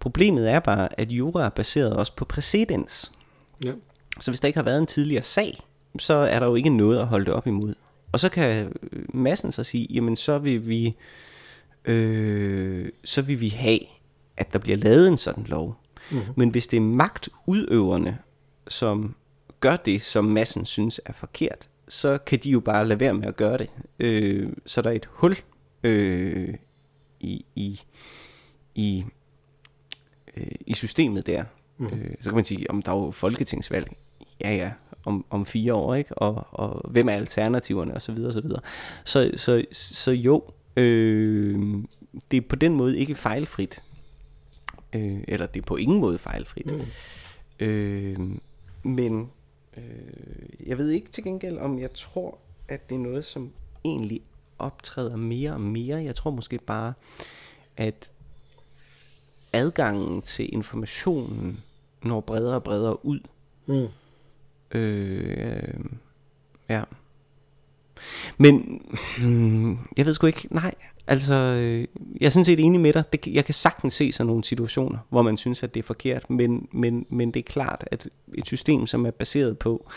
Problemet 0.00 0.50
er 0.50 0.60
bare, 0.60 1.00
at 1.00 1.12
jura 1.12 1.44
er 1.44 1.50
baseret 1.50 1.96
også 1.96 2.16
på 2.16 2.24
præcedens. 2.24 3.12
Ja. 3.64 3.72
Så 4.20 4.30
hvis 4.30 4.40
der 4.40 4.48
ikke 4.48 4.58
har 4.58 4.64
været 4.64 4.78
en 4.78 4.86
tidligere 4.86 5.22
sag, 5.22 5.60
så 5.98 6.14
er 6.14 6.38
der 6.38 6.46
jo 6.46 6.54
ikke 6.54 6.70
noget 6.70 6.98
at 6.98 7.06
holde 7.06 7.24
det 7.24 7.34
op 7.34 7.46
imod. 7.46 7.74
Og 8.12 8.20
så 8.20 8.28
kan 8.28 8.72
massen 9.14 9.52
så 9.52 9.64
sige, 9.64 9.86
jamen 9.90 10.16
så 10.16 10.38
vil 10.38 10.68
vi, 10.68 10.96
øh, 11.84 12.88
så 13.04 13.22
vil 13.22 13.40
vi 13.40 13.48
have, 13.48 13.80
at 14.36 14.52
der 14.52 14.58
bliver 14.58 14.76
lavet 14.76 15.08
en 15.08 15.18
sådan 15.18 15.44
lov. 15.44 15.76
Mm-hmm. 16.10 16.32
Men 16.36 16.48
hvis 16.48 16.66
det 16.66 16.76
er 16.76 16.80
magtudøverne, 16.80 18.18
som 18.68 19.14
gør 19.60 19.76
det, 19.76 20.02
som 20.02 20.24
massen 20.24 20.64
synes 20.64 21.00
er 21.04 21.12
forkert, 21.12 21.68
så 21.88 22.18
kan 22.18 22.38
de 22.38 22.50
jo 22.50 22.60
bare 22.60 22.88
lade 22.88 23.00
være 23.00 23.14
med 23.14 23.28
at 23.28 23.36
gøre 23.36 23.58
det. 23.58 23.70
Øh, 23.98 24.52
så 24.66 24.82
der 24.82 24.90
er 24.90 24.94
et 24.94 25.08
hul 25.12 25.36
øh, 25.82 26.54
i, 27.20 27.44
i, 27.54 27.80
i, 28.74 29.04
øh, 30.36 30.46
i 30.66 30.74
systemet 30.74 31.26
der. 31.26 31.44
Mm. 31.78 31.86
Øh, 31.86 32.14
så 32.20 32.30
kan 32.30 32.34
man 32.34 32.44
sige, 32.44 32.70
om 32.70 32.82
der 32.82 32.92
er 32.92 32.96
jo 32.96 33.10
folketingsvalg. 33.10 33.96
Ja, 34.40 34.54
ja, 34.54 34.72
om, 35.04 35.24
om 35.30 35.46
fire 35.46 35.74
år, 35.74 35.94
ikke? 35.94 36.18
Og, 36.18 36.46
og 36.50 36.90
hvem 36.90 37.08
er 37.08 37.12
alternativerne, 37.12 37.94
og 37.94 38.02
så 38.02 38.12
videre, 38.12 38.28
og 38.28 38.34
så 38.34 38.40
videre. 38.40 38.60
Så, 39.04 39.30
så, 39.36 39.64
så 39.72 40.10
jo, 40.10 40.42
øh, 40.76 41.84
det 42.30 42.36
er 42.36 42.48
på 42.48 42.56
den 42.56 42.74
måde 42.74 42.98
ikke 42.98 43.14
fejlfrit. 43.14 43.82
Øh, 44.92 45.24
eller 45.28 45.46
det 45.46 45.60
er 45.60 45.66
på 45.66 45.76
ingen 45.76 46.00
måde 46.00 46.18
fejlfrit. 46.18 46.70
Mm. 46.70 47.66
Øh, 47.66 48.18
men 48.82 49.30
øh, 49.76 50.68
jeg 50.68 50.78
ved 50.78 50.90
ikke 50.90 51.10
til 51.10 51.24
gengæld, 51.24 51.58
om 51.58 51.78
jeg 51.78 51.92
tror, 51.92 52.38
at 52.68 52.90
det 52.90 52.94
er 52.94 52.98
noget, 52.98 53.24
som 53.24 53.52
egentlig 53.84 54.20
optræder 54.58 55.16
mere 55.16 55.52
og 55.52 55.60
mere. 55.60 56.04
Jeg 56.04 56.16
tror 56.16 56.30
måske 56.30 56.58
bare, 56.58 56.92
at 57.76 58.10
adgangen 59.52 60.22
til 60.22 60.54
informationen 60.54 61.60
når 62.02 62.20
bredere 62.20 62.54
og 62.54 62.62
bredere 62.62 63.06
ud. 63.06 63.20
Mm. 63.66 63.86
Øh, 64.70 65.74
ja. 66.68 66.82
Men 68.38 68.82
hmm, 69.18 69.78
jeg 69.96 70.06
ved 70.06 70.14
sgu 70.14 70.26
ikke, 70.26 70.48
nej, 70.50 70.74
altså 71.06 71.34
øh, 71.34 71.86
jeg 72.20 72.26
er 72.26 72.30
sådan 72.30 72.44
set 72.44 72.60
enig 72.60 72.80
med 72.80 72.92
dig. 72.92 73.04
Det, 73.12 73.26
jeg 73.26 73.44
kan 73.44 73.54
sagtens 73.54 73.94
se 73.94 74.12
sådan 74.12 74.26
nogle 74.26 74.44
situationer, 74.44 74.98
hvor 75.08 75.22
man 75.22 75.36
synes, 75.36 75.62
at 75.62 75.74
det 75.74 75.80
er 75.80 75.84
forkert, 75.86 76.30
men, 76.30 76.68
men, 76.72 77.06
men 77.08 77.30
det 77.30 77.40
er 77.40 77.44
klart, 77.52 77.84
at 77.90 78.08
et 78.34 78.46
system, 78.46 78.86
som 78.86 79.06
er 79.06 79.10
baseret 79.10 79.58
på, 79.58 79.90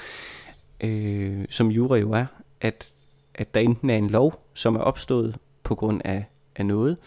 øh, 0.82 1.46
som 1.50 1.72
jura 1.72 1.98
jo 1.98 2.12
er, 2.12 2.26
at, 2.62 2.94
at 3.36 3.54
der 3.54 3.60
enten 3.60 3.90
er 3.90 3.98
en 3.98 4.10
lov, 4.10 4.44
som 4.54 4.76
er 4.76 4.80
opstået 4.80 5.38
på 5.64 5.76
grund 5.76 6.02
af, 6.06 6.26
af 6.56 6.66
noget, 6.66 6.98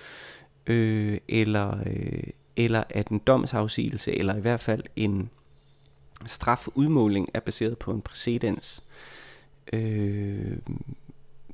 øh, 0.66 1.18
eller, 1.28 1.78
øh, 1.86 2.22
eller 2.56 2.82
at 2.90 3.08
en 3.08 3.18
domsafsigelse, 3.18 4.18
eller 4.18 4.36
i 4.36 4.40
hvert 4.40 4.60
fald 4.60 4.82
en, 4.96 5.30
strafudmåling 6.26 7.28
er 7.34 7.40
baseret 7.40 7.78
på 7.78 7.90
en 7.90 8.00
præcedens. 8.00 8.82
Øh, 9.72 10.56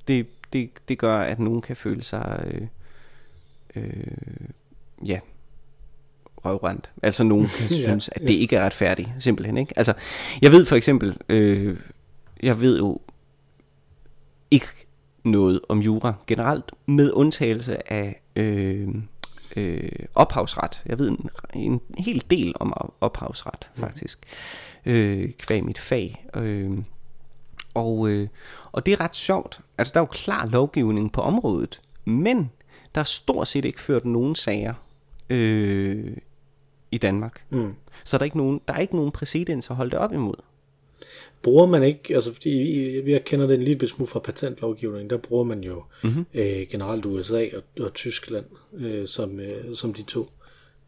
det, 0.09 0.27
det, 0.53 0.71
det 0.89 0.99
gør, 0.99 1.19
at 1.19 1.39
nogen 1.39 1.61
kan 1.61 1.77
føle 1.77 2.03
sig 2.03 2.45
øh, 2.47 2.67
øh, 3.77 4.49
ja, 5.05 5.19
røvrendt. 6.37 6.91
Altså 7.03 7.25
nogen 7.25 7.47
kan 7.47 7.69
synes, 7.85 8.11
at 8.13 8.23
det 8.23 8.31
ikke 8.31 8.57
er 8.57 8.65
retfærdigt, 8.65 9.09
simpelthen. 9.19 9.57
Ikke? 9.57 9.73
Altså, 9.77 9.95
jeg 10.43 10.53
ved 10.53 10.67
for 10.67 10.77
eksempel, 10.77 11.17
øh, 11.29 11.77
jeg 12.43 12.61
ved 12.61 12.79
jo 12.79 13.01
ikke 14.51 14.67
noget 15.25 15.61
om 15.69 15.81
jura 15.81 16.15
generelt, 16.27 16.73
med 16.87 17.13
undtagelse 17.13 17.93
af 17.93 18.23
øh, 18.37 18.89
øh, 19.57 19.89
ophavsret. 20.15 20.83
Jeg 20.87 20.99
ved 20.99 21.09
en, 21.09 21.31
en 21.55 21.81
hel 21.99 22.25
del 22.31 22.55
om 22.61 22.93
ophavsret, 23.01 23.71
mm. 23.75 23.81
faktisk, 23.81 24.19
mm. 24.85 24.93
øh, 24.93 25.33
kvæg 25.33 25.65
mit 25.65 25.79
fag. 25.79 26.27
Øh, 26.35 26.79
og, 27.75 28.09
øh, 28.09 28.29
og 28.73 28.87
det 28.87 28.93
er 28.93 29.01
ret 29.01 29.17
sjovt. 29.17 29.61
Altså, 29.79 29.93
der 29.95 30.01
er 30.01 30.03
jo 30.03 30.09
klar 30.11 30.47
lovgivning 30.47 31.13
på 31.13 31.21
området, 31.21 31.81
men 32.05 32.51
der 32.95 33.01
er 33.01 33.05
stort 33.05 33.49
set 33.49 33.65
ikke 33.65 33.83
ført 33.83 34.05
nogen 34.05 34.35
sager 34.35 34.75
øh, 35.31 36.17
i 36.91 36.99
Danmark. 36.99 37.45
Mm. 37.51 37.75
Så 38.05 38.19
der 38.19 38.23
er 38.23 38.25
ikke 38.25 38.37
nogen, 38.37 38.61
der 38.69 38.75
er 38.75 38.79
ikke 38.79 38.97
nogen 38.97 39.11
præcedens 39.11 39.71
at 39.71 39.77
holde 39.77 39.91
det 39.91 39.99
op 39.99 40.13
imod 40.13 40.35
bruger 41.43 41.67
man 41.67 41.83
ikke, 41.83 42.15
altså 42.15 42.33
fordi 42.33 42.51
vi, 43.05 43.13
jeg 43.13 43.25
kender 43.25 43.47
den 43.47 43.63
lille 43.63 43.89
smule 43.89 44.07
fra 44.07 44.21
patentlovgivningen, 44.21 45.11
der 45.11 45.17
bruger 45.17 45.45
man 45.45 45.65
jo 45.65 45.83
mm-hmm. 46.05 46.27
øh, 46.35 46.67
generelt 46.71 47.07
USA 47.07 47.47
og, 47.57 47.85
og 47.85 47.95
Tyskland 47.95 48.45
øh, 48.79 49.09
som, 49.09 49.41
øh, 49.41 49.75
som 49.75 49.95
de 49.95 50.03
to 50.03 50.29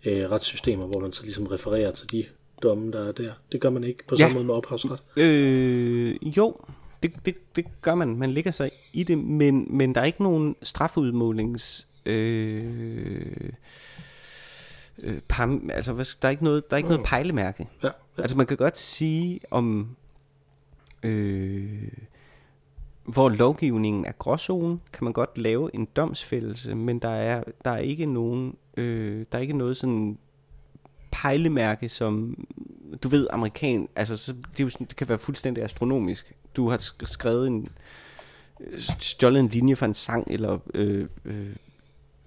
øh, 0.05 0.31
retssystemer, 0.31 0.87
hvor 0.87 1.01
man 1.01 1.13
så 1.13 1.23
ligesom 1.23 1.47
refererer 1.47 1.91
til 1.91 2.13
de 2.13 2.25
domme, 2.63 2.93
der 2.93 3.09
er 3.09 3.13
der. 3.13 3.33
Det 3.53 3.61
gør 3.61 3.71
man 3.71 3.85
ikke 3.85 4.07
på 4.07 4.17
samme 4.17 4.29
ja. 4.29 4.35
måde 4.35 4.45
med 4.45 4.55
ophavsret. 4.55 4.99
Øh, 5.17 6.37
jo, 6.37 6.57
det, 7.03 7.13
det, 7.27 7.35
det 7.57 7.65
gør 7.83 7.95
man. 7.95 8.17
Man 8.17 8.31
ligger 8.31 8.51
sig 8.51 8.71
i 8.93 9.03
det, 9.03 9.19
men, 9.19 9.67
men 9.77 9.95
der 9.95 10.01
er 10.01 10.05
ikke 10.05 10.23
nogen 10.23 10.57
strafudmålings... 10.63 11.87
Øh, 12.07 12.63
øh, 15.03 15.21
pam, 15.29 15.71
altså, 15.73 16.17
der 16.23 16.29
er 16.29 16.31
ikke 16.31 16.45
noget, 16.45 16.71
der 16.71 16.77
er 16.77 16.79
ikke 16.79 16.91
noget 16.91 17.07
pejlemærke. 17.07 17.69
Ja, 17.83 17.87
ja. 17.87 18.23
Altså 18.23 18.37
man 18.37 18.47
kan 18.47 18.57
godt 18.57 18.79
sige 18.79 19.41
om 19.51 19.97
øh, 21.03 21.89
hvor 23.05 23.29
lovgivningen 23.29 24.05
er 24.05 24.13
gråzone, 24.13 24.79
kan 24.93 25.05
man 25.05 25.13
godt 25.13 25.39
lave 25.39 25.75
en 25.75 25.85
domsfældelse, 25.85 26.75
men 26.75 26.99
der 26.99 27.09
er, 27.09 27.45
der 27.65 27.71
er 27.71 27.79
ikke 27.79 28.07
nogen, 28.07 28.57
øh, 28.77 29.27
der 29.33 29.39
er 29.39 29.43
ikke 29.43 29.57
noget 29.57 29.77
sådan 29.77 30.19
pejlemærke, 31.11 31.89
som 31.89 32.37
du 33.03 33.09
ved, 33.09 33.27
amerikan, 33.31 33.89
altså 33.97 34.17
så, 34.17 34.33
det, 34.33 34.61
er 34.61 34.65
jo 34.65 34.71
sådan, 34.71 34.87
det 34.87 34.97
kan 34.97 35.09
være 35.09 35.19
fuldstændig 35.19 35.65
astronomisk. 35.65 36.33
Du 36.57 36.69
har 36.69 36.77
skrevet 37.05 37.47
en, 37.47 37.69
stjålet 38.79 39.41
en 39.41 39.49
linje 39.49 39.77
fra 39.77 39.87
en 39.87 39.95
sang, 39.95 40.27
eller 40.31 40.59
øh, 40.75 41.09
øh, 41.25 41.57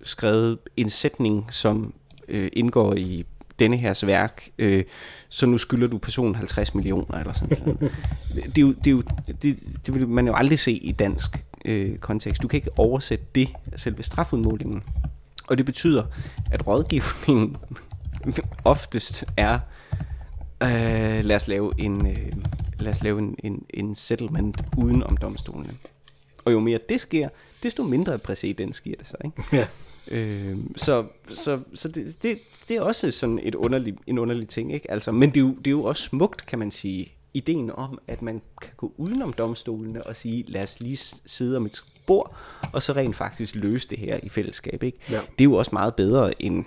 skrevet 0.03 0.59
en 0.77 0.89
sætning, 0.89 1.53
som 1.53 1.93
øh, 2.27 2.49
indgår 2.53 2.93
i 2.93 3.25
denne 3.61 3.77
her 3.77 4.05
værk, 4.05 4.49
øh, 4.57 4.83
så 5.29 5.45
nu 5.45 5.57
skylder 5.57 5.87
du 5.87 5.97
personen 5.97 6.35
50 6.35 6.75
millioner 6.75 7.17
eller 7.17 7.33
sådan 7.33 7.57
noget. 7.65 7.79
det, 8.45 8.57
er 8.57 8.61
jo, 8.61 8.71
det, 8.71 8.87
er 8.87 8.91
jo, 8.91 9.03
det, 9.41 9.59
det 9.85 9.93
vil 9.95 10.07
man 10.07 10.27
jo 10.27 10.33
aldrig 10.33 10.59
se 10.59 10.71
i 10.71 10.91
dansk 10.91 11.45
øh, 11.65 11.95
kontekst. 11.95 12.41
Du 12.41 12.47
kan 12.47 12.57
ikke 12.57 12.69
oversætte 12.77 13.25
det, 13.35 13.49
selve 13.75 14.03
strafudmålingen. 14.03 14.83
Og 15.47 15.57
det 15.57 15.65
betyder, 15.65 16.03
at 16.51 16.67
rådgivningen 16.67 17.55
oftest 18.65 19.23
er, 19.37 19.59
øh, 20.63 21.23
lad 21.23 21.35
os 21.35 21.47
lave 21.47 21.71
en, 21.77 22.07
øh, 22.07 22.31
lad 22.79 22.91
os 22.91 23.03
lave 23.03 23.19
en, 23.19 23.35
en, 23.43 23.63
en 23.69 23.95
settlement 23.95 24.61
uden 24.77 25.03
om 25.03 25.17
domstolene. 25.17 25.73
Og 26.45 26.51
jo 26.51 26.59
mere 26.59 26.79
det 26.89 27.01
sker, 27.01 27.29
desto 27.63 27.83
mindre 27.83 28.17
præcedens 28.17 28.75
sker 28.75 28.93
det 28.99 29.07
så. 29.07 29.17
Ikke? 29.25 29.43
Ja. 29.53 29.67
Øh, 30.07 30.57
så 30.77 31.05
så, 31.29 31.59
så 31.73 31.87
det, 31.87 32.15
det, 32.23 32.39
det 32.67 32.77
er 32.77 32.81
også 32.81 33.11
sådan 33.11 33.39
et 33.43 33.55
underlig, 33.55 33.97
en 34.07 34.19
underlig 34.19 34.49
ting. 34.49 34.73
Ikke? 34.73 34.91
Altså, 34.91 35.11
men 35.11 35.29
det 35.29 35.37
er, 35.37 35.41
jo, 35.41 35.55
det 35.55 35.67
er 35.67 35.71
jo 35.71 35.83
også 35.83 36.03
smukt, 36.03 36.45
kan 36.45 36.59
man 36.59 36.71
sige, 36.71 37.11
ideen 37.33 37.71
om, 37.71 37.99
at 38.07 38.21
man 38.21 38.41
kan 38.61 38.71
gå 38.77 38.93
udenom 38.97 39.33
domstolene 39.33 40.03
og 40.03 40.15
sige, 40.15 40.43
lad 40.47 40.63
os 40.63 40.79
lige 40.79 40.97
sidde 41.25 41.57
om 41.57 41.65
et 41.65 41.83
bord, 42.05 42.35
og 42.73 42.83
så 42.83 42.93
rent 42.93 43.15
faktisk 43.15 43.55
løse 43.55 43.87
det 43.87 43.97
her 43.97 44.19
i 44.23 44.29
fællesskab. 44.29 44.83
Ikke? 44.83 44.97
Ja. 45.09 45.15
Det 45.15 45.41
er 45.41 45.43
jo 45.43 45.53
også 45.53 45.71
meget 45.73 45.95
bedre 45.95 46.41
end, 46.43 46.65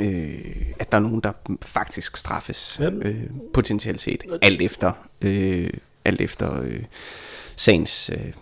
øh, 0.00 0.72
at 0.78 0.92
der 0.92 0.98
er 0.98 1.02
nogen, 1.02 1.20
der 1.20 1.32
faktisk 1.62 2.16
straffes 2.16 2.76
ja. 2.80 2.90
øh, 2.90 3.30
potentielt 3.54 4.00
set, 4.00 4.24
alt 4.42 4.62
efter, 4.62 4.92
øh, 5.20 5.70
alt 6.04 6.20
efter 6.20 6.62
øh, 6.62 6.84
sagens 7.56 8.10
øh, 8.10 8.32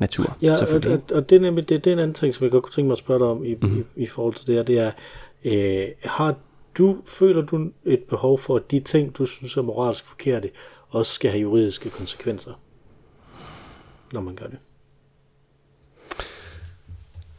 natur. 0.00 0.36
Ja, 0.42 0.52
og, 0.52 0.92
og, 0.92 1.02
og 1.12 1.30
det 1.30 1.36
er 1.36 1.40
nemlig 1.40 1.68
det, 1.68 1.84
det 1.84 1.90
er 1.90 1.94
en 1.94 1.98
anden 1.98 2.14
ting, 2.14 2.34
som 2.34 2.44
jeg 2.44 2.50
godt 2.50 2.64
kunne 2.64 2.72
tænke 2.72 2.86
mig 2.86 2.92
at 2.92 2.98
spørge 2.98 3.20
dig 3.20 3.28
om 3.28 3.44
i, 3.44 3.54
mm-hmm. 3.54 3.86
i, 3.96 4.02
i 4.02 4.06
forhold 4.06 4.34
til 4.34 4.46
det 4.46 4.54
her, 4.54 4.62
det 4.62 4.78
er, 4.78 4.92
øh, 5.44 5.88
har 6.04 6.36
du, 6.78 6.96
føler 7.06 7.42
du 7.42 7.70
et 7.84 8.02
behov 8.08 8.38
for, 8.38 8.56
at 8.56 8.70
de 8.70 8.80
ting, 8.80 9.16
du 9.16 9.26
synes 9.26 9.56
er 9.56 9.62
moralsk 9.62 10.06
forkerte, 10.06 10.50
også 10.88 11.12
skal 11.12 11.30
have 11.30 11.40
juridiske 11.40 11.90
konsekvenser, 11.90 12.60
når 14.12 14.20
man 14.20 14.34
gør 14.34 14.46
det? 14.46 14.58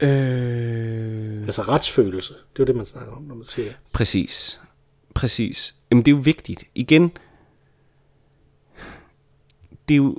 Øh... 0.08 1.44
Altså 1.44 1.62
retsfølelse, 1.62 2.34
det 2.34 2.60
er 2.60 2.64
jo 2.64 2.66
det, 2.66 2.76
man 2.76 2.86
snakker 2.86 3.14
om, 3.14 3.24
når 3.24 3.36
man 3.36 3.48
siger 3.48 3.68
det. 3.68 3.78
Præcis. 3.94 4.62
Præcis. 5.14 5.76
Jamen 5.92 6.06
det 6.06 6.12
er 6.12 6.16
jo 6.16 6.22
vigtigt. 6.22 6.64
Igen, 6.76 7.12
det 9.88 9.94
er 9.94 9.98
jo, 9.98 10.18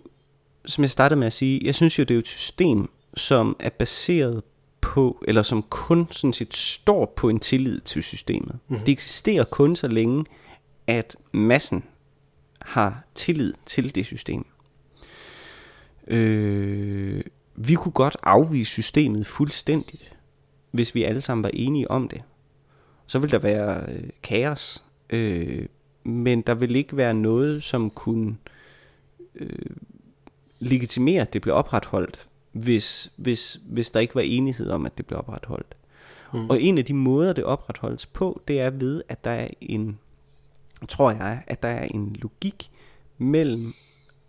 som 0.67 0.83
jeg 0.83 0.91
startede 0.91 1.19
med 1.19 1.27
at 1.27 1.33
sige, 1.33 1.61
jeg 1.65 1.75
synes 1.75 1.99
jo, 1.99 2.05
det 2.05 2.15
er 2.15 2.19
et 2.19 2.29
system, 2.29 2.91
som 3.17 3.57
er 3.59 3.71
baseret 3.71 4.43
på, 4.81 5.25
eller 5.29 5.43
som 5.43 5.63
kun 5.63 6.09
sådan 6.11 6.33
set 6.33 6.55
står 6.55 7.13
på 7.17 7.29
en 7.29 7.39
tillid 7.39 7.81
til 7.81 8.03
systemet. 8.03 8.59
Mm-hmm. 8.69 8.85
Det 8.85 8.93
eksisterer 8.93 9.45
kun 9.45 9.77
så 9.77 9.89
længe, 9.89 10.25
at 10.87 11.17
massen 11.33 11.85
har 12.59 13.05
tillid 13.15 13.55
til 13.67 13.95
det 13.95 14.07
system. 14.07 14.47
Øh, 16.07 17.25
vi 17.57 17.75
kunne 17.75 17.93
godt 17.93 18.17
afvise 18.23 18.71
systemet 18.71 19.27
fuldstændigt, 19.27 20.17
hvis 20.71 20.95
vi 20.95 21.03
alle 21.03 21.21
sammen 21.21 21.43
var 21.43 21.51
enige 21.55 21.91
om 21.91 22.09
det. 22.09 22.23
Så 23.07 23.19
vil 23.19 23.31
der 23.31 23.39
være 23.39 23.93
øh, 23.93 24.09
kaos, 24.23 24.83
øh, 25.11 25.67
men 26.05 26.41
der 26.41 26.55
vil 26.55 26.77
ikke 26.77 26.97
være 26.97 27.15
noget, 27.15 27.63
som 27.63 27.91
kunne 27.91 28.37
øh, 29.35 29.77
legitimere, 30.63 31.21
at 31.23 31.33
det 31.33 31.43
blev 31.43 31.55
opretholdt, 31.55 32.29
hvis, 32.53 33.13
hvis, 33.17 33.61
hvis 33.65 33.91
der 33.91 34.01
ikke 34.01 34.15
var 34.15 34.21
enighed 34.21 34.71
om, 34.71 34.87
at 34.87 34.99
det 34.99 35.07
blev 35.07 35.19
opretholdt. 35.19 35.77
Mm. 36.33 36.51
Og 36.51 36.63
en 36.63 36.79
af 36.79 36.85
de 36.85 36.95
måder, 36.95 37.33
det 37.33 37.45
opretholdes 37.45 38.07
på, 38.07 38.43
det 38.49 38.61
er 38.61 38.71
ved, 38.71 39.03
at 39.09 39.25
der 39.25 39.31
er 39.31 39.49
en, 39.61 39.99
tror 40.89 41.11
jeg, 41.11 41.43
at 41.47 41.63
der 41.63 41.69
er 41.69 41.85
en 41.85 42.17
logik 42.17 42.71
mellem 43.19 43.75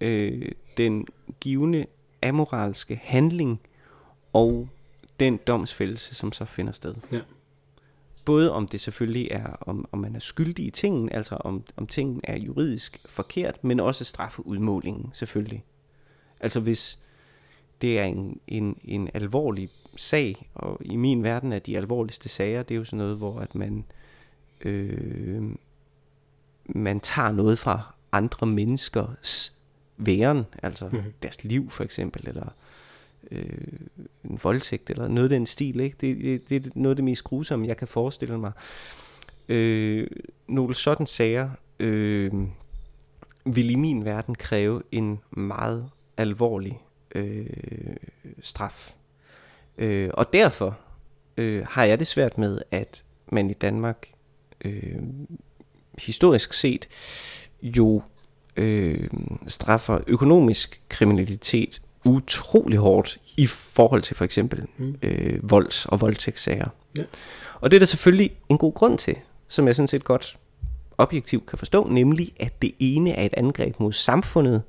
øh, 0.01 0.51
den 0.77 1.07
givende 1.39 1.86
amoralske 2.23 3.01
handling 3.03 3.59
og 4.34 4.69
den 5.19 5.39
domsfældelse, 5.47 6.15
som 6.15 6.31
så 6.31 6.45
finder 6.45 6.73
sted. 6.73 6.95
Ja. 7.11 7.19
Både 8.25 8.51
om 8.51 8.67
det 8.67 8.81
selvfølgelig 8.81 9.27
er, 9.31 9.47
om, 9.61 9.88
om 9.91 9.99
man 9.99 10.15
er 10.15 10.19
skyldig 10.19 10.65
i 10.65 10.69
tingen, 10.69 11.09
altså 11.11 11.36
om, 11.36 11.63
om 11.77 11.88
tingen 11.88 12.21
er 12.23 12.38
juridisk 12.38 13.01
forkert, 13.05 13.63
men 13.63 13.79
også 13.79 14.05
straffeudmålingen 14.05 15.09
selvfølgelig. 15.13 15.63
Altså 16.43 16.59
hvis 16.59 16.99
det 17.81 17.99
er 17.99 18.03
en, 18.03 18.39
en, 18.47 18.77
en 18.83 19.09
alvorlig 19.13 19.69
sag, 19.95 20.49
og 20.55 20.81
i 20.85 20.95
min 20.95 21.23
verden 21.23 21.53
er 21.53 21.59
de 21.59 21.77
alvorligste 21.77 22.29
sager, 22.29 22.63
det 22.63 22.75
er 22.75 22.79
jo 22.79 22.85
sådan 22.85 22.97
noget, 22.97 23.17
hvor 23.17 23.39
at 23.39 23.55
man, 23.55 23.85
øh, 24.61 25.43
man 26.65 26.99
tager 26.99 27.31
noget 27.31 27.59
fra 27.59 27.93
andre 28.11 28.47
menneskers 28.47 29.57
væren, 29.97 30.45
altså 30.63 30.89
mm-hmm. 30.89 31.13
deres 31.23 31.43
liv 31.43 31.69
for 31.69 31.83
eksempel, 31.83 32.27
eller 32.27 32.53
øh, 33.31 33.79
en 34.23 34.39
voldtægt, 34.43 34.89
eller 34.89 35.07
noget 35.07 35.25
af 35.25 35.29
den 35.29 35.45
stil. 35.45 35.79
Ikke? 35.79 35.97
Det, 36.01 36.21
det, 36.21 36.49
det 36.49 36.67
er 36.67 36.71
noget 36.75 36.91
af 36.91 36.95
det 36.95 37.05
mest 37.05 37.23
grusomme, 37.23 37.67
jeg 37.67 37.77
kan 37.77 37.87
forestille 37.87 38.37
mig. 38.37 38.51
Øh, 39.49 40.07
nogle 40.47 40.75
sådan 40.75 41.07
sager 41.07 41.49
øh, 41.79 42.33
vil 43.45 43.69
i 43.69 43.75
min 43.75 44.05
verden 44.05 44.35
kræve 44.35 44.81
en 44.91 45.19
meget 45.31 45.89
alvorlig 46.18 46.80
øh, 47.16 47.45
straf. 48.41 48.93
Øh, 49.78 50.09
og 50.14 50.34
derfor 50.34 50.78
øh, 51.38 51.66
har 51.70 51.84
jeg 51.84 51.99
det 51.99 52.07
svært 52.07 52.38
med, 52.38 52.61
at 52.72 53.03
man 53.32 53.49
i 53.49 53.53
Danmark 53.53 54.07
øh, 54.66 55.01
historisk 55.97 56.53
set 56.53 56.88
jo 57.61 58.01
øh, 58.55 59.09
straffer 59.47 59.99
økonomisk 60.07 60.82
kriminalitet 60.89 61.82
utrolig 62.05 62.78
hårdt 62.78 63.20
i 63.38 63.47
forhold 63.47 64.01
til 64.01 64.16
for 64.16 64.26
eksempel 64.26 64.68
mm. 64.78 64.95
øh, 65.01 65.39
volds- 65.51 65.86
og 65.86 66.01
voldtægtssager. 66.01 66.68
Ja. 66.97 67.03
Og 67.61 67.72
det 67.72 67.78
er 67.78 67.80
der 67.80 67.86
selvfølgelig 67.86 68.36
en 68.49 68.57
god 68.57 68.74
grund 68.74 68.97
til, 68.97 69.16
som 69.47 69.68
jeg 69.68 69.76
sådan 69.76 69.88
set 69.88 70.03
godt 70.03 70.38
objektivt 70.97 71.45
kan 71.45 71.57
forstå, 71.57 71.87
nemlig 71.87 72.33
at 72.39 72.61
det 72.61 72.71
ene 72.79 73.11
er 73.11 73.25
et 73.25 73.33
angreb 73.37 73.79
mod 73.79 73.91
samfundet, 73.91 74.61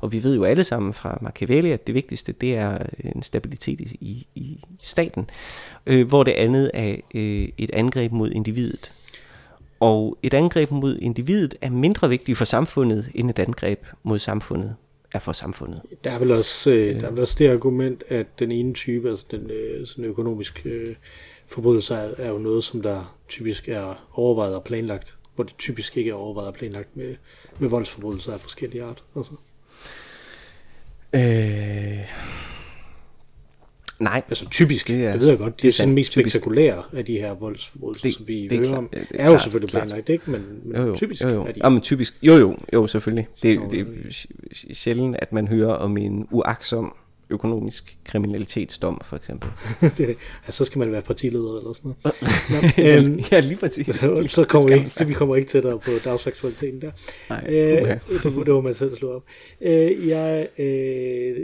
og 0.00 0.12
vi 0.12 0.22
ved 0.22 0.34
jo 0.34 0.44
alle 0.44 0.64
sammen 0.64 0.94
fra 0.94 1.18
Machiavelli, 1.20 1.70
at 1.70 1.86
det 1.86 1.94
vigtigste 1.94 2.32
det 2.32 2.56
er 2.56 2.78
en 3.14 3.22
stabilitet 3.22 3.80
i, 3.80 4.26
i, 4.34 4.64
staten, 4.82 5.30
øh, 5.86 6.08
hvor 6.08 6.22
det 6.22 6.32
andet 6.32 6.70
er 6.74 6.96
øh, 7.14 7.48
et 7.58 7.70
angreb 7.72 8.12
mod 8.12 8.30
individet. 8.30 8.92
Og 9.80 10.18
et 10.22 10.34
angreb 10.34 10.70
mod 10.70 10.98
individet 10.98 11.54
er 11.60 11.70
mindre 11.70 12.08
vigtigt 12.08 12.38
for 12.38 12.44
samfundet, 12.44 13.10
end 13.14 13.30
et 13.30 13.38
angreb 13.38 13.86
mod 14.02 14.18
samfundet 14.18 14.74
er 15.14 15.18
for 15.18 15.32
samfundet. 15.32 15.80
Der 16.04 16.10
er 16.10 16.18
vel 16.18 16.30
også, 16.30 16.70
øh, 16.70 17.00
der 17.00 17.06
er 17.06 17.10
vel 17.10 17.20
også 17.20 17.36
det 17.38 17.50
argument, 17.50 18.04
at 18.08 18.26
den 18.38 18.52
ene 18.52 18.74
type, 18.74 19.10
altså 19.10 19.26
den 19.30 19.50
øh, 19.50 19.86
sådan 19.86 20.04
økonomisk 20.04 20.62
øh, 20.64 20.94
forbrydelse, 21.46 21.94
er, 21.94 22.10
er 22.18 22.28
jo 22.28 22.38
noget, 22.38 22.64
som 22.64 22.82
der 22.82 23.16
typisk 23.28 23.68
er 23.68 24.08
overvejet 24.12 24.54
og 24.54 24.64
planlagt, 24.64 25.16
hvor 25.34 25.44
det 25.44 25.54
typisk 25.58 25.96
ikke 25.96 26.10
er 26.10 26.14
overvejet 26.14 26.48
og 26.48 26.54
planlagt 26.54 26.96
med, 26.96 27.14
med 27.58 27.68
voldsforbrydelser 27.68 28.32
af 28.32 28.40
forskellige 28.40 28.84
art. 28.84 29.04
Altså. 29.16 29.32
Øh, 31.12 31.98
Nej. 34.02 34.22
Altså 34.28 34.48
typisk, 34.48 34.88
det, 34.88 35.04
er, 35.06 35.12
det 35.12 35.20
ved 35.20 35.28
jeg 35.28 35.38
godt, 35.38 35.56
det, 35.56 35.62
det 35.62 35.68
er 35.68 35.72
sådan 35.72 35.94
mest 35.94 36.12
typisk. 36.12 36.34
spektakulære 36.34 36.82
af 36.92 37.04
de 37.04 37.18
her 37.18 37.34
voldsforbrydelser, 37.34 38.12
som 38.12 38.28
vi 38.28 38.48
det, 38.48 38.66
hører 38.66 38.78
om, 38.78 38.88
er, 38.92 39.04
er 39.14 39.30
jo 39.30 39.38
selvfølgelig 39.38 39.70
planlagt, 39.70 40.08
ikke? 40.08 40.30
Men, 40.30 40.44
men 40.64 40.76
jo, 40.76 40.86
jo, 40.86 40.94
typisk 40.94 41.22
jo, 41.22 41.28
jo. 41.28 41.42
er 41.42 41.52
de. 41.52 41.60
Ja, 41.64 41.68
men 41.68 41.80
typisk, 41.80 42.14
jo 42.22 42.36
jo, 42.36 42.56
jo 42.72 42.86
selvfølgelig. 42.86 43.28
Det, 43.42 43.60
det 43.70 43.80
er 43.80 43.86
sjældent, 44.72 45.16
at 45.18 45.32
man 45.32 45.48
hører 45.48 45.72
om 45.74 45.96
en 45.96 46.28
uaksom 46.30 46.94
økonomisk 47.32 47.96
kriminalitetsdom, 48.04 49.00
for 49.04 49.16
eksempel. 49.16 49.50
det, 49.98 50.16
altså, 50.46 50.58
så 50.58 50.64
skal 50.64 50.78
man 50.78 50.92
være 50.92 51.02
partileder 51.02 51.58
eller 51.58 51.72
sådan 51.72 51.92
noget. 52.04 52.16
Nå, 52.78 52.84
øhm, 52.84 53.20
ja, 53.32 53.40
lige 53.40 53.56
præcis. 53.56 53.86
så 54.34 54.44
kommer 54.48 54.68
vi, 54.68 54.74
ikke, 54.74 54.90
så 54.90 55.04
vi 55.04 55.12
kommer 55.12 55.36
ikke 55.36 55.48
tættere 55.48 55.78
på 55.78 55.90
dagsaktualiteten 56.04 56.80
der. 56.80 56.90
Nej, 57.28 57.44
øh, 57.48 57.98
det, 58.22 58.46
det 58.46 58.48
må 58.48 58.60
man 58.60 58.74
selv 58.74 58.94
slå 58.94 59.10
op. 59.10 59.24
Øh, 59.60 60.08
jeg 60.08 60.48
øh, 60.58 61.36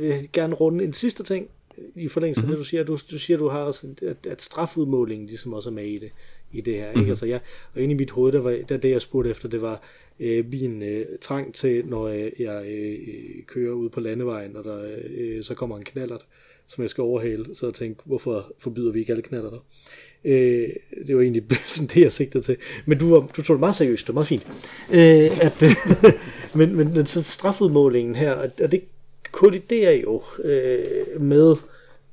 vil 0.00 0.28
gerne 0.32 0.54
runde 0.54 0.84
en 0.84 0.92
sidste 0.92 1.22
ting, 1.22 1.48
i 1.94 2.08
forlængelse 2.08 2.40
af 2.40 2.42
mm-hmm. 2.42 2.56
det, 2.56 2.58
du 2.58 2.68
siger, 2.68 2.84
du, 2.84 2.98
du 3.10 3.18
siger, 3.18 3.36
du 3.36 3.48
har 3.48 3.58
også, 3.58 3.86
at, 4.02 4.26
at 4.26 4.42
strafudmålingen 4.42 5.26
ligesom 5.26 5.52
også 5.52 5.68
er 5.68 5.72
med 5.72 5.84
i 5.84 5.98
det, 5.98 6.10
i 6.52 6.60
det 6.60 6.74
her. 6.74 6.86
Mm-hmm. 6.86 7.00
Ikke? 7.00 7.10
Altså, 7.10 7.26
jeg, 7.26 7.40
og 7.74 7.80
inde 7.80 7.94
i 7.94 7.96
mit 7.96 8.10
hoved, 8.10 8.32
der 8.32 8.40
var, 8.40 8.58
der, 8.68 8.76
det 8.76 8.90
jeg 8.90 9.02
spurgte 9.02 9.30
efter, 9.30 9.48
det 9.48 9.62
var 9.62 9.82
øh, 10.20 10.50
min 10.50 10.82
øh, 10.82 11.06
trang 11.20 11.54
til, 11.54 11.86
når 11.86 12.04
øh, 12.04 12.30
jeg 12.38 12.64
øh, 12.68 12.98
kører 13.46 13.72
ud 13.72 13.88
på 13.88 14.00
landevejen, 14.00 14.56
og 14.56 14.64
der 14.64 14.96
øh, 15.16 15.44
så 15.44 15.54
kommer 15.54 15.76
en 15.76 15.84
knallert, 15.84 16.26
som 16.66 16.82
jeg 16.82 16.90
skal 16.90 17.02
overhale, 17.02 17.46
så 17.54 17.66
jeg 17.66 17.74
tænkte, 17.74 18.02
hvorfor 18.04 18.52
forbyder 18.58 18.92
vi 18.92 19.00
ikke 19.00 19.12
alle 19.12 19.22
knaller 19.22 19.50
der? 19.50 19.64
Øh, 20.24 20.68
det 21.06 21.16
var 21.16 21.22
egentlig 21.22 21.44
sådan 21.66 21.88
det, 21.88 22.00
jeg 22.00 22.12
sigtede 22.12 22.44
til. 22.44 22.56
Men 22.86 22.98
du, 22.98 23.10
var, 23.10 23.30
du 23.36 23.42
tog 23.42 23.54
det 23.54 23.60
meget 23.60 23.76
seriøst, 23.76 24.06
det 24.06 24.14
var 24.14 24.18
meget 24.18 24.28
fint. 24.28 24.46
Øh, 24.90 25.46
at, 25.46 25.64
men, 26.58 26.76
men, 26.76 26.94
men 26.94 27.06
så 27.06 27.22
strafudmålingen 27.22 28.16
her, 28.16 28.32
og, 28.32 28.50
og 28.62 28.72
det 28.72 28.82
kolliderer 29.32 29.92
jo 29.92 30.22
øh, 30.44 31.20
med 31.20 31.56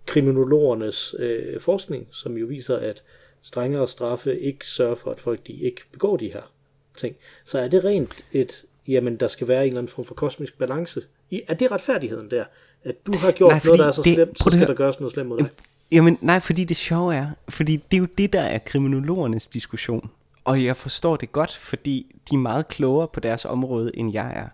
kriminologernes 0.05 1.15
øh, 1.19 1.59
forskning, 1.59 2.07
som 2.11 2.37
jo 2.37 2.45
viser, 2.45 2.75
at 2.75 3.03
strengere 3.41 3.87
straffe 3.87 4.39
ikke 4.39 4.67
sørger 4.67 4.95
for, 4.95 5.11
at 5.11 5.19
folk 5.19 5.47
de 5.47 5.53
ikke 5.53 5.81
begår 5.91 6.17
de 6.17 6.33
her 6.33 6.51
ting, 6.97 7.15
så 7.45 7.59
er 7.59 7.67
det 7.67 7.85
rent 7.85 8.25
et, 8.31 8.63
jamen 8.87 9.15
der 9.15 9.27
skal 9.27 9.47
være 9.47 9.61
en 9.61 9.67
eller 9.67 9.79
anden 9.79 9.93
form 9.93 10.05
for 10.05 10.15
kosmisk 10.15 10.57
balance. 10.57 11.01
I, 11.29 11.41
er 11.47 11.53
det 11.53 11.71
retfærdigheden 11.71 12.31
der? 12.31 12.45
At 12.83 12.95
du 13.05 13.17
har 13.17 13.31
gjort 13.31 13.51
nej, 13.51 13.61
noget, 13.65 13.79
der 13.79 13.87
er 13.87 13.91
så 13.91 14.01
det, 14.01 14.13
slemt, 14.13 14.37
så 14.39 14.49
skal 14.51 14.67
der 14.67 14.73
gøres 14.73 14.99
noget 14.99 15.13
slemt 15.13 15.29
mod 15.29 15.37
dig? 15.37 15.49
Jamen 15.91 16.17
nej, 16.21 16.39
fordi 16.39 16.63
det 16.63 16.77
sjove 16.77 17.15
er, 17.15 17.29
fordi 17.49 17.75
det 17.75 17.97
er 17.97 17.99
jo 18.01 18.07
det, 18.17 18.33
der 18.33 18.41
er 18.41 18.57
kriminologernes 18.57 19.47
diskussion. 19.47 20.09
Og 20.43 20.63
jeg 20.63 20.77
forstår 20.77 21.15
det 21.15 21.31
godt, 21.31 21.55
fordi 21.55 22.15
de 22.29 22.35
er 22.35 22.39
meget 22.39 22.67
klogere 22.67 23.07
på 23.07 23.19
deres 23.19 23.45
område, 23.45 23.91
end 23.93 24.13
jeg 24.13 24.33
er. 24.35 24.47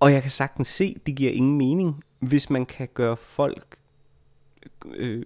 Og 0.00 0.12
jeg 0.12 0.22
kan 0.22 0.30
sagtens 0.30 0.68
se, 0.68 0.96
det 1.06 1.16
giver 1.16 1.32
ingen 1.32 1.58
mening, 1.58 2.04
hvis 2.18 2.50
man 2.50 2.66
kan 2.66 2.88
gøre 2.94 3.16
folk, 3.16 3.76
øh, 4.94 5.24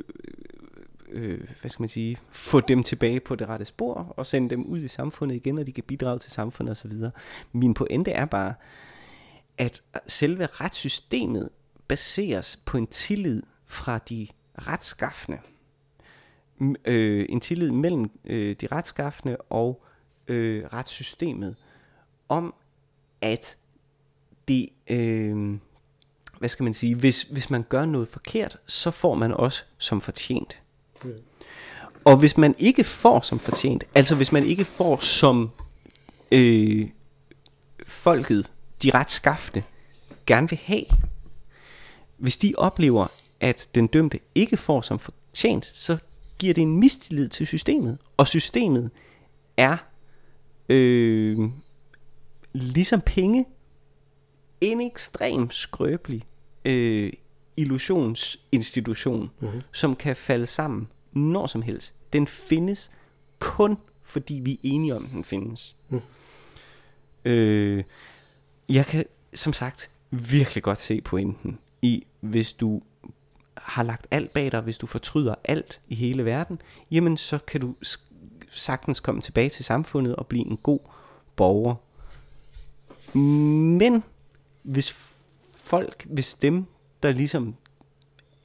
øh, 1.16 1.48
hvad 1.60 1.70
skal 1.70 1.82
man 1.82 1.88
sige, 1.88 2.18
få 2.28 2.60
dem 2.60 2.82
tilbage 2.82 3.20
på 3.20 3.34
det 3.34 3.48
rette 3.48 3.64
spor, 3.64 4.14
og 4.16 4.26
sende 4.26 4.50
dem 4.50 4.64
ud 4.64 4.78
i 4.78 4.88
samfundet 4.88 5.36
igen, 5.36 5.58
og 5.58 5.66
de 5.66 5.72
kan 5.72 5.84
bidrage 5.84 6.18
til 6.18 6.30
samfundet 6.30 6.72
osv. 6.72 6.92
Min 7.52 7.74
pointe 7.74 8.10
er 8.10 8.24
bare, 8.24 8.54
at 9.58 9.82
selve 10.06 10.46
retssystemet 10.46 11.48
baseres 11.88 12.56
på 12.64 12.78
en 12.78 12.86
tillid 12.86 13.42
fra 13.64 13.98
de 13.98 14.26
retskaffende. 14.58 15.38
Øh, 16.84 17.26
en 17.28 17.40
tillid 17.40 17.70
mellem 17.70 18.10
øh, 18.24 18.56
de 18.60 18.66
retskaffende 18.72 19.36
og 19.36 19.84
øh, 20.28 20.64
retssystemet 20.72 21.56
om, 22.28 22.54
at 23.20 23.56
det, 24.48 24.68
øh, 24.90 25.58
hvad 26.38 26.48
skal 26.48 26.64
man 26.64 26.74
sige, 26.74 26.94
hvis, 26.94 27.22
hvis 27.22 27.50
man 27.50 27.62
gør 27.62 27.84
noget 27.84 28.08
forkert, 28.08 28.58
så 28.66 28.90
får 28.90 29.14
man 29.14 29.32
også 29.32 29.64
som 29.78 30.00
fortjent. 30.00 30.62
Og 32.06 32.16
hvis 32.16 32.36
man 32.36 32.54
ikke 32.58 32.84
får 32.84 33.20
som 33.20 33.38
fortjent, 33.38 33.84
altså 33.94 34.14
hvis 34.14 34.32
man 34.32 34.44
ikke 34.44 34.64
får 34.64 34.98
som 35.00 35.50
øh, 36.32 36.88
folket, 37.86 38.50
de 38.82 38.90
retskafte, 38.94 39.64
gerne 40.26 40.48
vil 40.48 40.58
have, 40.62 40.84
hvis 42.16 42.36
de 42.36 42.54
oplever, 42.58 43.06
at 43.40 43.68
den 43.74 43.86
dømte 43.86 44.20
ikke 44.34 44.56
får 44.56 44.80
som 44.80 44.98
fortjent, 44.98 45.66
så 45.66 45.96
giver 46.38 46.54
det 46.54 46.62
en 46.62 46.80
mistillid 46.80 47.28
til 47.28 47.46
systemet. 47.46 47.98
Og 48.16 48.28
systemet 48.28 48.90
er 49.56 49.76
øh, 50.68 51.38
ligesom 52.52 53.00
penge 53.00 53.44
en 54.60 54.80
ekstrem 54.80 55.50
skrøbelig 55.50 56.22
øh, 56.64 57.12
illusionsinstitution, 57.56 59.30
mm-hmm. 59.40 59.60
som 59.72 59.96
kan 59.96 60.16
falde 60.16 60.46
sammen 60.46 60.88
når 61.18 61.46
som 61.46 61.62
helst. 61.62 61.94
Den 62.12 62.26
findes 62.26 62.90
kun 63.38 63.78
fordi 64.02 64.34
vi 64.34 64.52
er 64.52 64.58
enige 64.62 64.96
om, 64.96 65.04
at 65.04 65.10
den 65.10 65.24
findes. 65.24 65.76
Mm. 65.88 66.00
Øh, 67.24 67.84
jeg 68.68 68.86
kan 68.86 69.04
som 69.34 69.52
sagt 69.52 69.90
virkelig 70.10 70.62
godt 70.62 70.80
se 70.80 71.00
pointen 71.00 71.58
i, 71.82 72.06
hvis 72.20 72.52
du 72.52 72.82
har 73.56 73.82
lagt 73.82 74.06
alt 74.10 74.32
bag 74.32 74.52
dig, 74.52 74.60
hvis 74.60 74.78
du 74.78 74.86
fortryder 74.86 75.34
alt 75.44 75.80
i 75.88 75.94
hele 75.94 76.24
verden, 76.24 76.60
jamen 76.90 77.16
så 77.16 77.38
kan 77.38 77.60
du 77.60 77.74
sagtens 78.50 79.00
komme 79.00 79.20
tilbage 79.20 79.48
til 79.48 79.64
samfundet 79.64 80.16
og 80.16 80.26
blive 80.26 80.46
en 80.46 80.56
god 80.56 80.80
borger. 81.36 81.74
Men 83.78 84.02
hvis 84.62 84.90
folk, 85.56 86.06
hvis 86.10 86.34
dem, 86.34 86.64
der 87.02 87.12
ligesom 87.12 87.54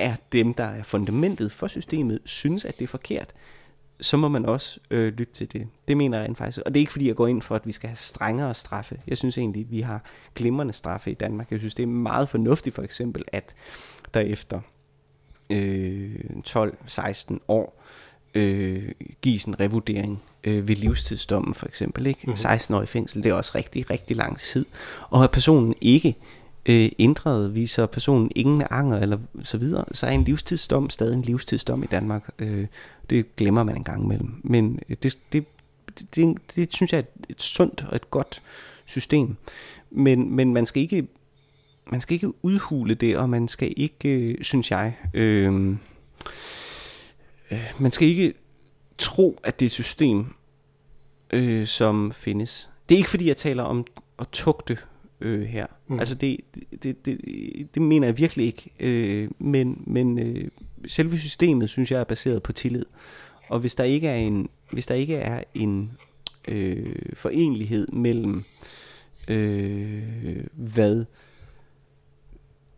er 0.02 0.16
dem, 0.32 0.54
der 0.54 0.64
er 0.64 0.84
fundamentet 0.84 1.52
for 1.52 1.68
systemet, 1.68 2.20
synes, 2.26 2.66
at 2.66 2.78
det 2.78 2.84
er 2.84 2.88
forkert, 2.88 3.34
så 4.02 4.18
må 4.18 4.28
man 4.28 4.46
også 4.46 4.80
øh, 4.92 5.14
lytte 5.14 5.34
til 5.34 5.54
det. 5.54 5.68
Det 5.88 5.98
mener 5.98 6.22
jeg 6.22 6.38
faktisk. 6.38 6.60
Og 6.66 6.74
det 6.74 6.80
er 6.80 6.82
ikke 6.82 6.92
fordi, 6.92 7.08
jeg 7.08 7.16
går 7.16 7.28
ind 7.28 7.42
for, 7.42 7.56
at 7.56 7.68
vi 7.68 7.72
skal 7.72 7.90
have 7.90 7.98
strengere 7.98 8.54
straffe. 8.54 9.02
Jeg 9.08 9.18
synes 9.18 9.38
egentlig, 9.38 9.62
at 9.62 9.72
vi 9.72 9.82
har 9.82 10.04
glimrende 10.36 10.74
straffe 10.74 11.12
i 11.12 11.14
Danmark. 11.14 11.52
Jeg 11.52 11.60
synes, 11.60 11.76
det 11.76 11.84
er 11.84 11.88
meget 11.88 12.30
fornuftigt 12.30 12.76
for 12.76 12.82
eksempel, 12.82 13.24
at 13.28 13.54
der 14.14 14.20
efter 14.20 14.60
øh, 15.50 16.16
12-16 16.48 17.38
år 17.48 17.84
øh, 18.34 18.92
gives 19.22 19.46
en 19.46 19.60
revurdering 19.60 20.22
øh, 20.44 20.68
ved 20.68 20.76
livstidsdommen 20.76 21.54
for 21.54 21.66
eksempel. 21.66 22.08
Ikke? 22.08 22.20
Mm-hmm. 22.24 22.38
16 22.38 22.76
år 22.76 22.82
i 22.82 22.86
fængsel, 22.86 23.24
det 23.24 23.30
er 23.30 23.34
også 23.34 23.52
rigtig, 23.56 23.90
rigtig 23.90 24.18
lang 24.18 24.38
tid. 24.38 24.66
Og 25.10 25.24
at 25.24 25.32
personen 25.32 25.76
ikke 25.82 26.16
øh, 26.66 26.90
ændret, 27.00 27.56
viser 27.56 27.86
personen 27.86 28.32
ingen 28.36 28.64
anger 28.70 28.98
eller 28.98 29.18
så 29.44 29.58
videre, 29.58 29.86
så 29.92 30.06
er 30.08 30.12
en 30.12 30.24
livstidsdom 30.24 30.90
stadig 30.90 31.14
en 31.14 31.22
livstidsdom 31.22 31.84
i 31.84 31.86
Danmark. 31.86 32.30
Øh, 32.40 32.68
det 33.10 33.36
glemmer 33.36 33.64
man 33.64 33.78
en 33.78 33.84
gang 33.84 34.04
imellem. 34.04 34.42
Men 34.44 34.80
det, 34.90 35.18
det, 35.34 35.46
det, 36.00 36.16
det, 36.16 36.38
det 36.56 36.74
synes 36.74 36.92
jeg 36.94 36.98
er 36.98 37.04
et, 37.04 37.26
et 37.30 37.42
sundt 37.42 37.86
og 37.90 37.96
et 37.96 38.12
godt 38.12 38.42
system. 38.86 39.36
Men, 39.92 40.36
men 40.36 40.54
man 40.54 40.66
skal 40.66 40.82
ikke 40.82 41.08
man 41.92 42.02
skal 42.02 42.14
ikke 42.14 42.46
udhule 42.46 42.96
det, 42.96 43.18
og 43.18 43.30
man 43.30 43.48
skal 43.48 43.74
ikke, 43.78 44.10
øh, 44.10 44.38
synes 44.42 44.72
jeg, 44.72 44.98
øh, 45.14 45.76
øh, 47.52 47.74
man 47.80 47.92
skal 47.92 48.08
ikke 48.08 48.34
tro, 48.98 49.40
at 49.44 49.60
det 49.60 49.66
er 49.66 49.68
et 49.68 49.72
system, 49.72 50.26
øh, 51.34 51.68
som 51.68 52.12
findes. 52.16 52.70
Det 52.90 52.96
er 52.96 52.98
ikke 52.98 53.10
fordi, 53.10 53.28
jeg 53.28 53.38
taler 53.38 53.64
om 53.64 53.86
at 54.20 54.28
tugte 54.32 54.78
øh, 55.22 55.42
her. 55.42 55.68
Mm. 55.88 56.00
Altså 56.00 56.16
det, 56.16 56.38
det, 56.84 57.06
det, 57.06 57.20
det 57.74 57.82
mener 57.82 58.08
jeg 58.08 58.18
virkelig 58.18 58.46
ikke. 58.46 58.70
Øh, 58.80 59.30
men 59.40 59.84
men 59.88 60.20
øh, 60.20 60.50
selve 60.88 61.18
systemet, 61.18 61.70
synes 61.70 61.92
jeg, 61.92 62.00
er 62.00 62.04
baseret 62.04 62.44
på 62.44 62.52
tillid. 62.52 62.86
Og 63.50 63.60
hvis 63.60 63.76
der 63.76 63.84
ikke 63.84 64.08
er 64.08 64.16
en, 64.16 64.50
hvis 64.72 64.86
der 64.86 64.96
ikke 64.96 65.16
er 65.16 65.44
en 65.54 65.92
øh, 66.48 66.96
forenlighed 67.14 67.88
mellem 67.88 68.44
øh, 69.28 70.46
hvad 70.54 71.06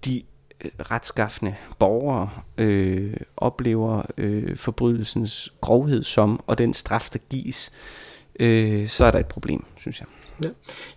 de 0.05 0.23
øh, 0.61 0.71
retskaffende 0.79 1.55
borgere 1.79 2.29
øh, 2.57 3.17
oplever 3.37 4.01
øh, 4.17 4.57
forbrydelsens 4.57 5.53
grovhed 5.61 6.03
som, 6.03 6.43
og 6.47 6.57
den 6.57 6.73
straf, 6.73 7.09
der 7.13 7.19
gives, 7.29 7.71
øh, 8.39 8.87
så 8.87 9.05
er 9.05 9.11
der 9.11 9.19
et 9.19 9.27
problem, 9.27 9.65
synes 9.77 9.99
jeg. 9.99 10.07
Ja. 10.43 10.49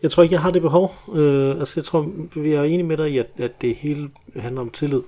Jeg 0.03 0.11
tror 0.11 0.23
ikke, 0.23 0.33
jeg 0.33 0.43
har 0.43 0.51
det 0.51 0.63
behov. 0.63 0.95
Øh, 1.15 1.59
altså, 1.59 1.73
jeg 1.77 1.85
tror, 1.85 2.13
vi 2.37 2.53
er 2.53 2.63
enige 2.63 2.83
med 2.83 2.97
dig 2.97 3.11
i, 3.11 3.19
at, 3.19 3.27
at 3.39 3.61
det 3.61 3.75
hele 3.75 4.11
handler 4.37 4.61
om 4.61 4.71
tillid. 4.71 5.03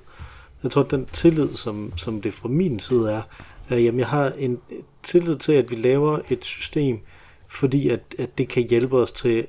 Jeg 0.62 0.70
tror, 0.70 0.83
at 0.83 0.91
den 0.91 1.07
tillid, 1.12 1.55
som, 1.55 1.93
som 1.97 2.20
det 2.20 2.33
fra 2.33 2.49
min 2.49 2.81
side 2.81 3.11
er, 3.12 3.22
er, 3.68 3.76
jamen, 3.76 3.99
jeg 3.99 4.09
har 4.09 4.33
en 4.39 4.59
tillid 5.03 5.37
til, 5.37 5.53
at 5.53 5.70
vi 5.70 5.76
laver 5.76 6.18
et 6.31 6.45
system, 6.45 7.01
fordi 7.49 7.89
at, 7.89 8.01
at 8.18 8.39
det 8.39 8.49
kan 8.49 8.68
hjælpe 8.68 8.97
os 8.97 9.12
til 9.12 9.47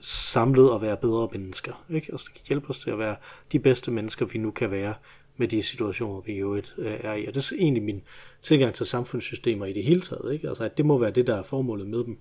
samlet 0.00 0.74
at 0.74 0.82
være 0.82 0.96
bedre 0.96 1.28
mennesker. 1.32 1.84
Ikke? 1.90 2.08
Altså, 2.12 2.26
det 2.28 2.34
kan 2.34 2.48
hjælpe 2.48 2.70
os 2.70 2.78
til 2.78 2.90
at 2.90 2.98
være 2.98 3.16
de 3.52 3.58
bedste 3.58 3.90
mennesker, 3.90 4.26
vi 4.26 4.38
nu 4.38 4.50
kan 4.50 4.70
være 4.70 4.94
med 5.36 5.48
de 5.48 5.62
situationer, 5.62 6.20
vi 6.20 6.38
jo 6.38 6.54
øh, 6.54 6.62
er 6.78 7.14
i. 7.14 7.26
Og 7.26 7.34
det 7.34 7.52
er 7.52 7.56
egentlig 7.58 7.82
min 7.82 8.02
tilgang 8.42 8.74
til 8.74 8.86
samfundssystemer 8.86 9.66
i 9.66 9.72
det 9.72 9.84
hele 9.84 10.00
taget. 10.00 10.32
Ikke? 10.32 10.48
Altså, 10.48 10.64
at 10.64 10.76
det 10.76 10.86
må 10.86 10.98
være 10.98 11.10
det, 11.10 11.26
der 11.26 11.34
er 11.34 11.42
formålet 11.42 11.86
med 11.86 12.04
dem 12.04 12.18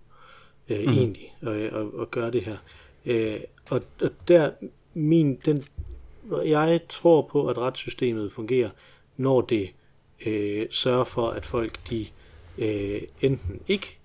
øh, 0.69 0.85
mm. 0.85 0.93
egentlig, 0.93 1.35
at, 1.41 1.49
at, 1.49 1.87
at 2.01 2.11
gøre 2.11 2.31
det 2.31 2.43
her. 2.43 2.57
Øh, 3.05 3.39
og, 3.69 3.81
og 4.01 4.09
der, 4.27 4.51
min, 4.93 5.35
den, 5.45 5.63
jeg 6.45 6.81
tror 6.89 7.21
på, 7.21 7.47
at 7.47 7.57
retssystemet 7.57 8.31
fungerer, 8.31 8.69
når 9.17 9.41
det 9.41 9.69
øh, 10.25 10.67
sørger 10.71 11.03
for, 11.03 11.27
at 11.27 11.45
folk 11.45 11.89
de 11.89 12.05
øh, 12.57 13.01
enten 13.21 13.61
ikke 13.67 13.97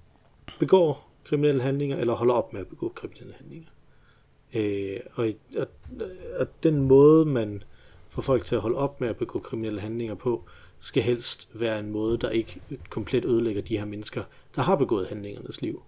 begår 0.58 1.10
kriminelle 1.24 1.62
handlinger, 1.62 1.96
eller 1.96 2.14
holder 2.14 2.34
op 2.34 2.52
med 2.52 2.60
at 2.60 2.68
begå 2.68 2.88
kriminelle 2.88 3.34
handlinger. 3.34 3.68
Øh, 4.54 5.00
og, 5.14 5.32
og, 5.56 5.66
og 6.38 6.46
den 6.62 6.82
måde, 6.82 7.24
man 7.24 7.62
får 8.08 8.22
folk 8.22 8.44
til 8.46 8.54
at 8.54 8.60
holde 8.60 8.76
op 8.76 9.00
med 9.00 9.08
at 9.08 9.16
begå 9.16 9.38
kriminelle 9.38 9.80
handlinger 9.80 10.14
på, 10.14 10.44
skal 10.80 11.02
helst 11.02 11.48
være 11.54 11.78
en 11.78 11.90
måde, 11.90 12.18
der 12.18 12.30
ikke 12.30 12.60
komplet 12.90 13.24
ødelægger 13.24 13.62
de 13.62 13.78
her 13.78 13.84
mennesker, 13.84 14.22
der 14.56 14.62
har 14.62 14.76
begået 14.76 15.08
handlingernes 15.08 15.62
liv 15.62 15.82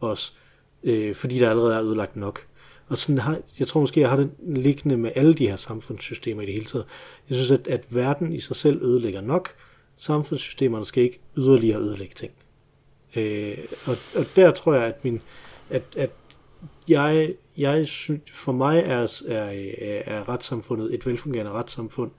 os, 0.00 0.36
øh, 0.82 1.14
fordi 1.14 1.38
der 1.38 1.50
allerede 1.50 1.74
er 1.74 1.82
ødelagt 1.82 2.16
nok. 2.16 2.46
Og 2.88 2.98
sådan 2.98 3.18
har, 3.18 3.38
jeg 3.58 3.66
tror 3.66 3.80
måske, 3.80 4.00
jeg 4.00 4.08
har 4.08 4.16
det 4.16 4.30
liggende 4.46 4.96
med 4.96 5.10
alle 5.14 5.34
de 5.34 5.48
her 5.48 5.56
samfundssystemer 5.56 6.42
i 6.42 6.46
det 6.46 6.54
hele 6.54 6.66
taget. 6.66 6.86
Jeg 7.28 7.36
synes, 7.36 7.50
at, 7.50 7.66
at 7.66 7.86
verden 7.90 8.32
i 8.32 8.40
sig 8.40 8.56
selv 8.56 8.82
ødelægger 8.82 9.20
nok. 9.20 9.50
Samfundssystemerne 9.96 10.84
skal 10.84 11.02
ikke 11.02 11.20
yderligere 11.38 11.80
ødelægge 11.80 12.14
ting. 12.14 12.32
Øh, 13.16 13.58
og, 13.86 13.96
og 14.14 14.26
der 14.36 14.50
tror 14.50 14.74
jeg, 14.74 14.84
at 14.84 15.04
min, 15.04 15.20
at, 15.70 15.82
at 15.96 16.10
jeg, 16.88 17.34
jeg 17.56 17.86
synes, 17.86 18.22
for 18.32 18.52
mig 18.52 18.78
er, 18.78 19.22
er, 19.28 20.02
er 20.06 20.28
retssamfundet 20.28 20.94
et 20.94 21.06
velfungerende 21.06 21.52
retssamfund, 21.52 22.10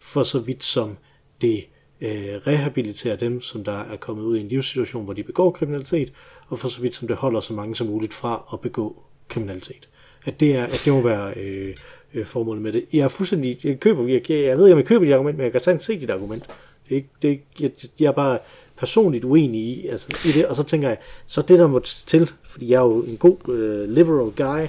for 0.00 0.22
så 0.22 0.38
vidt 0.38 0.64
som 0.64 0.96
det 1.40 1.66
øh, 2.00 2.34
rehabiliterer 2.46 3.16
dem, 3.16 3.40
som 3.40 3.64
der 3.64 3.78
er 3.80 3.96
kommet 3.96 4.22
ud 4.22 4.36
i 4.36 4.40
en 4.40 4.48
livssituation, 4.48 5.04
hvor 5.04 5.12
de 5.12 5.22
begår 5.22 5.50
kriminalitet, 5.50 6.12
og 6.50 6.58
for 6.58 6.68
så 6.68 6.80
vidt 6.80 6.94
som 6.94 7.08
det 7.08 7.16
holder 7.16 7.40
så 7.40 7.52
mange 7.52 7.76
som 7.76 7.86
muligt 7.86 8.14
fra 8.14 8.44
at 8.52 8.60
begå 8.60 9.02
kriminalitet. 9.28 9.88
At 10.24 10.40
det, 10.40 10.56
er, 10.56 10.64
at 10.64 10.82
det 10.84 10.92
må 10.92 11.00
være 11.00 11.34
øh, 11.36 11.74
øh, 12.14 12.26
formålet 12.26 12.62
med 12.62 12.72
det. 12.72 12.84
Jeg 12.92 13.00
er 13.00 13.08
fuldstændig, 13.08 13.64
jeg 13.64 13.80
køber, 13.80 14.06
jeg, 14.08 14.30
jeg 14.30 14.58
ved 14.58 14.66
ikke, 14.66 14.72
om 14.74 14.78
jeg 14.78 14.86
køber 14.86 15.04
dit 15.04 15.14
argument, 15.14 15.36
men 15.36 15.44
jeg 15.44 15.52
kan 15.52 15.60
sagtens 15.60 15.84
se 15.84 16.00
dit 16.00 16.10
argument. 16.10 16.44
Det 16.88 16.92
er 16.92 16.96
ikke, 16.96 17.08
det 17.22 17.30
er 17.32 17.36
jeg, 17.60 17.70
jeg 18.00 18.06
er 18.06 18.12
bare 18.12 18.38
personligt 18.76 19.24
uenig 19.24 19.60
i, 19.60 19.86
altså, 19.86 20.08
i 20.28 20.32
det, 20.32 20.46
og 20.46 20.56
så 20.56 20.62
tænker 20.64 20.88
jeg, 20.88 20.98
så 21.26 21.42
det 21.42 21.58
der 21.58 21.66
må 21.68 21.78
til, 22.06 22.30
fordi 22.44 22.68
jeg 22.70 22.76
er 22.76 22.80
jo 22.84 23.02
en 23.02 23.16
god 23.16 23.36
uh, 23.48 23.90
liberal 23.94 24.30
guy, 24.36 24.66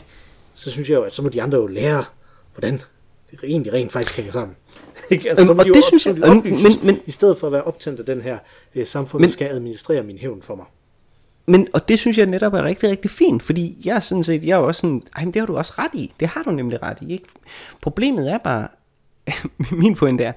så 0.54 0.72
synes 0.72 0.90
jeg 0.90 0.96
jo, 0.96 1.02
at 1.04 1.14
så 1.14 1.22
må 1.22 1.30
de 1.30 1.42
andre 1.42 1.58
jo 1.58 1.68
lære, 1.68 2.04
hvordan 2.56 2.74
det 3.32 3.40
egentlig 3.44 3.74
rent 3.74 3.92
faktisk 3.92 4.16
hænger 4.16 4.32
sammen. 4.32 4.56
Ikke? 5.12 5.30
altså, 5.30 5.46
så 5.46 5.54
må 5.54 5.60
og 5.60 5.66
de 5.66 5.74
det 5.74 5.84
synes 5.84 6.06
jeg- 6.06 6.16
de 6.16 6.20
men- 6.22 6.38
oplyses, 6.38 6.64
men- 6.64 6.80
men- 6.86 7.00
i 7.06 7.12
stedet 7.12 7.38
for 7.38 7.48
at 7.48 7.54
være 7.54 7.64
optændt 7.64 8.00
af 8.00 8.06
den 8.06 8.22
her 8.22 8.38
øh, 8.76 8.86
samfund, 8.88 9.22
Men- 9.22 9.30
skal 9.30 9.48
administrere 9.48 10.04
min 10.04 10.18
hævn 10.18 10.42
for 10.42 10.56
mig. 10.56 10.66
Men, 11.46 11.68
og 11.74 11.88
det 11.88 12.00
synes 12.00 12.18
jeg 12.18 12.26
netop 12.26 12.54
er 12.54 12.64
rigtig, 12.64 12.90
rigtig 12.90 13.12
fint, 13.12 13.44
fordi 13.44 13.78
jeg 13.86 13.96
er 13.96 14.00
sådan 14.00 14.24
set, 14.24 14.46
jeg 14.46 14.54
er 14.54 14.58
også 14.58 14.82
sådan, 14.82 15.04
ej, 15.16 15.26
men 15.26 15.34
det 15.34 15.40
har 15.40 15.48
du 15.48 15.58
også 15.58 15.74
ret 15.78 15.92
i, 15.94 16.14
det 16.20 16.28
har 16.28 16.44
du 16.44 16.52
nemlig 16.52 16.82
ret 16.82 16.98
i, 17.02 17.12
ikke? 17.12 17.28
Problemet 17.82 18.32
er 18.32 18.38
bare, 18.38 18.68
min 19.82 19.96
pointe 19.96 20.24
er, 20.24 20.34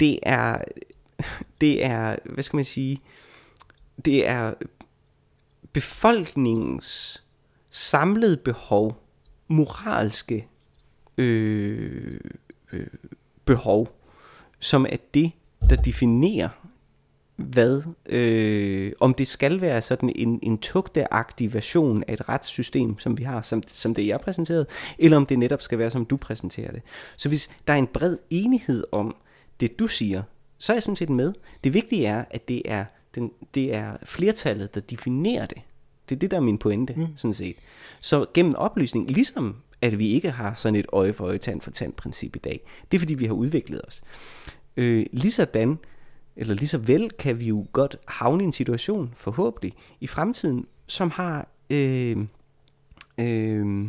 det 0.00 0.18
er, 0.22 0.58
det 1.60 1.84
er, 1.84 2.16
hvad 2.24 2.44
skal 2.44 2.56
man 2.56 2.64
sige, 2.64 3.00
det 4.04 4.28
er 4.28 4.54
befolkningens 5.72 7.22
samlede 7.70 8.36
behov, 8.36 9.02
moralske 9.48 10.48
øh, 11.18 12.20
øh, 12.72 12.86
behov, 13.44 14.00
som 14.60 14.86
er 14.88 14.96
det, 15.14 15.32
der 15.70 15.76
definerer, 15.76 16.48
hvad, 17.36 17.82
øh, 18.06 18.92
om 19.00 19.14
det 19.14 19.26
skal 19.26 19.60
være 19.60 19.82
sådan 19.82 20.12
en, 20.16 20.38
en 20.42 20.58
tugteagtig 20.58 21.54
version 21.54 22.04
af 22.08 22.12
et 22.12 22.28
retssystem, 22.28 22.98
som 22.98 23.18
vi 23.18 23.22
har, 23.22 23.42
som, 23.42 23.62
som 23.66 23.94
det 23.94 24.06
jeg 24.06 24.20
præsenterede, 24.20 24.66
eller 24.98 25.16
om 25.16 25.26
det 25.26 25.38
netop 25.38 25.62
skal 25.62 25.78
være, 25.78 25.90
som 25.90 26.04
du 26.04 26.16
præsenterer 26.16 26.72
det. 26.72 26.82
Så 27.16 27.28
hvis 27.28 27.50
der 27.66 27.72
er 27.72 27.76
en 27.76 27.86
bred 27.86 28.16
enighed 28.30 28.84
om 28.92 29.16
det, 29.60 29.78
du 29.78 29.86
siger, 29.86 30.22
så 30.58 30.72
er 30.72 30.74
jeg 30.74 30.82
sådan 30.82 30.96
set 30.96 31.10
med. 31.10 31.32
Det 31.64 31.74
vigtige 31.74 32.06
er, 32.06 32.24
at 32.30 32.48
det 32.48 32.62
er, 32.64 32.84
den, 33.14 33.30
det 33.54 33.74
er 33.74 33.96
flertallet, 34.02 34.74
der 34.74 34.80
definerer 34.80 35.46
det. 35.46 35.58
Det 36.08 36.14
er 36.14 36.18
det, 36.18 36.30
der 36.30 36.36
er 36.36 36.40
min 36.40 36.58
pointe, 36.58 36.94
mm. 36.96 37.06
sådan 37.16 37.34
set. 37.34 37.56
Så 38.00 38.26
gennem 38.34 38.54
oplysning, 38.56 39.10
ligesom 39.10 39.56
at 39.82 39.98
vi 39.98 40.08
ikke 40.08 40.30
har 40.30 40.54
sådan 40.56 40.76
et 40.76 40.86
øje 40.92 41.12
for 41.12 41.24
øje, 41.24 41.38
tand 41.38 41.60
for 41.60 41.70
tand 41.70 41.92
princip 41.92 42.36
i 42.36 42.38
dag, 42.38 42.60
det 42.90 42.96
er 42.96 42.98
fordi, 42.98 43.14
vi 43.14 43.24
har 43.24 43.32
udviklet 43.32 43.80
os. 43.86 44.02
Øh, 44.76 45.06
ligesådan, 45.12 45.78
eller 46.36 46.54
lige 46.54 46.68
så 46.68 46.78
vel 46.78 47.10
kan 47.10 47.40
vi 47.40 47.44
jo 47.44 47.66
godt 47.72 47.96
havne 48.08 48.42
i 48.42 48.46
en 48.46 48.52
situation, 48.52 49.10
forhåbentlig, 49.14 49.74
i 50.00 50.06
fremtiden, 50.06 50.66
som 50.86 51.10
har, 51.10 51.48
øh, 51.70 52.16
øh, 53.18 53.84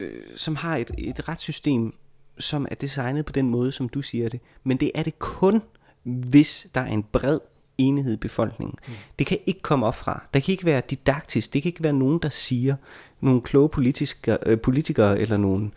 øh, 0.00 0.22
som 0.36 0.56
har 0.56 0.76
et, 0.76 0.90
et 0.98 1.28
retssystem, 1.28 1.94
som 2.38 2.66
er 2.70 2.74
designet 2.74 3.26
på 3.26 3.32
den 3.32 3.50
måde, 3.50 3.72
som 3.72 3.88
du 3.88 4.02
siger 4.02 4.28
det. 4.28 4.40
Men 4.64 4.76
det 4.76 4.90
er 4.94 5.02
det 5.02 5.18
kun, 5.18 5.62
hvis 6.02 6.66
der 6.74 6.80
er 6.80 6.92
en 6.92 7.02
bred 7.02 7.38
enighed 7.78 8.14
i 8.14 8.16
befolkningen. 8.16 8.78
Mm. 8.88 8.94
Det 9.18 9.26
kan 9.26 9.38
ikke 9.46 9.62
komme 9.62 9.86
op 9.86 9.96
fra. 9.96 10.22
Der 10.34 10.40
kan 10.40 10.52
ikke 10.52 10.64
være 10.64 10.82
didaktisk. 10.90 11.52
Det 11.52 11.62
kan 11.62 11.68
ikke 11.68 11.82
være 11.82 11.92
nogen, 11.92 12.18
der 12.18 12.28
siger, 12.28 12.76
nogle 13.20 13.42
kloge 13.42 13.68
politikere, 13.68 14.38
øh, 14.46 14.60
politikere 14.60 15.20
eller 15.20 15.36
nogle 15.36 15.70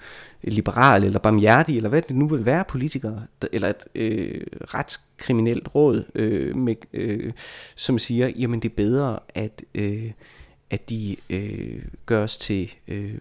liberale 0.43 1.05
eller 1.05 1.19
barmhjertige, 1.19 1.77
eller 1.77 1.89
hvad 1.89 2.01
det 2.01 2.15
nu 2.15 2.27
vil 2.27 2.45
være 2.45 2.63
politikere, 2.67 3.23
der, 3.41 3.47
eller 3.51 3.69
et 3.69 3.85
øh, 3.95 4.41
retskriminelt 4.73 5.75
råd, 5.75 6.03
øh, 6.15 6.55
med, 6.55 6.75
øh, 6.93 7.33
som 7.75 7.99
siger, 7.99 8.27
jamen 8.27 8.59
det 8.59 8.71
er 8.71 8.75
bedre, 8.75 9.19
at, 9.35 9.63
øh, 9.75 10.11
at 10.69 10.89
de 10.89 11.15
øh, 11.29 11.81
gøres 12.05 12.37
til 12.37 12.73
øh, 12.87 13.17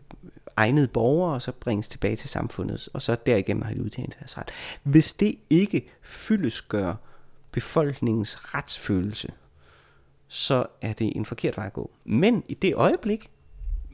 egnede 0.57 0.89
borgere, 0.89 1.35
og 1.35 1.43
så 1.43 1.53
bringes 1.53 1.89
tilbage 1.89 2.17
til 2.17 2.29
samfundet, 2.29 2.89
og 2.93 3.03
så 3.03 3.17
derigennem 3.27 3.63
har 3.63 3.75
de 3.75 3.83
udtjent 3.83 4.17
deres 4.19 4.39
ret. 4.39 4.51
Hvis 4.83 5.13
det 5.13 5.35
ikke 5.51 5.89
fyldesgør 6.03 6.95
befolkningens 7.57 8.55
retsfølelse, 8.55 9.33
så 10.29 10.67
er 10.81 10.93
det 10.93 11.13
en 11.17 11.25
forkert 11.25 11.57
vej 11.57 11.67
at 11.67 11.73
gå. 11.73 11.91
Men 12.05 12.45
i 12.49 12.55
det 12.55 12.75
øjeblik, 12.75 13.31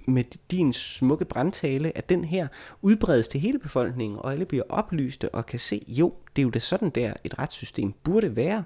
med 0.07 0.25
din 0.51 0.73
smukke 0.73 1.25
brandtale, 1.25 1.97
at 1.99 2.09
den 2.09 2.25
her 2.25 2.49
udbredes 2.83 3.29
til 3.29 3.41
hele 3.41 3.59
befolkningen, 3.59 4.19
og 4.19 4.33
alle 4.33 4.45
bliver 4.45 4.65
oplyste 4.69 5.35
og 5.35 5.47
kan 5.47 5.59
se, 5.59 5.85
jo, 5.89 6.15
det 6.37 6.43
er 6.43 6.45
jo 6.45 6.51
det 6.51 6.63
sådan 6.63 6.91
der, 6.91 7.13
et 7.25 7.39
retssystem 7.39 7.93
burde 8.03 8.37
være, 8.37 8.65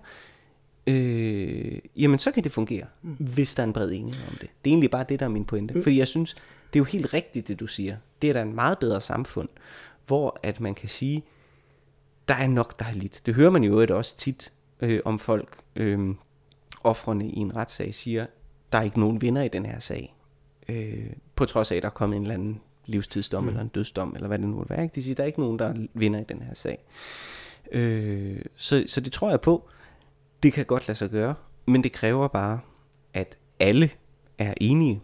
øh, 0.86 1.78
jamen 1.96 2.18
så 2.18 2.30
kan 2.30 2.44
det 2.44 2.52
fungere, 2.52 2.86
mm. 3.02 3.16
hvis 3.18 3.54
der 3.54 3.62
er 3.62 3.66
en 3.66 3.72
bred 3.72 3.90
enighed 3.90 4.28
om 4.28 4.36
det. 4.40 4.50
Det 4.64 4.70
er 4.70 4.72
egentlig 4.72 4.90
bare 4.90 5.04
det, 5.08 5.20
der 5.20 5.26
er 5.26 5.30
min 5.30 5.44
pointe. 5.44 5.74
Mm. 5.74 5.82
Fordi 5.82 5.98
jeg 5.98 6.08
synes, 6.08 6.34
det 6.72 6.78
er 6.78 6.80
jo 6.80 6.84
helt 6.84 7.14
rigtigt, 7.14 7.48
det 7.48 7.60
du 7.60 7.66
siger. 7.66 7.96
Det 8.22 8.30
er 8.30 8.32
da 8.32 8.42
en 8.42 8.54
meget 8.54 8.78
bedre 8.78 9.00
samfund, 9.00 9.48
hvor 10.06 10.40
at 10.42 10.60
man 10.60 10.74
kan 10.74 10.88
sige, 10.88 11.24
der 12.28 12.34
er 12.34 12.48
nok, 12.48 12.78
der 12.78 12.84
har 12.84 12.94
lidt. 12.94 13.22
Det 13.26 13.34
hører 13.34 13.50
man 13.50 13.64
jo 13.64 13.96
også 13.96 14.16
tit 14.16 14.52
øh, 14.80 15.00
om 15.04 15.18
folk, 15.18 15.56
øh, 15.76 16.14
offrene 16.84 17.28
i 17.28 17.38
en 17.38 17.56
retssag, 17.56 17.94
siger, 17.94 18.26
der 18.72 18.78
er 18.78 18.82
ikke 18.82 19.00
nogen 19.00 19.22
vinder 19.22 19.42
i 19.42 19.48
den 19.48 19.66
her 19.66 19.78
sag. 19.78 20.16
Øh, 20.68 21.06
på 21.36 21.44
trods 21.44 21.72
af, 21.72 21.76
at 21.76 21.82
der 21.82 21.88
er 21.88 21.92
kommet 21.92 22.16
en 22.16 22.22
eller 22.22 22.34
anden 22.34 22.60
livstidsdom 22.86 23.42
mm. 23.42 23.48
eller 23.48 23.60
en 23.60 23.68
dødsdom, 23.68 24.12
eller 24.14 24.28
hvad 24.28 24.38
det 24.38 24.48
nu 24.48 24.58
vil 24.58 24.66
være. 24.70 24.82
Ikke? 24.82 24.94
De 24.94 25.02
siger, 25.02 25.14
der 25.14 25.22
er 25.22 25.26
ikke 25.26 25.40
nogen, 25.40 25.58
der 25.58 25.74
vinder 25.94 26.20
i 26.20 26.24
den 26.28 26.42
her 26.42 26.54
sag. 26.54 26.84
Øh, 27.72 28.38
så, 28.56 28.84
så 28.86 29.00
det 29.00 29.12
tror 29.12 29.30
jeg 29.30 29.40
på, 29.40 29.68
det 30.42 30.52
kan 30.52 30.64
godt 30.64 30.88
lade 30.88 30.98
sig 30.98 31.10
gøre, 31.10 31.34
men 31.66 31.84
det 31.84 31.92
kræver 31.92 32.28
bare, 32.28 32.60
at 33.14 33.36
alle 33.60 33.90
er 34.38 34.54
enige 34.60 35.02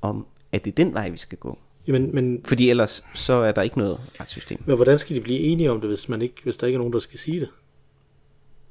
om, 0.00 0.26
at 0.52 0.64
det 0.64 0.70
er 0.70 0.74
den 0.74 0.94
vej, 0.94 1.08
vi 1.08 1.16
skal 1.16 1.38
gå. 1.38 1.58
Jamen, 1.86 2.14
men, 2.14 2.40
Fordi 2.44 2.70
ellers 2.70 3.04
så 3.14 3.32
er 3.32 3.52
der 3.52 3.62
ikke 3.62 3.78
noget 3.78 4.00
retssystem. 4.20 4.62
men 4.66 4.76
hvordan 4.76 4.98
skal 4.98 5.16
de 5.16 5.20
blive 5.20 5.38
enige 5.38 5.70
om 5.70 5.80
det, 5.80 5.90
hvis, 5.90 6.08
man 6.08 6.22
ikke, 6.22 6.34
hvis 6.42 6.56
der 6.56 6.66
ikke 6.66 6.76
er 6.76 6.78
nogen, 6.78 6.92
der 6.92 6.98
skal 6.98 7.18
sige 7.18 7.40
det? 7.40 7.48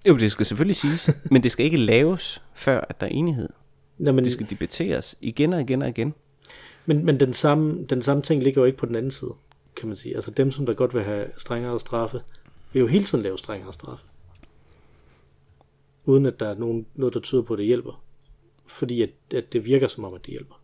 Jo, 0.05 0.17
det 0.17 0.31
skal 0.31 0.45
selvfølgelig 0.45 0.75
siges, 0.75 1.09
men 1.31 1.43
det 1.43 1.51
skal 1.51 1.65
ikke 1.65 1.77
laves, 1.77 2.41
før 2.53 2.81
at 2.89 3.01
der 3.01 3.07
er 3.07 3.11
enighed. 3.11 3.49
Nå, 3.97 4.11
men, 4.11 4.23
Det 4.23 4.31
skal 4.31 4.49
debatteres 4.49 5.15
igen 5.21 5.53
og 5.53 5.61
igen 5.61 5.81
og 5.81 5.89
igen. 5.89 6.13
men, 6.85 7.05
men 7.05 7.19
den, 7.19 7.33
samme, 7.33 7.83
den 7.83 8.01
samme 8.01 8.23
ting 8.23 8.43
ligger 8.43 8.61
jo 8.61 8.65
ikke 8.65 8.77
på 8.77 8.85
den 8.85 8.95
anden 8.95 9.11
side, 9.11 9.31
kan 9.75 9.87
man 9.87 9.97
sige. 9.97 10.15
Altså 10.15 10.31
dem, 10.31 10.51
som 10.51 10.65
der 10.65 10.73
godt 10.73 10.93
vil 10.93 11.03
have 11.03 11.27
strengere 11.37 11.79
straffe, 11.79 12.21
vil 12.73 12.79
jo 12.79 12.87
hele 12.87 13.03
tiden 13.05 13.23
lave 13.23 13.37
strengere 13.37 13.73
straffe. 13.73 14.05
Uden 16.05 16.25
at 16.25 16.39
der 16.39 16.47
er 16.47 16.55
nogen, 16.55 16.85
noget, 16.95 17.13
der 17.13 17.19
tyder 17.19 17.41
på, 17.41 17.53
at 17.53 17.57
det 17.57 17.65
hjælper. 17.65 18.03
Fordi 18.65 19.01
at, 19.01 19.09
at 19.35 19.53
det 19.53 19.65
virker 19.65 19.87
som 19.87 20.03
om, 20.03 20.13
at 20.13 20.21
det 20.25 20.31
hjælper. 20.31 20.55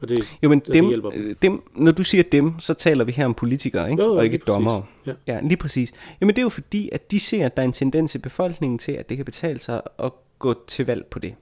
Og 0.00 0.08
det, 0.08 0.38
Jo, 0.42 0.48
men 0.48 0.60
det 0.60 0.74
dem, 0.74 0.88
hjælper 0.88 1.10
dem. 1.10 1.36
dem, 1.42 1.62
når 1.74 1.92
du 1.92 2.02
siger 2.04 2.22
dem, 2.32 2.58
så 2.60 2.74
taler 2.74 3.04
vi 3.04 3.12
her 3.12 3.24
om 3.24 3.34
politikere, 3.34 3.90
ikke? 3.90 4.02
Jo, 4.02 4.08
jo, 4.08 4.16
og 4.16 4.24
ikke 4.24 4.38
dommere. 4.38 4.84
Ja. 5.06 5.12
ja, 5.26 5.40
lige 5.40 5.56
præcis. 5.56 5.92
Jamen 6.20 6.34
det 6.34 6.40
er 6.40 6.44
jo 6.44 6.48
fordi, 6.48 6.88
at 6.92 7.10
de 7.10 7.20
ser, 7.20 7.46
at 7.46 7.56
der 7.56 7.62
er 7.62 7.66
en 7.66 7.72
tendens 7.72 8.14
i 8.14 8.18
befolkningen 8.18 8.78
til, 8.78 8.92
at 8.92 9.08
det 9.08 9.16
kan 9.16 9.24
betale 9.24 9.60
sig 9.60 9.80
at 9.98 10.12
gå 10.38 10.54
til 10.66 10.86
valg 10.86 11.06
på 11.06 11.18
det. 11.18 11.34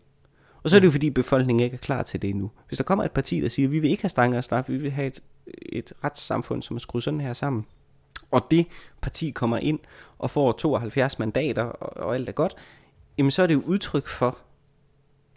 Og 0.62 0.70
så 0.70 0.76
er 0.76 0.80
det 0.80 0.86
jo 0.86 0.90
fordi, 0.90 1.10
befolkningen 1.10 1.64
ikke 1.64 1.74
er 1.74 1.78
klar 1.78 2.02
til 2.02 2.22
det 2.22 2.30
endnu. 2.30 2.50
Hvis 2.68 2.76
der 2.76 2.84
kommer 2.84 3.04
et 3.04 3.12
parti, 3.12 3.40
der 3.40 3.48
siger, 3.48 3.68
at 3.68 3.72
vi 3.72 3.78
vil 3.78 3.90
ikke 3.90 4.02
have 4.02 4.08
strengere 4.10 4.42
straf, 4.42 4.64
vi 4.68 4.76
vil 4.76 4.90
have 4.90 5.06
et, 5.06 5.20
et 5.62 5.92
retssamfund, 6.04 6.62
som 6.62 6.76
er 6.76 6.80
skruet 6.80 7.04
sådan 7.04 7.20
her 7.20 7.32
sammen, 7.32 7.66
og 8.30 8.46
det 8.50 8.66
parti 9.00 9.30
kommer 9.30 9.58
ind 9.58 9.78
og 10.18 10.30
får 10.30 10.52
72 10.52 11.18
mandater, 11.18 11.62
og, 11.62 12.06
og 12.06 12.14
alt 12.14 12.28
er 12.28 12.32
godt, 12.32 12.54
jamen 13.18 13.30
så 13.30 13.42
er 13.42 13.46
det 13.46 13.54
jo 13.54 13.62
udtryk 13.66 14.08
for, 14.08 14.38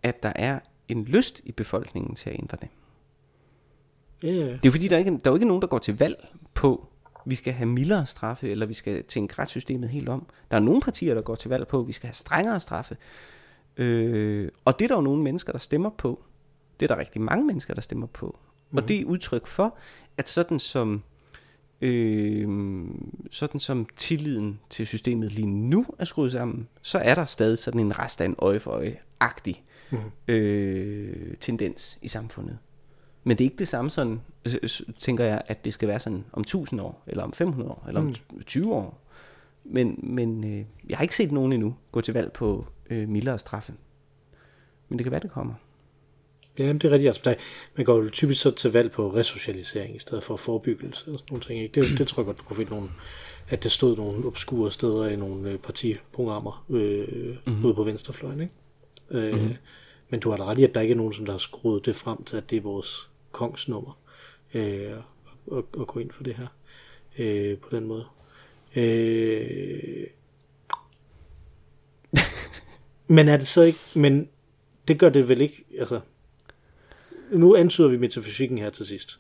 at 0.04 0.24
der 0.24 0.34
er 0.36 0.60
en 0.88 1.06
lyst 1.06 1.42
i 1.46 1.52
befolkningen 1.52 2.16
til 2.16 2.30
at 2.30 2.36
ændre 2.40 2.58
det. 2.62 2.68
Ja, 4.24 4.28
ja. 4.28 4.46
Det 4.46 4.54
er 4.54 4.60
jo 4.66 4.72
fordi, 4.72 4.88
der 4.88 4.96
er, 4.96 5.00
ikke, 5.00 5.12
der 5.12 5.18
er 5.26 5.30
jo 5.30 5.36
ikke 5.36 5.48
nogen, 5.48 5.62
der 5.62 5.68
går 5.68 5.80
til 5.80 5.98
valg 5.98 6.28
på, 6.54 6.88
vi 7.26 7.36
skal 7.36 7.54
have 7.54 7.68
mildere 7.68 8.06
straffe, 8.06 8.50
eller 8.50 8.66
vi 8.66 8.74
skal 8.74 9.04
tænke 9.04 9.36
retssystemet 9.40 9.90
helt 9.90 10.10
om. 10.10 10.26
Der 10.52 10.58
er 10.58 10.62
nogle 10.62 10.82
partier, 10.82 11.14
der 11.14 11.22
går 11.22 11.36
til 11.36 11.50
valg 11.50 11.68
på, 11.68 11.80
at 11.80 11.88
vi 11.88 11.92
skal 11.92 12.08
have 12.08 12.14
strengere 12.14 12.60
straffe. 12.60 12.98
Øh, 13.78 14.50
og 14.66 14.80
det 14.80 14.86
er 14.86 14.88
der 14.88 14.96
jo 14.96 15.02
nogle 15.02 15.24
mennesker, 15.24 15.52
der 15.52 15.60
stemmer 15.60 15.90
på. 15.90 16.24
Det 16.80 16.92
er 16.92 16.96
der 16.96 17.02
rigtig 17.02 17.22
mange 17.22 17.46
mennesker, 17.46 17.74
der 17.74 17.82
stemmer 17.82 18.08
på. 18.08 18.26
Mm-hmm. 18.26 18.78
Og 18.78 18.88
det 18.88 19.02
er 19.02 19.06
udtryk 19.06 19.48
for, 19.48 19.78
at 20.18 20.30
sådan 20.30 20.60
som, 20.60 21.04
øh, 21.82 22.48
sådan 23.32 23.60
som 23.60 23.88
tilliden 23.96 24.60
til 24.70 24.88
systemet 24.88 25.32
lige 25.32 25.48
nu 25.48 25.86
er 26.00 26.06
skruet 26.06 26.32
sammen, 26.32 26.68
så 26.82 26.98
er 26.98 27.16
der 27.16 27.26
stadig 27.26 27.58
sådan 27.58 27.80
en 27.80 28.00
rest 28.00 28.22
af 28.22 28.26
en 28.26 28.36
øje 28.38 28.60
for 28.60 28.72
øje-agtig 28.72 29.64
mm-hmm. 29.92 30.12
øh, 30.28 31.38
tendens 31.40 32.00
i 32.02 32.08
samfundet. 32.08 32.58
Men 33.30 33.38
det 33.38 33.44
er 33.44 33.46
ikke 33.46 33.60
det 33.60 33.68
samme 33.68 33.92
sådan, 33.92 34.22
tænker 35.00 35.26
jeg, 35.26 35.42
at 35.46 35.66
det 35.66 35.74
skal 35.74 35.88
være 35.88 36.00
sådan 36.00 36.26
om 36.34 36.42
1000 36.42 36.82
år, 36.82 37.04
eller 37.08 37.24
om 37.24 37.34
500 37.34 37.72
år, 37.72 37.84
eller 37.88 38.02
om 38.02 38.08
mm. 38.08 38.44
20 38.46 38.74
år. 38.74 39.02
Men, 39.64 40.00
men 40.04 40.44
øh, 40.44 40.66
jeg 40.90 40.98
har 40.98 41.04
ikke 41.04 41.16
set 41.16 41.32
nogen 41.32 41.54
endnu 41.54 41.76
gå 41.92 42.02
til 42.02 42.14
valg 42.14 42.32
på 42.32 42.66
øh, 42.90 43.10
mildere 43.10 43.40
straffe. 43.40 43.74
Men 44.90 45.00
det 45.00 45.06
kan 45.06 45.12
være, 45.12 45.22
det 45.22 45.32
kommer. 45.32 45.54
Ja, 46.60 46.74
det 46.74 46.84
er 46.84 46.92
rigtigt. 46.92 47.08
Altså, 47.08 47.36
man 47.76 47.86
går 47.86 48.04
jo 48.04 48.10
typisk 48.10 48.42
så 48.42 48.52
til 48.52 48.72
valg 48.72 48.92
på 48.92 49.14
resocialisering 49.14 49.96
i 49.96 50.00
stedet 50.00 50.24
for 50.24 50.36
forebyggelse 50.36 51.12
og 51.12 51.20
sådan 51.20 51.28
nogle 51.32 51.44
ting. 51.44 51.60
Ikke? 51.60 51.82
Det, 51.82 51.98
det 51.98 52.08
tror 52.08 52.22
jeg 52.22 52.26
godt, 52.26 52.38
du 52.38 52.44
kunne 52.44 52.58
finde 52.58 52.72
nogle, 52.72 52.90
at 53.50 53.64
det 53.64 53.72
stod 53.72 53.98
nogle 53.98 54.26
obskure 54.26 54.72
steder 54.72 55.08
i 55.08 55.16
nogle 55.16 55.50
øh, 55.52 55.58
partiprogrammer 55.58 56.66
øh, 56.70 57.08
mm-hmm. 57.46 57.66
ude 57.66 57.74
på 57.74 57.84
venstrefløjen. 57.84 58.42
Ikke? 58.42 58.54
Øh, 59.12 59.34
mm-hmm. 59.34 59.56
Men 60.10 60.20
du 60.20 60.30
har 60.30 60.38
da 60.38 60.46
ret 60.46 60.60
i, 60.60 60.64
at 60.64 60.76
der 60.76 60.82
ikke 60.82 60.92
er 60.92 60.98
nogen, 60.98 61.14
som 61.14 61.26
der 61.26 61.34
har 61.34 61.40
skruet 61.40 61.86
det 61.86 61.96
frem 61.96 62.24
til, 62.24 62.38
at 62.38 62.50
det 62.50 62.58
er 62.58 62.62
vores 62.62 63.09
kongsnummer 63.32 64.00
øh, 64.54 64.98
at, 65.52 65.64
at 65.80 65.88
gå 65.88 66.00
ind 66.00 66.12
for 66.12 66.24
det 66.24 66.36
her 66.36 66.48
øh, 67.20 67.58
på 67.58 67.70
den 67.72 67.86
måde. 67.86 68.06
Øh, 68.76 70.08
Men 73.12 73.28
er 73.28 73.38
det 73.38 73.48
så 73.48 73.62
ikke, 73.62 73.80
men 73.96 74.30
det 74.88 75.00
gør 75.00 75.10
det 75.10 75.30
vel 75.30 75.42
ikke, 75.42 75.66
altså, 75.80 76.00
nu 77.32 77.56
antyder 77.56 77.88
vi 77.88 77.98
metafysikken 77.98 78.58
her 78.58 78.70
til 78.70 78.86
sidst. 78.86 79.20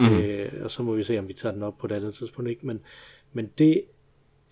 Mm. 0.00 0.18
Øh, 0.18 0.52
og 0.64 0.70
så 0.70 0.82
må 0.82 0.94
vi 0.94 1.04
se, 1.04 1.18
om 1.18 1.28
vi 1.28 1.32
tager 1.34 1.52
den 1.52 1.62
op 1.62 1.78
på 1.78 1.86
et 1.86 1.92
andet 1.92 2.14
tidspunkt. 2.14 2.50
Ikke? 2.50 2.66
Men, 2.66 2.80
men 3.32 3.50
det, 3.58 3.82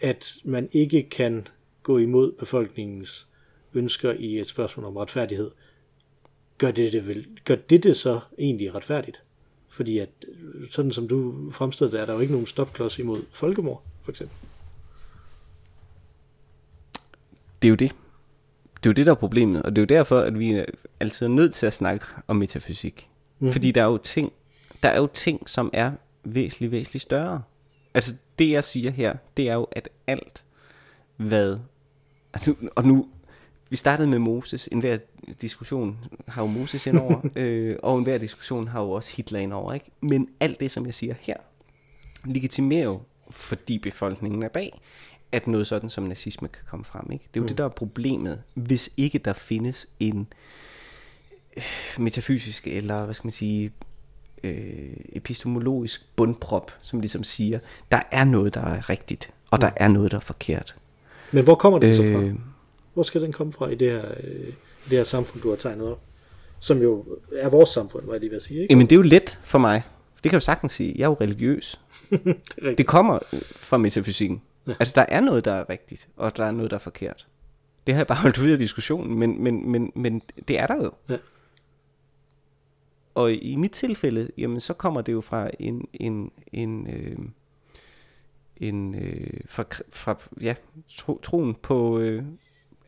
at 0.00 0.34
man 0.44 0.68
ikke 0.72 1.08
kan 1.10 1.48
gå 1.82 1.98
imod 1.98 2.32
befolkningens 2.32 3.28
ønsker 3.74 4.12
i 4.12 4.40
et 4.40 4.46
spørgsmål 4.46 4.86
om 4.86 4.96
retfærdighed, 4.96 5.50
gør 6.62 6.70
det 6.70 6.92
det, 6.92 7.08
vel, 7.08 7.26
gør 7.44 7.54
det, 7.54 7.82
det 7.82 7.96
så 7.96 8.20
egentlig 8.38 8.74
retfærdigt? 8.74 9.22
Fordi 9.68 9.98
at, 9.98 10.08
sådan 10.70 10.92
som 10.92 11.08
du 11.08 11.50
fremstillede 11.50 11.96
det, 11.96 12.02
er 12.02 12.06
der 12.06 12.12
jo 12.12 12.20
ikke 12.20 12.32
nogen 12.32 12.46
stopklods 12.46 12.98
imod 12.98 13.22
folkemord, 13.30 13.82
for 14.00 14.10
eksempel. 14.10 14.36
Det 17.62 17.68
er 17.68 17.70
jo 17.70 17.74
det. 17.74 17.92
Det 18.76 18.86
er 18.86 18.90
jo 18.90 18.92
det, 18.92 19.06
der 19.06 19.12
er 19.12 19.16
problemet, 19.16 19.62
og 19.62 19.76
det 19.76 19.78
er 19.78 19.82
jo 19.82 19.98
derfor, 19.98 20.18
at 20.18 20.38
vi 20.38 20.52
er 20.52 20.64
altid 21.00 21.26
er 21.26 21.30
nødt 21.30 21.54
til 21.54 21.66
at 21.66 21.72
snakke 21.72 22.06
om 22.26 22.36
metafysik. 22.36 23.08
Mm-hmm. 23.38 23.52
Fordi 23.52 23.70
der 23.70 23.82
er 23.82 23.86
jo 23.86 23.98
ting, 23.98 24.32
der 24.82 24.88
er 24.88 25.00
jo 25.00 25.06
ting, 25.06 25.48
som 25.48 25.70
er 25.72 25.92
væsentligt, 26.24 26.72
væsentligt 26.72 27.02
større. 27.02 27.42
Altså 27.94 28.14
det, 28.38 28.50
jeg 28.50 28.64
siger 28.64 28.90
her, 28.90 29.16
det 29.36 29.48
er 29.48 29.54
jo, 29.54 29.64
at 29.72 29.88
alt, 30.06 30.44
hvad... 31.16 31.58
Altså, 32.32 32.54
og 32.74 32.84
nu, 32.84 33.08
vi 33.72 33.76
startede 33.76 34.08
med 34.08 34.18
Moses. 34.18 34.68
En 34.72 34.80
hver 34.80 34.98
diskussion 35.42 35.98
har 36.28 36.42
jo 36.42 36.48
Moses 36.48 36.86
indover, 36.86 37.20
øh, 37.36 37.76
og 37.82 37.98
en 37.98 38.04
hver 38.04 38.18
diskussion 38.18 38.68
har 38.68 38.80
jo 38.82 38.90
også 38.90 39.12
Hitler 39.16 39.38
indover. 39.38 39.72
Ikke? 39.72 39.90
Men 40.00 40.28
alt 40.40 40.60
det, 40.60 40.70
som 40.70 40.86
jeg 40.86 40.94
siger 40.94 41.14
her, 41.20 41.36
legitimerer 42.24 42.84
jo, 42.84 43.00
fordi 43.30 43.78
befolkningen 43.78 44.42
er 44.42 44.48
bag, 44.48 44.80
at 45.32 45.46
noget 45.46 45.66
sådan 45.66 45.88
som 45.88 46.04
nazisme 46.04 46.48
kan 46.48 46.62
komme 46.70 46.84
frem. 46.84 47.12
Ikke? 47.12 47.24
Det 47.34 47.40
er 47.40 47.40
jo 47.40 47.42
mm. 47.42 47.48
det, 47.48 47.58
der 47.58 47.64
er 47.64 47.68
problemet, 47.68 48.42
hvis 48.54 48.90
ikke 48.96 49.18
der 49.18 49.32
findes 49.32 49.86
en 50.00 50.26
øh, 51.56 51.62
metafysisk, 51.98 52.66
eller 52.66 53.04
hvad 53.04 53.14
skal 53.14 53.26
man 53.26 53.32
sige, 53.32 53.72
øh, 54.44 54.96
epistemologisk 55.12 56.06
bundprop, 56.16 56.72
som 56.82 57.00
ligesom 57.00 57.24
siger, 57.24 57.58
der 57.92 58.00
er 58.10 58.24
noget, 58.24 58.54
der 58.54 58.60
er 58.60 58.90
rigtigt, 58.90 59.32
og 59.50 59.60
der 59.60 59.68
mm. 59.68 59.76
er 59.76 59.88
noget, 59.88 60.10
der 60.10 60.16
er 60.16 60.20
forkert. 60.20 60.76
Men 61.30 61.44
hvor 61.44 61.54
kommer 61.54 61.78
det 61.78 61.88
øh, 61.88 61.94
så 61.94 62.02
fra? 62.02 62.51
Hvor 62.94 63.02
skal 63.02 63.22
den 63.22 63.32
komme 63.32 63.52
fra 63.52 63.68
i 63.68 63.74
det 63.74 63.90
her, 63.90 64.04
øh, 64.24 64.46
det 64.84 64.98
her 64.98 65.04
samfund, 65.04 65.42
du 65.42 65.48
har 65.48 65.56
tegnet 65.56 65.86
op? 65.86 66.00
Som 66.60 66.82
jo 66.82 67.04
er 67.36 67.48
vores 67.48 67.68
samfund, 67.68 68.06
var 68.06 68.12
jeg 68.12 68.20
lige 68.20 68.30
ved 68.30 68.36
at 68.36 68.42
sige. 68.42 68.60
Ikke? 68.62 68.72
Jamen 68.72 68.86
det 68.86 68.92
er 68.92 68.96
jo 68.96 69.02
let 69.02 69.40
for 69.44 69.58
mig. 69.58 69.82
Det 70.14 70.22
kan 70.22 70.32
jeg 70.32 70.34
jo 70.34 70.40
sagtens 70.40 70.72
sige. 70.72 70.94
Jeg 70.96 71.04
er 71.04 71.08
jo 71.08 71.16
religiøs. 71.20 71.80
det, 72.10 72.78
det 72.78 72.86
kommer 72.86 73.18
fra 73.56 73.76
metafysikken. 73.76 74.42
Ja. 74.66 74.72
Altså 74.80 74.94
der 74.96 75.06
er 75.08 75.20
noget, 75.20 75.44
der 75.44 75.52
er 75.52 75.70
rigtigt, 75.70 76.08
og 76.16 76.36
der 76.36 76.44
er 76.44 76.50
noget, 76.50 76.70
der 76.70 76.76
er 76.76 76.80
forkert. 76.80 77.26
Det 77.86 77.94
har 77.94 78.00
jeg 78.00 78.06
bare 78.06 78.18
holdt 78.18 78.38
ud 78.38 78.50
af 78.50 78.58
diskussionen, 78.58 79.18
men, 79.18 79.42
men, 79.42 79.70
men, 79.70 79.92
men 79.94 80.22
det 80.48 80.58
er 80.58 80.66
der 80.66 80.76
jo. 80.76 80.92
Ja. 81.08 81.16
Og 83.14 83.32
i 83.32 83.56
mit 83.56 83.70
tilfælde, 83.70 84.28
jamen 84.38 84.60
så 84.60 84.74
kommer 84.74 85.00
det 85.00 85.12
jo 85.12 85.20
fra 85.20 85.50
en, 85.58 85.88
en, 85.92 86.30
en, 86.52 86.86
øh, 86.86 87.18
en 88.56 88.94
øh, 88.94 89.40
fra, 89.46 89.64
fra 89.90 90.18
ja, 90.40 90.54
tro, 90.96 91.20
troen 91.22 91.54
på, 91.54 91.98
øh, 91.98 92.24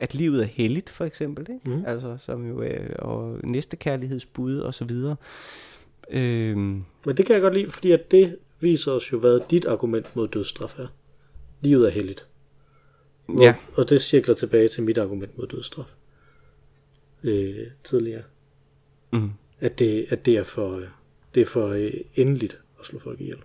at 0.04 0.14
livet 0.14 0.42
er 0.42 0.46
helligt, 0.46 0.90
for 0.90 1.04
eksempel, 1.04 1.46
ikke? 1.50 1.76
Mm. 1.76 1.84
Altså, 1.86 2.16
som 2.18 2.48
jo 2.48 2.62
er, 2.62 2.96
og 2.96 3.40
næstekærlighedsbud 3.44 4.58
og 4.58 4.74
så 4.74 4.84
videre. 4.84 5.16
Øh, 6.10 6.56
Men 6.56 7.16
det 7.16 7.26
kan 7.26 7.34
jeg 7.34 7.42
godt 7.42 7.54
lide, 7.54 7.70
fordi 7.70 7.92
at 7.92 8.10
det 8.10 8.36
viser 8.60 8.92
os 8.92 9.12
jo, 9.12 9.18
hvad 9.18 9.40
dit 9.50 9.64
argument 9.64 10.16
mod 10.16 10.28
dødsstraf 10.28 10.78
er. 10.78 10.86
Livet 11.60 11.86
er 11.86 11.90
helligt. 11.90 12.26
Hvor, 13.26 13.44
ja. 13.44 13.54
Og 13.74 13.88
det 13.90 14.02
cirkler 14.02 14.34
tilbage 14.34 14.68
til 14.68 14.82
mit 14.82 14.98
argument 14.98 15.38
mod 15.38 15.46
dødsstraf. 15.46 15.94
Øh, 17.22 17.66
tidligere. 17.84 18.22
Mm 19.12 19.30
at 19.64 19.78
det, 19.78 20.06
at 20.08 20.26
det 20.26 20.36
er 20.36 20.42
for, 20.42 20.82
det 21.34 21.40
er 21.40 21.44
for 21.44 21.68
øh, 21.68 21.92
endeligt 22.14 22.58
at 22.80 22.86
slå 22.86 22.98
folk 22.98 23.20
ihjel. 23.20 23.38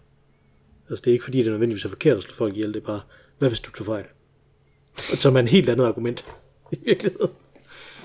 Altså 0.89 1.01
det 1.01 1.11
er 1.11 1.13
ikke 1.13 1.23
fordi, 1.23 1.37
det 1.37 1.47
er 1.47 1.51
nødvendigvis 1.51 1.85
er 1.85 1.89
forkert 1.89 2.17
at 2.17 2.23
slå 2.23 2.33
folk 2.33 2.53
ihjel, 2.53 2.73
det 2.73 2.81
er 2.81 2.85
bare, 2.85 3.01
hvad 3.37 3.49
hvis 3.49 3.59
du 3.59 3.71
tager 3.71 3.85
fejl? 3.85 4.05
Og 5.11 5.17
så 5.17 5.29
er 5.29 5.33
man 5.33 5.45
et 5.45 5.51
helt 5.51 5.69
andet 5.69 5.85
argument 5.85 6.25
i 6.71 6.77
virkeligheden. 6.85 7.31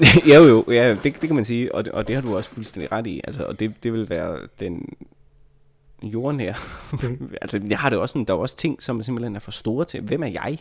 ja, 0.30 0.38
jo, 0.38 0.64
ja, 0.68 0.90
det, 0.90 1.02
det 1.02 1.20
kan 1.20 1.34
man 1.34 1.44
sige, 1.44 1.74
og 1.74 1.84
det, 1.84 1.92
og 1.92 2.08
det 2.08 2.16
har 2.16 2.22
du 2.22 2.36
også 2.36 2.50
fuldstændig 2.50 2.92
ret 2.92 3.06
i, 3.06 3.20
altså, 3.24 3.44
og 3.44 3.60
det, 3.60 3.72
det 3.82 3.92
vil 3.92 4.10
være 4.10 4.38
den 4.60 4.88
jorden 6.02 6.40
her. 6.40 6.54
Mm. 6.92 7.30
altså, 7.42 7.60
jeg 7.68 7.78
har 7.78 7.90
det 7.90 7.98
også 7.98 8.12
sådan, 8.12 8.24
der 8.24 8.34
er 8.34 8.38
også 8.38 8.56
ting, 8.56 8.82
som 8.82 9.02
simpelthen 9.02 9.36
er 9.36 9.40
for 9.40 9.50
store 9.50 9.84
til. 9.84 10.00
Hvem 10.00 10.22
er 10.22 10.26
jeg? 10.26 10.58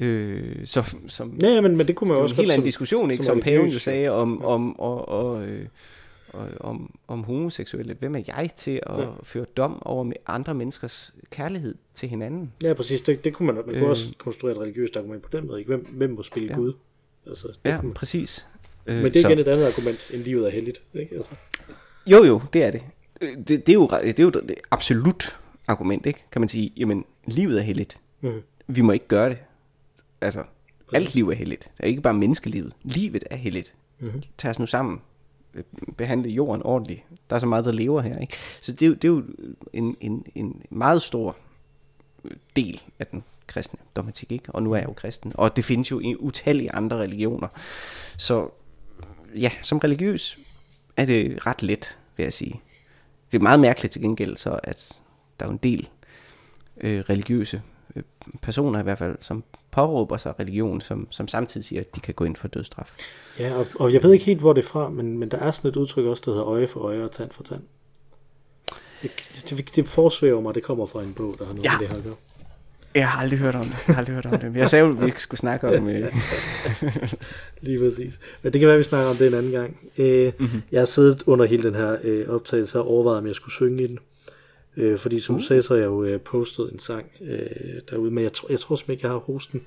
Øh, 0.00 0.56
så, 0.66 0.96
som, 1.08 1.38
ja, 1.40 1.60
men, 1.60 1.76
men 1.76 1.86
det 1.86 1.96
kunne 1.96 2.08
man 2.08 2.16
jo 2.16 2.22
også 2.22 2.34
en 2.34 2.40
helt 2.40 2.52
anden 2.52 2.64
diskussion, 2.64 3.10
ikke? 3.10 3.24
Som, 3.24 3.36
som 3.36 3.42
Paven 3.42 3.70
jo 3.70 3.78
sagde 3.78 4.08
om, 4.08 4.44
om 4.44 4.80
og, 4.80 5.08
og, 5.08 5.42
øh, 5.46 5.66
om, 6.60 6.94
om 7.08 7.24
homoseksuelle. 7.24 7.94
Hvem 7.94 8.14
er 8.14 8.22
jeg 8.26 8.50
til 8.56 8.80
at 8.86 8.98
ja. 8.98 9.08
føre 9.22 9.44
dom 9.44 9.82
over 9.82 10.02
med 10.04 10.16
andre 10.26 10.54
menneskers 10.54 11.14
kærlighed 11.30 11.74
til 11.94 12.08
hinanden? 12.08 12.52
Ja, 12.62 12.74
præcis. 12.74 13.00
Det, 13.00 13.24
det 13.24 13.34
kunne 13.34 13.46
man, 13.46 13.54
man 13.54 13.64
kunne 13.64 13.76
øh, 13.76 13.88
også 13.88 14.12
konstruere 14.18 14.56
et 14.56 14.60
religiøst 14.60 14.96
argument 14.96 15.22
på 15.22 15.28
den 15.32 15.46
måde. 15.46 15.58
Ikke? 15.58 15.68
Hvem, 15.68 15.86
hvem 15.96 16.10
må 16.10 16.22
spille 16.22 16.48
ja. 16.48 16.54
Gud? 16.54 16.72
Altså, 17.26 17.48
det 17.48 17.70
ja, 17.70 17.82
man... 17.82 17.94
præcis. 17.94 18.46
Øh, 18.86 18.96
Men 18.96 19.04
det 19.04 19.16
er 19.16 19.20
så... 19.20 19.28
igen 19.28 19.38
et 19.38 19.48
andet 19.48 19.66
argument, 19.66 20.10
end 20.12 20.22
livet 20.22 20.46
er 20.46 20.50
heldigt. 20.50 20.82
Ikke? 20.94 21.16
Altså. 21.16 21.30
Jo, 22.06 22.24
jo, 22.24 22.42
det 22.52 22.64
er 22.64 22.70
det. 22.70 22.82
Øh, 23.20 23.36
det, 23.36 23.48
det, 23.48 23.68
er 23.68 23.74
jo, 23.74 23.88
det 24.02 24.18
er 24.18 24.22
jo 24.22 24.28
et 24.28 24.54
absolut 24.70 25.38
argument, 25.68 26.06
ikke? 26.06 26.24
kan 26.32 26.40
man 26.40 26.48
sige. 26.48 26.72
Jamen, 26.76 27.04
livet 27.26 27.58
er 27.58 27.62
heldigt. 27.62 27.98
Mm. 28.20 28.42
Vi 28.66 28.80
må 28.80 28.92
ikke 28.92 29.08
gøre 29.08 29.28
det. 29.28 29.38
Altså, 30.20 30.42
alt 30.92 31.14
liv 31.14 31.28
er 31.28 31.34
heldigt. 31.34 31.70
Det 31.76 31.82
er 31.82 31.86
ikke 31.86 32.02
bare 32.02 32.14
menneskelivet. 32.14 32.72
Livet 32.82 33.24
er 33.30 33.36
heldigt. 33.36 33.74
Mm-hmm. 33.98 34.22
Tag 34.38 34.50
os 34.50 34.58
nu 34.58 34.66
sammen 34.66 35.00
behandle 35.96 36.30
jorden 36.30 36.62
ordentligt. 36.62 37.02
Der 37.30 37.36
er 37.36 37.40
så 37.40 37.46
meget, 37.46 37.64
der 37.64 37.72
lever 37.72 38.00
her. 38.00 38.18
Ikke? 38.18 38.36
Så 38.60 38.72
det 38.72 38.82
er 38.82 38.86
jo, 38.86 38.94
det 38.94 39.04
er 39.04 39.08
jo 39.08 39.22
en, 39.72 39.96
en, 40.00 40.26
en 40.34 40.62
meget 40.70 41.02
stor 41.02 41.36
del 42.56 42.82
af 42.98 43.06
den 43.06 43.24
kristne 43.46 43.78
dogmatik, 43.96 44.32
ikke? 44.32 44.52
og 44.52 44.62
nu 44.62 44.72
er 44.72 44.76
jeg 44.76 44.88
jo 44.88 44.92
kristen, 44.92 45.32
og 45.34 45.56
det 45.56 45.64
findes 45.64 45.90
jo 45.90 46.00
i 46.00 46.16
utallige 46.16 46.72
andre 46.72 46.96
religioner. 46.96 47.48
Så 48.16 48.50
ja, 49.36 49.50
som 49.62 49.78
religiøs 49.78 50.38
er 50.96 51.04
det 51.04 51.46
ret 51.46 51.62
let, 51.62 51.98
vil 52.16 52.24
jeg 52.24 52.32
sige. 52.32 52.60
Det 53.32 53.38
er 53.38 53.42
meget 53.42 53.60
mærkeligt 53.60 53.92
til 53.92 54.02
gengæld 54.02 54.36
så, 54.36 54.60
at 54.62 55.02
der 55.40 55.46
er 55.46 55.50
en 55.50 55.56
del 55.56 55.88
øh, 56.80 57.00
religiøse 57.00 57.62
øh, 57.96 58.02
personer 58.42 58.80
i 58.80 58.82
hvert 58.82 58.98
fald, 58.98 59.16
som 59.20 59.44
påråber 59.74 60.16
sig 60.16 60.40
religion, 60.40 60.80
som, 60.80 61.06
som 61.10 61.28
samtidig 61.28 61.64
siger, 61.64 61.80
at 61.80 61.96
de 61.96 62.00
kan 62.00 62.14
gå 62.14 62.24
ind 62.24 62.36
for 62.36 62.48
dødsstraf. 62.48 62.94
Ja, 63.38 63.54
og, 63.54 63.66
og 63.74 63.92
jeg 63.92 64.02
ved 64.02 64.12
ikke 64.12 64.24
helt, 64.24 64.40
hvor 64.40 64.52
det 64.52 64.64
er 64.64 64.68
fra, 64.68 64.88
men, 64.88 65.18
men 65.18 65.28
der 65.28 65.38
er 65.38 65.50
sådan 65.50 65.70
et 65.70 65.76
udtryk 65.76 66.04
også, 66.04 66.22
der 66.26 66.30
hedder 66.30 66.46
øje 66.46 66.68
for 66.68 66.80
øje 66.80 67.04
og 67.04 67.12
tand 67.12 67.30
for 67.30 67.42
tand. 67.42 67.62
Det, 69.02 69.10
det, 69.50 69.76
det 69.76 69.86
forsvæver 69.86 70.40
mig, 70.40 70.54
det 70.54 70.62
kommer 70.62 70.86
fra 70.86 71.02
en 71.02 71.14
bog, 71.14 71.34
der 71.38 71.44
har 71.44 71.52
noget 71.52 71.64
ja. 71.64 71.70
med 71.72 71.78
det 71.78 71.88
her 71.88 71.96
at 71.96 72.04
gøre. 72.04 72.14
Jeg 72.94 73.08
har 73.08 73.22
aldrig 73.22 73.38
hørt 73.38 73.54
om 73.54 73.64
det. 73.64 73.84
Jeg 73.86 73.94
har 73.94 74.00
aldrig 74.00 74.14
hørt 74.14 74.26
om 74.26 74.38
det. 74.40 74.56
Jeg 74.56 74.68
sagde 74.68 74.84
jo, 74.84 74.92
at 74.92 75.00
vi 75.00 75.06
ikke 75.06 75.22
skulle 75.22 75.40
snakke 75.40 75.78
om... 75.78 75.88
Øh... 75.88 76.14
Lige 77.60 77.78
præcis. 77.78 78.20
Men 78.42 78.52
det 78.52 78.60
kan 78.60 78.66
være, 78.66 78.74
at 78.74 78.78
vi 78.78 78.84
snakker 78.84 79.10
om 79.10 79.16
det 79.16 79.26
en 79.26 79.34
anden 79.34 79.52
gang. 79.52 79.76
Øh, 79.98 80.32
mm-hmm. 80.38 80.62
Jeg 80.72 80.80
har 80.80 80.86
siddet 80.86 81.22
under 81.26 81.44
hele 81.44 81.62
den 81.62 81.74
her 81.74 81.96
øh, 82.04 82.28
optagelse 82.28 82.78
og 82.78 82.88
overvejet, 82.88 83.18
om 83.18 83.26
jeg 83.26 83.34
skulle 83.34 83.52
synge 83.52 83.84
i 83.84 83.86
den. 83.86 83.98
Øh, 84.76 84.98
fordi 84.98 85.20
som 85.20 85.34
uh. 85.34 85.40
du 85.40 85.46
sagde, 85.46 85.62
så 85.62 85.74
har 85.74 85.78
jeg 85.78 85.86
jo 85.86 86.04
øh, 86.04 86.20
postet 86.20 86.72
en 86.72 86.78
sang 86.78 87.10
øh, 87.20 87.80
derude, 87.90 88.10
men 88.10 88.24
jeg, 88.24 88.32
tr- 88.36 88.46
jeg 88.50 88.60
tror 88.60 88.76
simpelthen 88.76 88.92
ikke, 88.92 89.06
jeg 89.06 89.12
har 89.12 89.18
hosten. 89.18 89.66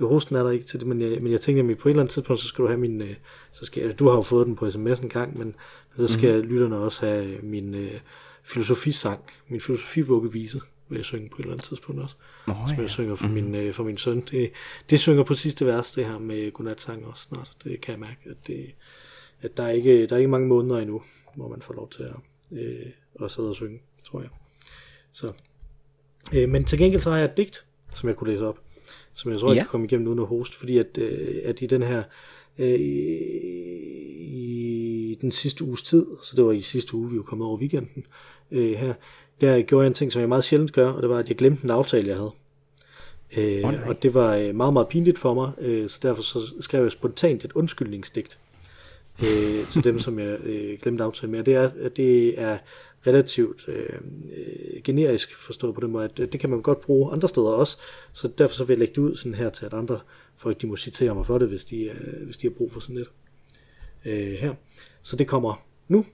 Jo, 0.00 0.08
hosten 0.08 0.36
er 0.36 0.42
der 0.42 0.50
ikke 0.50 0.66
til 0.66 0.80
det, 0.80 0.88
men 0.88 1.00
jeg, 1.00 1.22
men 1.22 1.32
jeg 1.32 1.40
tænker, 1.40 1.70
at 1.70 1.78
på 1.78 1.88
et 1.88 1.92
eller 1.92 2.02
andet 2.02 2.12
tidspunkt, 2.12 2.40
så 2.40 2.48
skal 2.48 2.62
du 2.62 2.66
have 2.68 2.78
min, 2.78 3.02
øh, 3.02 3.14
så 3.52 3.66
skal, 3.66 3.82
altså, 3.82 3.96
du 3.96 4.08
har 4.08 4.16
jo 4.16 4.22
fået 4.22 4.46
den 4.46 4.56
på 4.56 4.70
sms 4.70 5.00
en 5.00 5.08
gang, 5.08 5.38
men 5.38 5.54
så 5.96 6.06
skal 6.06 6.42
mm. 6.42 6.48
lytterne 6.48 6.76
også 6.76 7.06
have 7.06 7.38
min 7.42 7.74
øh, 7.74 8.00
filosofisang, 8.44 9.20
min 9.48 9.60
filosofivuggevise, 9.60 10.60
vil 10.88 10.96
jeg 10.96 11.04
synge 11.04 11.28
på 11.28 11.36
et 11.36 11.40
eller 11.40 11.52
andet 11.52 11.66
tidspunkt 11.66 12.00
også. 12.00 12.16
Oh, 12.46 12.54
som 12.68 12.76
ja. 12.76 12.82
jeg 12.82 12.90
synger 12.90 13.14
for, 13.14 13.26
mm. 13.26 13.32
min, 13.32 13.54
øh, 13.54 13.74
for 13.74 13.84
min 13.84 13.98
søn. 13.98 14.20
Det, 14.20 14.50
det 14.90 15.00
synger 15.00 15.22
på 15.22 15.34
sidste 15.34 15.66
vers, 15.66 15.92
det 15.92 16.06
her 16.06 16.18
med 16.18 16.52
godnatsang 16.52 17.06
også 17.06 17.22
snart. 17.22 17.52
Det 17.64 17.80
kan 17.80 17.92
jeg 17.92 18.00
mærke, 18.00 18.20
at, 18.30 18.46
det, 18.46 18.66
at 19.42 19.56
der, 19.56 19.62
er 19.62 19.70
ikke, 19.70 20.06
der 20.06 20.14
er 20.14 20.18
ikke 20.18 20.30
mange 20.30 20.48
måneder 20.48 20.78
endnu, 20.78 21.02
hvor 21.34 21.48
man 21.48 21.62
får 21.62 21.74
lov 21.74 21.90
til 21.90 22.02
at, 22.02 22.16
øh, 22.58 22.86
at 23.24 23.30
sidde 23.30 23.48
og 23.48 23.54
synge, 23.54 23.80
tror 24.06 24.20
jeg. 24.20 24.30
Så. 25.16 25.32
Øh, 26.34 26.48
men 26.48 26.64
til 26.64 26.78
gengæld 26.78 27.00
så 27.00 27.10
har 27.10 27.16
jeg 27.16 27.24
et 27.24 27.36
digt, 27.36 27.66
som 27.94 28.08
jeg 28.08 28.16
kunne 28.16 28.32
læse 28.32 28.46
op, 28.46 28.58
som 29.14 29.32
jeg 29.32 29.40
tror, 29.40 29.48
ja. 29.48 29.54
jeg 29.54 29.64
kan 29.64 29.70
komme 29.70 29.86
igennem 29.86 30.08
uden 30.08 30.18
at 30.18 30.26
host, 30.26 30.54
fordi 30.54 30.78
at, 30.78 30.98
øh, 30.98 31.40
at 31.44 31.62
i 31.62 31.66
den 31.66 31.82
her, 31.82 32.02
øh, 32.58 32.80
i 34.20 35.18
den 35.20 35.32
sidste 35.32 35.64
uges 35.64 35.82
tid, 35.82 36.06
så 36.22 36.36
det 36.36 36.44
var 36.44 36.52
i 36.52 36.60
sidste 36.60 36.94
uge, 36.94 37.10
vi 37.10 37.16
var 37.16 37.22
kommet 37.22 37.46
over 37.46 37.58
weekenden 37.58 38.06
øh, 38.50 38.72
her, 38.72 38.94
der 39.40 39.62
gjorde 39.62 39.82
jeg 39.82 39.88
en 39.88 39.94
ting, 39.94 40.12
som 40.12 40.20
jeg 40.20 40.28
meget 40.28 40.44
sjældent 40.44 40.72
gør, 40.72 40.88
og 40.88 41.02
det 41.02 41.10
var, 41.10 41.18
at 41.18 41.28
jeg 41.28 41.36
glemte 41.36 41.64
en 41.64 41.70
aftale, 41.70 42.08
jeg 42.08 42.16
havde. 42.16 42.32
Øh, 43.36 43.64
oh, 43.64 43.88
og 43.88 44.02
det 44.02 44.14
var 44.14 44.36
øh, 44.36 44.54
meget, 44.54 44.72
meget 44.72 44.88
pinligt 44.88 45.18
for 45.18 45.34
mig, 45.34 45.52
øh, 45.58 45.88
så 45.88 45.98
derfor 46.02 46.22
så 46.22 46.52
skrev 46.60 46.82
jeg 46.82 46.92
spontant 46.92 47.44
et 47.44 47.52
undskyldningsdigt 47.52 48.38
øh, 49.22 49.66
til 49.70 49.84
dem, 49.84 49.98
som 49.98 50.18
jeg 50.18 50.38
øh, 50.40 50.78
glemte 50.82 51.04
aftale 51.04 51.32
med. 51.32 51.40
Og 51.40 51.46
det 51.46 51.54
er, 51.54 51.70
at 51.80 51.96
det 51.96 52.40
er 52.40 52.58
relativt 53.06 53.68
øh, 53.68 54.00
øh, 54.36 54.82
generisk 54.84 55.34
forstået 55.34 55.74
på 55.74 55.80
den 55.80 55.90
måde, 55.90 56.04
at 56.04 56.16
det 56.16 56.40
kan 56.40 56.50
man 56.50 56.62
godt 56.62 56.80
bruge 56.80 57.12
andre 57.12 57.28
steder 57.28 57.48
også, 57.48 57.76
så 58.12 58.28
derfor 58.28 58.54
så 58.54 58.64
vil 58.64 58.74
jeg 58.74 58.78
lægge 58.78 58.94
det 58.94 59.00
ud 59.00 59.16
sådan 59.16 59.34
her 59.34 59.50
til, 59.50 59.66
at 59.66 59.74
andre 59.74 60.00
folk 60.36 60.60
de 60.60 60.66
må 60.66 60.76
citere 60.76 61.14
mig 61.14 61.26
for 61.26 61.38
det, 61.38 61.48
hvis 61.48 61.64
de, 61.64 61.84
øh, 61.84 62.24
hvis 62.24 62.36
de 62.36 62.46
har 62.46 62.54
brug 62.54 62.72
for 62.72 62.80
sådan 62.80 62.96
lidt 62.96 63.10
øh, 64.04 64.32
her. 64.32 64.54
Så 65.02 65.16
det 65.16 65.28
kommer 65.28 65.64
nu. 65.88 66.04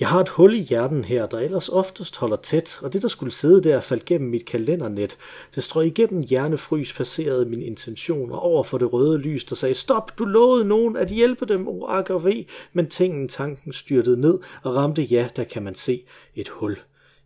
Jeg 0.00 0.08
har 0.08 0.20
et 0.20 0.28
hul 0.28 0.54
i 0.54 0.60
hjerten 0.60 1.04
her, 1.04 1.26
der 1.26 1.38
ellers 1.38 1.68
oftest 1.68 2.16
holder 2.16 2.36
tæt, 2.36 2.78
og 2.82 2.92
det, 2.92 3.02
der 3.02 3.08
skulle 3.08 3.32
sidde 3.32 3.62
der, 3.62 3.80
faldt 3.80 4.04
gennem 4.04 4.30
mit 4.30 4.44
kalendernet. 4.44 5.18
Det 5.54 5.64
strøg 5.64 5.86
igennem 5.86 6.22
hjernefrys, 6.22 6.92
passerede 6.92 7.46
min 7.46 7.62
intention 7.62 8.32
og 8.32 8.42
over 8.42 8.62
for 8.62 8.78
det 8.78 8.92
røde 8.92 9.18
lys, 9.18 9.44
der 9.44 9.54
sagde, 9.54 9.74
stop, 9.74 10.18
du 10.18 10.24
lovede 10.24 10.64
nogen 10.64 10.96
at 10.96 11.08
hjælpe 11.08 11.46
dem, 11.46 11.68
o 11.68 11.86
AKV, 11.86 12.44
men 12.72 12.90
tingen 12.90 13.28
tanken 13.28 13.72
styrtede 13.72 14.20
ned 14.20 14.38
og 14.62 14.74
ramte, 14.74 15.02
ja, 15.02 15.28
der 15.36 15.44
kan 15.44 15.62
man 15.62 15.74
se 15.74 16.04
et 16.34 16.48
hul 16.48 16.78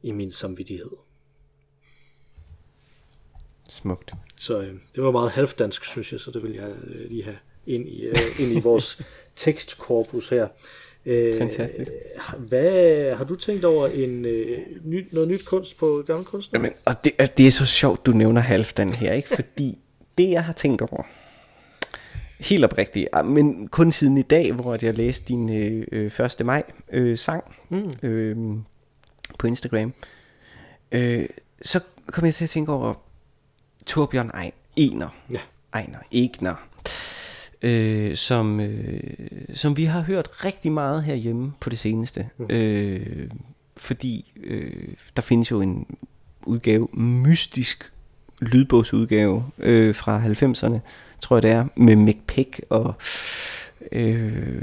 i 0.03 0.13
min 0.13 0.33
samvittighed. 0.33 0.91
Smukt. 3.69 4.13
Så 4.37 4.61
øh, 4.61 4.75
det 4.95 5.03
var 5.05 5.11
meget 5.11 5.31
halvdansk, 5.31 5.85
synes 5.85 6.13
jeg, 6.13 6.21
så 6.21 6.31
det 6.31 6.43
vil 6.43 6.53
jeg 6.53 6.71
øh, 6.87 7.09
lige 7.09 7.25
have 7.25 7.39
ind 7.67 7.89
i, 7.89 8.03
øh, 8.03 8.41
ind 8.41 8.53
i 8.53 8.61
vores 8.61 9.03
tekstkorpus 9.37 10.29
her. 10.29 10.49
Øh, 11.09 11.39
Fantastisk. 11.39 11.91
Hvad 12.39 13.13
har 13.15 13.25
du 13.25 13.37
tænkt 13.37 13.65
over 13.65 13.87
en 13.87 14.25
øh, 14.25 14.59
ny, 14.85 15.07
noget 15.13 15.29
nyt 15.29 15.45
kunst 15.45 15.79
på 15.79 16.05
gamle 16.07 16.25
kunstner? 16.25 16.61
Jamen, 16.61 16.73
og 16.85 17.05
det, 17.05 17.37
det 17.37 17.47
er 17.47 17.53
så 17.53 17.67
sjovt, 17.67 18.07
du 18.07 18.13
nævner 18.13 18.41
halvdan 18.41 18.93
her, 18.93 19.13
ikke? 19.13 19.29
Fordi 19.29 19.79
det, 20.19 20.31
jeg 20.31 20.45
har 20.45 20.53
tænkt 20.53 20.83
over, 20.83 21.03
helt 22.41 22.65
oprigtigt, 22.65 23.09
ah, 23.13 23.27
men 23.27 23.69
kun 23.69 23.93
siden 23.93 24.19
i 24.19 24.23
dag, 24.23 24.53
hvor 24.53 24.79
jeg 24.83 24.95
læste 24.95 25.25
din 25.29 25.53
øh, 25.93 26.07
1. 26.07 26.37
Øh, 26.41 26.47
maj 26.47 26.63
øh, 26.93 27.19
sang 27.19 27.45
mm. 27.69 27.93
øh, 28.03 28.37
på 29.39 29.47
Instagram, 29.47 29.95
øh, 30.93 31.27
så 31.63 31.81
kom 32.07 32.25
jeg 32.25 32.35
til 32.35 32.45
at 32.45 32.51
tænke 32.51 32.73
over 32.73 32.95
Torbjørn 33.87 34.31
Ein, 34.43 34.53
Ener, 34.77 35.09
ja. 35.33 35.41
Einer, 35.81 35.99
Egner, 36.13 36.69
øh, 37.63 38.17
som, 38.17 38.61
øh, 38.61 39.01
som 39.55 39.77
vi 39.77 39.85
har 39.85 40.01
hørt 40.01 40.45
rigtig 40.45 40.73
meget 40.73 41.03
herhjemme 41.03 41.53
på 41.61 41.71
det 41.71 41.79
seneste. 41.79 42.29
Mm. 42.39 42.47
Øh, 42.51 43.31
fordi 43.77 44.33
øh, 44.45 44.95
der 45.17 45.23
findes 45.23 45.51
jo 45.51 45.61
en 45.61 45.87
udgave, 46.47 46.89
mystisk 46.93 47.93
lydbogsudgave 48.41 49.45
øh, 49.59 49.95
fra 49.95 50.23
90'erne, 50.27 50.79
tror 51.21 51.37
jeg 51.37 51.43
det 51.43 51.51
er, 51.51 51.67
med 51.77 51.97
Mick 51.97 52.19
Pick 52.27 52.61
og 52.71 52.95
øh, 53.93 54.63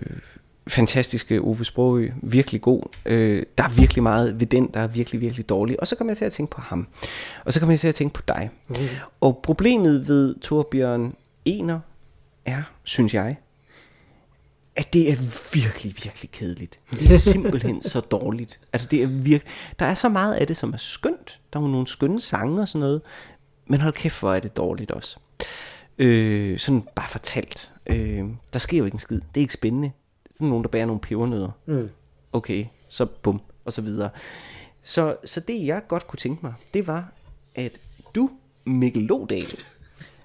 fantastiske 0.67 1.41
Ove 1.41 1.65
Sprogø, 1.65 2.09
virkelig 2.21 2.61
god. 2.61 2.81
Øh, 3.05 3.43
der 3.57 3.63
er 3.63 3.69
virkelig 3.69 4.03
meget 4.03 4.39
ved 4.39 4.47
den, 4.47 4.69
der 4.73 4.79
er 4.79 4.87
virkelig, 4.87 5.21
virkelig 5.21 5.49
dårlig. 5.49 5.79
Og 5.79 5.87
så 5.87 5.95
kommer 5.95 6.11
jeg 6.11 6.17
til 6.17 6.25
at 6.25 6.31
tænke 6.31 6.51
på 6.51 6.61
ham. 6.61 6.87
Og 7.45 7.53
så 7.53 7.59
kommer 7.59 7.73
jeg 7.73 7.79
til 7.79 7.87
at 7.87 7.95
tænke 7.95 8.13
på 8.13 8.21
dig. 8.27 8.49
Mm. 8.67 8.75
Og 9.21 9.39
problemet 9.43 10.07
ved 10.07 10.35
Torbjørn 10.41 11.13
Ener 11.45 11.79
er, 12.45 12.63
synes 12.83 13.13
jeg, 13.13 13.35
at 14.75 14.93
det 14.93 15.11
er 15.11 15.15
virkelig, 15.53 15.95
virkelig 16.03 16.31
kedeligt. 16.31 16.79
Det 16.91 17.11
er 17.11 17.17
simpelthen 17.17 17.83
så 17.83 17.99
dårligt. 17.99 18.59
Altså 18.73 18.87
det 18.91 19.03
er 19.03 19.07
virkelig, 19.07 19.53
der 19.79 19.85
er 19.85 19.93
så 19.93 20.09
meget 20.09 20.33
af 20.33 20.47
det, 20.47 20.57
som 20.57 20.73
er 20.73 20.77
skønt. 20.77 21.41
Der 21.53 21.59
er 21.59 21.63
jo 21.63 21.69
nogle 21.69 21.87
skønne 21.87 22.21
sange 22.21 22.61
og 22.61 22.67
sådan 22.67 22.79
noget. 22.79 23.01
Men 23.67 23.81
hold 23.81 23.93
kæft, 23.93 24.19
hvor 24.19 24.33
er 24.33 24.39
det 24.39 24.57
dårligt 24.57 24.91
også. 24.91 25.17
Øh, 25.97 26.59
sådan 26.59 26.81
bare 26.95 27.09
fortalt. 27.09 27.73
Øh, 27.85 28.25
der 28.53 28.59
sker 28.59 28.77
jo 28.77 28.85
ikke 28.85 28.95
en 28.95 28.99
skid. 28.99 29.21
Det 29.35 29.41
er 29.41 29.41
ikke 29.41 29.53
spændende. 29.53 29.91
Sådan 30.33 30.47
nogen, 30.47 30.63
der 30.63 30.69
bærer 30.69 30.85
nogle 30.85 31.01
pebernødder. 31.01 31.51
Mm. 31.65 31.89
Okay, 32.33 32.65
så 32.89 33.05
bum, 33.05 33.41
og 33.65 33.73
så 33.73 33.81
videre. 33.81 34.09
Så, 34.81 35.15
så 35.25 35.39
det, 35.39 35.65
jeg 35.65 35.81
godt 35.87 36.07
kunne 36.07 36.17
tænke 36.17 36.45
mig, 36.45 36.53
det 36.73 36.87
var, 36.87 37.11
at 37.55 37.71
du, 38.15 38.29
Mikkel 38.65 39.03
Lodal, 39.03 39.59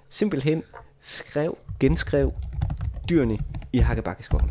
simpelthen 0.09 0.63
skrev, 1.03 1.59
genskrev 1.81 2.33
dyrene 3.09 3.39
i 3.73 3.79
Hakkebakkeskoven. 3.79 4.51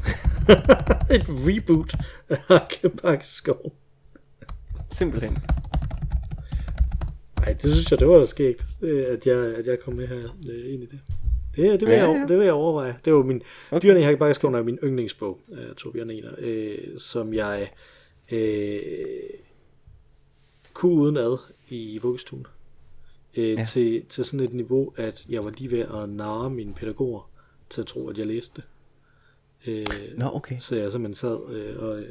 Et 1.15 1.25
reboot 1.29 1.93
af 2.29 2.37
Hakkebakkeskoven. 2.47 3.71
Simpelthen. 4.91 5.37
Nej, 7.39 7.53
det 7.61 7.73
synes 7.73 7.91
jeg, 7.91 7.99
det 7.99 8.07
var 8.07 8.17
da 8.17 8.25
skægt, 8.25 8.65
øh, 8.81 9.03
at 9.07 9.25
jeg, 9.25 9.37
at 9.37 9.67
jeg 9.67 9.79
kom 9.79 9.93
med 9.93 10.07
her 10.07 10.17
øh, 10.51 10.73
ind 10.73 10.83
i 10.83 10.85
det. 10.85 10.99
Det, 11.55 11.79
det, 11.79 11.87
vil 11.87 11.95
ja, 11.95 12.09
jeg, 12.09 12.15
ja. 12.15 12.25
det 12.27 12.37
vil 12.37 12.45
jeg 12.45 12.53
overveje. 12.53 12.95
Det 13.05 13.13
var 13.13 13.23
min, 13.23 13.41
okay. 13.71 13.87
Dyrene 13.87 13.99
i 13.99 14.03
Hakkebakkeskoven 14.03 14.55
er 14.55 14.63
min 14.63 14.79
yndlingsbog 14.83 15.39
af 15.57 15.75
Torbjørn 15.75 16.09
Ener, 16.09 16.31
øh, 16.37 16.77
som 16.99 17.33
jeg 17.33 17.69
øh, 18.31 18.79
kunne 20.73 20.93
uden 20.93 21.17
ad 21.17 21.37
i 21.69 21.99
vuggestuen 22.01 22.47
øh, 23.35 23.49
ja. 23.49 23.65
til, 23.65 24.05
til 24.09 24.25
sådan 24.25 24.39
et 24.39 24.53
niveau, 24.53 24.93
at 24.95 25.25
jeg 25.29 25.45
var 25.45 25.51
lige 25.51 25.71
ved 25.71 25.79
at 25.79 26.09
narre 26.09 26.49
mine 26.49 26.73
pædagoger 26.73 27.29
til 27.69 27.81
at 27.81 27.87
tro, 27.87 28.09
at 28.09 28.17
jeg 28.17 28.27
læste 28.27 28.53
det. 28.55 28.63
Øh, 29.65 30.17
Nå, 30.17 30.31
okay. 30.33 30.55
Så 30.59 30.75
jeg 30.75 30.91
simpelthen 30.91 31.15
sad 31.15 31.53
øh, 31.53 31.83
og, 31.83 32.03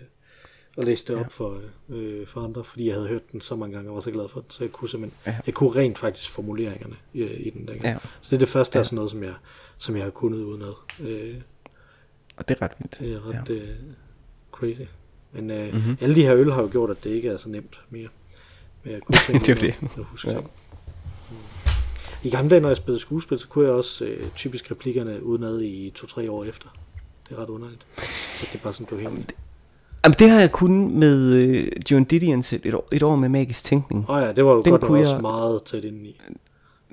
og 0.76 0.84
læste 0.84 1.12
det 1.12 1.18
ja. 1.18 1.24
op 1.24 1.32
for, 1.32 1.60
øh, 1.88 2.26
for 2.26 2.40
andre, 2.40 2.64
fordi 2.64 2.86
jeg 2.86 2.94
havde 2.94 3.08
hørt 3.08 3.32
den 3.32 3.40
så 3.40 3.56
mange 3.56 3.74
gange 3.74 3.90
og 3.90 3.94
var 3.94 4.00
så 4.00 4.10
glad 4.10 4.28
for 4.28 4.40
den, 4.40 4.50
så 4.50 4.64
jeg 4.64 4.72
kunne 4.72 4.88
simpelthen, 4.88 5.20
ja. 5.26 5.38
jeg 5.46 5.54
kunne 5.54 5.74
rent 5.76 5.98
faktisk 5.98 6.30
formuleringerne 6.30 6.96
i, 7.14 7.24
i 7.24 7.50
den 7.50 7.68
dengang. 7.68 7.82
Ja. 7.82 7.98
Så 8.20 8.30
det 8.30 8.32
er 8.36 8.38
det 8.38 8.48
første 8.48 8.76
ja. 8.76 8.80
af 8.80 8.86
sådan 8.86 8.96
noget, 8.96 9.10
som 9.10 9.22
jeg, 9.22 9.34
som 9.78 9.96
jeg 9.96 10.04
har 10.04 10.10
kunnet 10.10 10.38
udenad. 10.38 10.74
Øh, 11.00 11.34
og 12.36 12.48
det 12.48 12.56
er 12.60 12.62
ret 12.62 12.72
vildt. 12.78 12.98
Det 13.00 13.12
er 13.12 13.28
ret 13.28 13.48
ja. 13.48 13.54
øh, 13.54 13.76
crazy. 14.52 14.80
Men 15.32 15.50
øh, 15.50 15.74
mm-hmm. 15.74 15.96
alle 16.00 16.14
de 16.14 16.22
her 16.22 16.34
øl 16.34 16.52
har 16.52 16.62
jo 16.62 16.68
gjort, 16.72 16.90
at 16.90 17.04
det 17.04 17.10
ikke 17.10 17.28
er 17.28 17.36
så 17.36 17.48
nemt 17.48 17.80
mere. 17.90 18.08
Men 18.82 18.92
jeg 18.92 19.00
kunne 19.00 19.40
det 19.46 19.48
er 19.48 19.54
det. 19.54 19.74
At 19.98 20.04
huske 20.04 20.30
ja. 20.30 20.40
I 22.22 22.30
gamle 22.30 22.50
dage, 22.50 22.60
når 22.60 22.68
jeg 22.68 22.76
spillede 22.76 23.00
skuespil, 23.00 23.38
så 23.38 23.48
kunne 23.48 23.64
jeg 23.64 23.74
også 23.74 24.04
øh, 24.04 24.30
typisk 24.36 24.70
replikkerne 24.70 25.24
udenad 25.24 25.60
i 25.60 25.92
to-tre 25.94 26.30
år 26.30 26.44
efter. 26.44 26.68
Det 27.28 27.36
er 27.36 27.42
ret 27.42 27.48
underligt. 27.48 27.86
At 28.42 28.48
det 28.52 28.62
bare 28.62 28.72
sådan 28.72 28.86
blev 28.86 29.00
helt... 29.00 29.34
Jamen, 30.04 30.16
det 30.18 30.30
har 30.30 30.40
jeg 30.40 30.52
kun 30.52 30.98
med 30.98 31.32
øh, 31.32 31.72
John 31.90 32.06
Didion's 32.12 32.58
et, 32.64 32.74
år, 32.74 32.88
et 32.92 33.02
år 33.02 33.16
med 33.16 33.28
magisk 33.28 33.64
tænkning. 33.64 34.10
Åh 34.10 34.16
oh 34.16 34.22
ja, 34.22 34.32
det 34.32 34.44
var 34.44 34.54
du 34.54 34.62
den 34.62 34.70
godt 34.70 34.82
kunne 34.82 35.00
også 35.00 35.12
jeg, 35.12 35.22
meget 35.22 35.62
tæt 35.62 35.84
ind 35.84 36.06
i. 36.06 36.20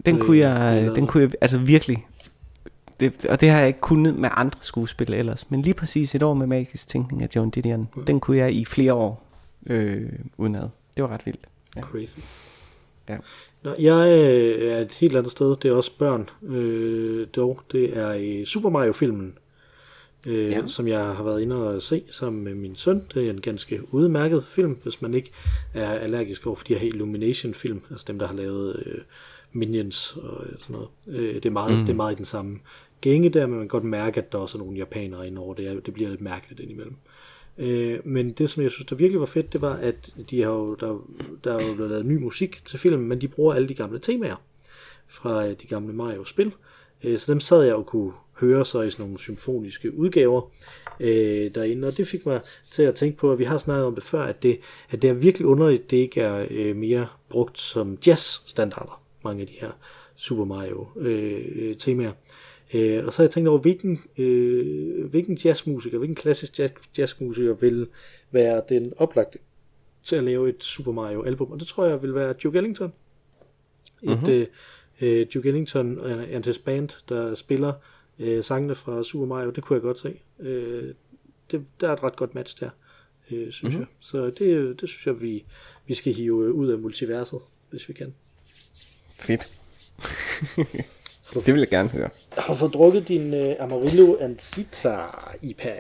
Den, 0.06 0.20
kunne 0.20 0.38
jeg, 0.38 0.92
den 0.96 1.08
kunne 1.08 1.24
jeg, 1.24 1.32
altså 1.42 1.58
virkelig, 1.58 2.08
det, 3.00 3.26
og 3.26 3.42
det 3.42 3.50
har 3.50 3.60
jeg 3.60 3.68
ikke 3.68 3.80
kunnet 3.80 4.16
med 4.16 4.30
andre 4.32 4.60
skuespil 4.62 5.14
ellers, 5.14 5.52
men 5.52 5.62
lige 5.62 5.74
præcis 5.74 6.16
et 6.16 6.24
år 6.24 6.34
med 6.34 6.48
magisk 6.48 6.88
tænkning 6.88 7.22
af 7.24 7.30
John 7.36 7.50
Didion, 7.50 7.90
mm. 7.96 8.06
den 8.06 8.20
kunne 8.20 8.38
jeg 8.38 8.54
i 8.54 8.66
flere 8.66 8.94
år 8.94 9.24
øh, 9.66 10.12
udenad. 10.38 10.70
Det 10.96 11.04
var 11.04 11.10
ret 11.10 11.26
vildt. 11.26 11.48
Ja. 11.76 11.82
Crazy. 11.82 12.20
Ja. 13.10 13.18
Nå, 13.66 13.72
jeg 13.80 14.10
øh, 14.10 14.72
er 14.72 14.80
et 14.80 14.94
helt 14.94 15.16
andet 15.16 15.32
sted. 15.32 15.56
Det 15.56 15.72
er 15.72 15.76
også 15.76 15.92
børn. 15.98 16.30
Øh, 16.56 17.28
dog, 17.36 17.60
det 17.72 17.98
er 17.98 18.14
i 18.14 18.46
Super 18.46 18.70
Mario-filmen, 18.70 19.38
øh, 20.28 20.52
ja. 20.52 20.68
som 20.68 20.88
jeg 20.88 21.06
har 21.06 21.24
været 21.24 21.42
inde 21.42 21.68
og 21.68 21.82
se 21.82 22.04
sammen 22.12 22.44
med 22.44 22.56
min 22.56 22.76
søn. 22.76 23.04
Det 23.14 23.26
er 23.26 23.30
en 23.30 23.42
ganske 23.42 23.94
udmærket 23.94 24.44
film, 24.44 24.78
hvis 24.84 25.02
man 25.02 25.14
ikke 25.14 25.32
er 25.74 25.90
allergisk 25.90 26.48
over 26.48 26.56
for 26.56 26.66
de 26.66 26.76
her 26.76 26.88
Illumination-film, 26.88 27.82
altså 27.92 28.06
dem, 28.08 28.20
der 28.20 28.28
har 28.28 28.36
lavet 28.36 28.84
øh, 28.86 29.02
Minions 29.52 30.16
og 30.16 30.46
sådan 30.60 30.74
noget. 30.74 30.90
Øh, 31.08 31.36
det, 31.36 31.46
er 31.46 31.50
meget, 31.50 31.80
mm. 31.80 31.86
det 31.86 31.90
er 31.90 31.98
meget 31.98 32.14
i 32.14 32.18
den 32.18 32.26
samme 32.26 32.60
gænge 33.02 33.30
der, 33.30 33.46
men 33.46 33.56
man 33.56 33.62
kan 33.62 33.68
godt 33.68 33.84
mærke, 33.84 34.22
at 34.22 34.32
der 34.32 34.38
også 34.38 34.58
er 34.58 34.60
nogle 34.60 34.78
japanere 34.78 35.28
ind 35.28 35.38
over 35.38 35.54
det. 35.54 35.86
Det 35.86 35.94
bliver 35.94 36.10
lidt 36.10 36.22
mærkeligt 36.22 36.60
indimellem. 36.60 36.96
Øh, 37.58 38.00
men 38.04 38.32
det, 38.32 38.50
som 38.50 38.64
jeg 38.64 38.72
synes, 38.72 38.88
der 38.88 38.96
virkelig 38.96 39.20
var 39.20 39.26
fedt, 39.26 39.54
det 39.54 39.62
var, 39.62 39.74
at 39.74 40.16
de 40.30 40.42
har 40.42 40.52
jo, 40.52 40.76
der, 40.76 41.08
der 41.44 41.54
er 41.54 41.68
jo 41.68 41.88
lavet 41.88 42.06
ny 42.06 42.18
musik 42.18 42.66
til 42.66 42.80
filmen, 42.80 43.08
men 43.08 43.22
de 43.22 43.28
bruger 43.28 43.54
alle 43.54 43.68
de 43.68 43.76
gamle 43.76 44.00
temaer 44.00 44.42
fra 45.08 45.48
øh, 45.48 45.56
de 45.62 45.68
gamle 45.68 45.94
Mario-spil. 45.94 46.52
Øh, 47.04 47.20
så 47.20 47.32
dem 47.32 47.40
sad 47.40 47.64
jeg 47.64 47.76
og 47.76 47.86
kunne 47.86 48.14
høre 48.40 48.66
så 48.66 48.82
i 48.82 48.90
sådan 48.90 49.04
nogle 49.04 49.20
symfoniske 49.20 49.98
udgaver 49.98 50.52
øh, 51.00 51.52
derinde, 51.56 51.88
og 51.88 51.98
det 51.98 52.08
fik 52.08 52.26
mig 52.26 52.42
til 52.64 52.84
at 52.84 52.96
tænke 52.96 53.18
på, 53.18 53.32
at 53.32 53.40
vi 53.40 53.44
har 53.44 53.58
snakket 53.58 53.86
om 53.86 53.96
det 53.96 54.04
før, 54.04 54.22
at 54.22 54.44
det, 54.44 54.60
at 54.90 55.02
det 55.02 55.10
er 55.10 55.14
virkelig 55.14 55.48
underligt, 55.48 55.84
at 55.84 55.92
det 55.92 55.98
ikke 55.98 56.22
er 56.22 56.48
øh, 56.50 56.76
mere 56.76 57.08
brugt 57.30 57.60
som 57.60 57.98
jazz-standarder, 58.08 59.02
mange 59.24 59.42
af 59.42 59.48
de 59.48 59.54
her 59.62 59.72
Super 60.16 60.46
Mario-temaer. 60.46 62.10
Øh, 62.10 62.10
øh 62.10 62.16
Øh, 62.74 63.06
og 63.06 63.14
så 63.14 63.18
har 63.18 63.24
jeg 63.24 63.32
tænkt 63.32 63.50
over, 63.50 63.60
hvilken, 63.60 64.00
øh, 64.18 65.06
hvilken 65.06 65.38
jazzmusiker, 65.38 65.98
hvilken 65.98 66.16
klassisk 66.16 66.60
jazz, 66.60 66.74
jazzmusiker 66.98 67.54
vil 67.54 67.88
være 68.32 68.62
den 68.70 68.94
oplagte 68.98 69.40
til 70.04 70.16
at 70.16 70.24
lave 70.24 70.50
et 70.50 70.64
Super 70.64 70.92
Mario 70.92 71.24
album. 71.24 71.52
Og 71.52 71.60
det 71.60 71.68
tror 71.68 71.86
jeg 71.86 72.02
vil 72.02 72.16
være 72.16 72.34
Duke 72.34 72.58
Ellington. 72.58 72.94
Et 74.04 74.10
uh-huh. 74.10 75.06
øh, 75.06 75.28
Duke 75.34 75.48
Ellington 75.48 76.00
og 76.00 76.32
Antis 76.32 76.58
Band, 76.58 76.90
der 77.10 77.36
spiller 77.36 77.74
øh, 78.20 78.44
sangene 78.44 78.76
fra 78.76 79.04
Super 79.04 79.26
Mario. 79.26 79.50
Det 79.50 79.64
kunne 79.64 79.76
jeg 79.76 79.82
godt 79.82 80.00
se. 80.00 80.20
Øh, 80.40 80.94
det, 81.52 81.66
der 81.82 81.90
er 81.90 81.94
et 81.94 82.04
ret 82.04 82.16
godt 82.16 82.36
match 82.36 82.60
der, 82.60 82.70
øh, 83.32 83.52
synes 83.52 83.76
uh-huh. 83.76 83.80
jeg. 83.80 83.88
Så 84.00 84.26
det, 84.26 84.82
det 84.82 84.90
synes 84.90 85.08
jeg, 85.08 85.22
vi, 85.22 85.46
vi 85.88 85.94
skal 85.94 86.14
hive 86.14 86.54
ud 86.54 86.68
af 86.68 86.80
multiverset, 86.80 87.40
hvis 87.70 87.90
vi 87.90 87.94
kan. 87.94 88.14
Fedt. 89.14 89.62
det 91.34 91.54
vil 91.54 91.60
jeg 91.60 91.70
gerne 91.70 91.90
høre. 91.90 92.10
Har 92.38 92.54
du 92.54 92.58
fået 92.58 92.74
drukket 92.74 93.08
din 93.08 93.34
uh, 93.34 93.54
Amarillo 93.60 94.18
Ancita 94.22 94.98
IPA? 95.42 95.76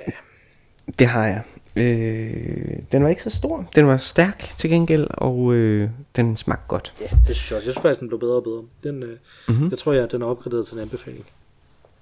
Det 0.99 1.07
har 1.07 1.25
jeg. 1.25 1.41
Øh, 1.75 2.79
den 2.91 3.03
var 3.03 3.09
ikke 3.09 3.23
så 3.23 3.29
stor. 3.29 3.69
Den 3.75 3.87
var 3.87 3.97
stærk 3.97 4.53
til 4.57 4.69
gengæld, 4.69 5.07
og 5.11 5.53
øh, 5.53 5.89
den 6.15 6.37
smagte 6.37 6.63
godt. 6.67 6.93
Ja, 7.01 7.07
det 7.27 7.35
synes 7.35 7.51
jeg 7.51 7.57
også. 7.57 7.67
Jeg 7.67 7.73
synes 7.73 7.81
faktisk, 7.81 7.99
den 7.99 8.07
blev 8.07 8.19
bedre 8.19 8.35
og 8.35 8.43
bedre. 8.43 8.63
Den, 8.83 9.03
øh, 9.03 9.17
mm-hmm. 9.47 9.69
Jeg 9.69 9.77
tror, 9.77 9.93
jeg, 9.93 10.11
den 10.11 10.21
er 10.21 10.25
opgraderet 10.25 10.67
til 10.67 10.75
en 10.75 10.81
anbefaling. 10.81 11.25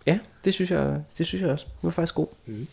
Ja, 0.06 0.20
det 0.46 0.54
synes 0.54 0.72
jeg, 0.72 1.04
det 1.18 1.26
synes 1.26 1.42
jeg 1.42 1.52
også. 1.52 1.66
Den 1.66 1.88
var 1.88 1.92
faktisk 1.92 2.16
god. 2.16 2.28
Mm. 2.46 2.68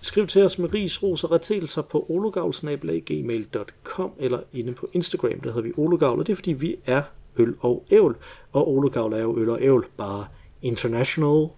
Skriv 0.00 0.26
til 0.26 0.42
os 0.42 0.58
med 0.58 0.74
ris, 0.74 1.02
ros 1.02 1.24
og 1.24 1.32
retelser 1.32 1.82
på 1.82 2.06
ologavl.gmail.com 2.08 4.12
eller 4.18 4.40
inde 4.52 4.72
på 4.72 4.88
Instagram, 4.92 5.40
der 5.40 5.48
hedder 5.48 5.62
vi 5.62 5.72
ologavl, 5.76 6.18
og 6.18 6.26
det 6.26 6.32
er 6.32 6.36
fordi 6.36 6.52
vi 6.52 6.76
er 6.86 7.02
øl 7.38 7.54
og 7.60 7.84
ævl, 7.90 8.16
og 8.52 8.68
ologavl 8.68 9.12
er 9.12 9.18
jo 9.18 9.38
øl 9.38 9.50
og 9.50 9.62
ævl, 9.62 9.86
bare 9.96 10.26
international. 10.62 11.48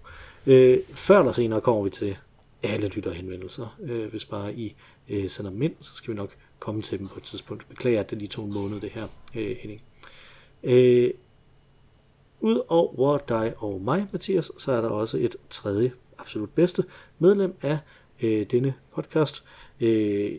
Øh, 0.47 0.79
før 0.95 1.19
eller 1.19 1.33
senere 1.33 1.61
kommer 1.61 1.83
vi 1.83 1.91
til 1.91 2.17
alle 2.63 2.89
lytterhenvendelser. 2.89 3.77
Øh, 3.83 4.11
hvis 4.11 4.25
bare 4.25 4.55
I 4.55 4.75
øh, 5.09 5.29
sender 5.29 5.51
dem 5.51 5.63
ind, 5.63 5.75
så 5.81 5.95
skal 5.95 6.13
vi 6.13 6.17
nok 6.17 6.31
komme 6.59 6.83
til 6.83 6.99
dem 6.99 7.09
på 7.09 7.15
et 7.17 7.23
tidspunkt. 7.23 7.69
Beklager, 7.69 8.01
at 8.01 8.11
det 8.11 8.19
lige 8.19 8.29
tog 8.29 8.45
en 8.45 8.55
måned, 8.55 8.81
det 8.81 8.91
her, 8.91 9.07
øh, 9.35 9.57
Henning. 9.61 9.83
Øh, 10.63 11.11
Udover 12.41 13.19
dig 13.19 13.55
og 13.57 13.81
mig, 13.81 14.07
Mathias, 14.13 14.51
så 14.59 14.73
er 14.73 14.81
der 14.81 14.89
også 14.89 15.19
et 15.19 15.37
tredje, 15.51 15.93
absolut 16.19 16.51
bedste 16.51 16.85
medlem 17.19 17.55
af 17.63 17.79
øh, 18.23 18.47
denne 18.51 18.75
podcast. 18.95 19.45
Øh, 19.81 20.33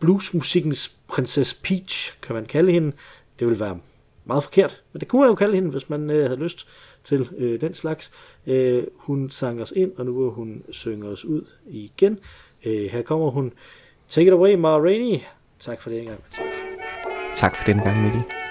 bluesmusikkens 0.00 0.96
prinsesse 1.08 1.56
Peach, 1.62 2.20
kan 2.22 2.34
man 2.34 2.44
kalde 2.44 2.72
hende. 2.72 2.92
Det 3.38 3.46
vil 3.46 3.60
være 3.60 3.80
meget 4.24 4.42
forkert, 4.42 4.82
men 4.92 5.00
det 5.00 5.08
kunne 5.08 5.20
man 5.20 5.28
jo 5.28 5.34
kalde 5.34 5.54
hende, 5.54 5.70
hvis 5.70 5.90
man 5.90 6.10
øh, 6.10 6.24
havde 6.24 6.40
lyst 6.40 6.66
til 7.04 7.28
øh, 7.38 7.60
den 7.60 7.74
slags. 7.74 8.12
Øh, 8.46 8.84
hun 8.96 9.30
sang 9.30 9.60
os 9.60 9.72
ind, 9.76 9.92
og 9.96 10.06
nu 10.06 10.22
vil 10.22 10.30
hun 10.30 10.62
synge 10.70 11.08
os 11.08 11.24
ud 11.24 11.42
igen. 11.66 12.18
Øh, 12.64 12.90
her 12.90 13.02
kommer 13.02 13.30
hun. 13.30 13.52
Take 14.08 14.26
it 14.26 14.32
away, 14.32 14.54
Ma 14.54 14.78
Rainey. 14.78 15.18
Tak 15.58 15.80
for 15.80 15.90
det 15.90 15.98
engang, 15.98 16.20
Mathias. 16.22 16.48
Tak 17.34 17.56
for 17.56 17.64
den 17.64 17.78
gang, 17.78 18.02
Mikkel. 18.02 18.43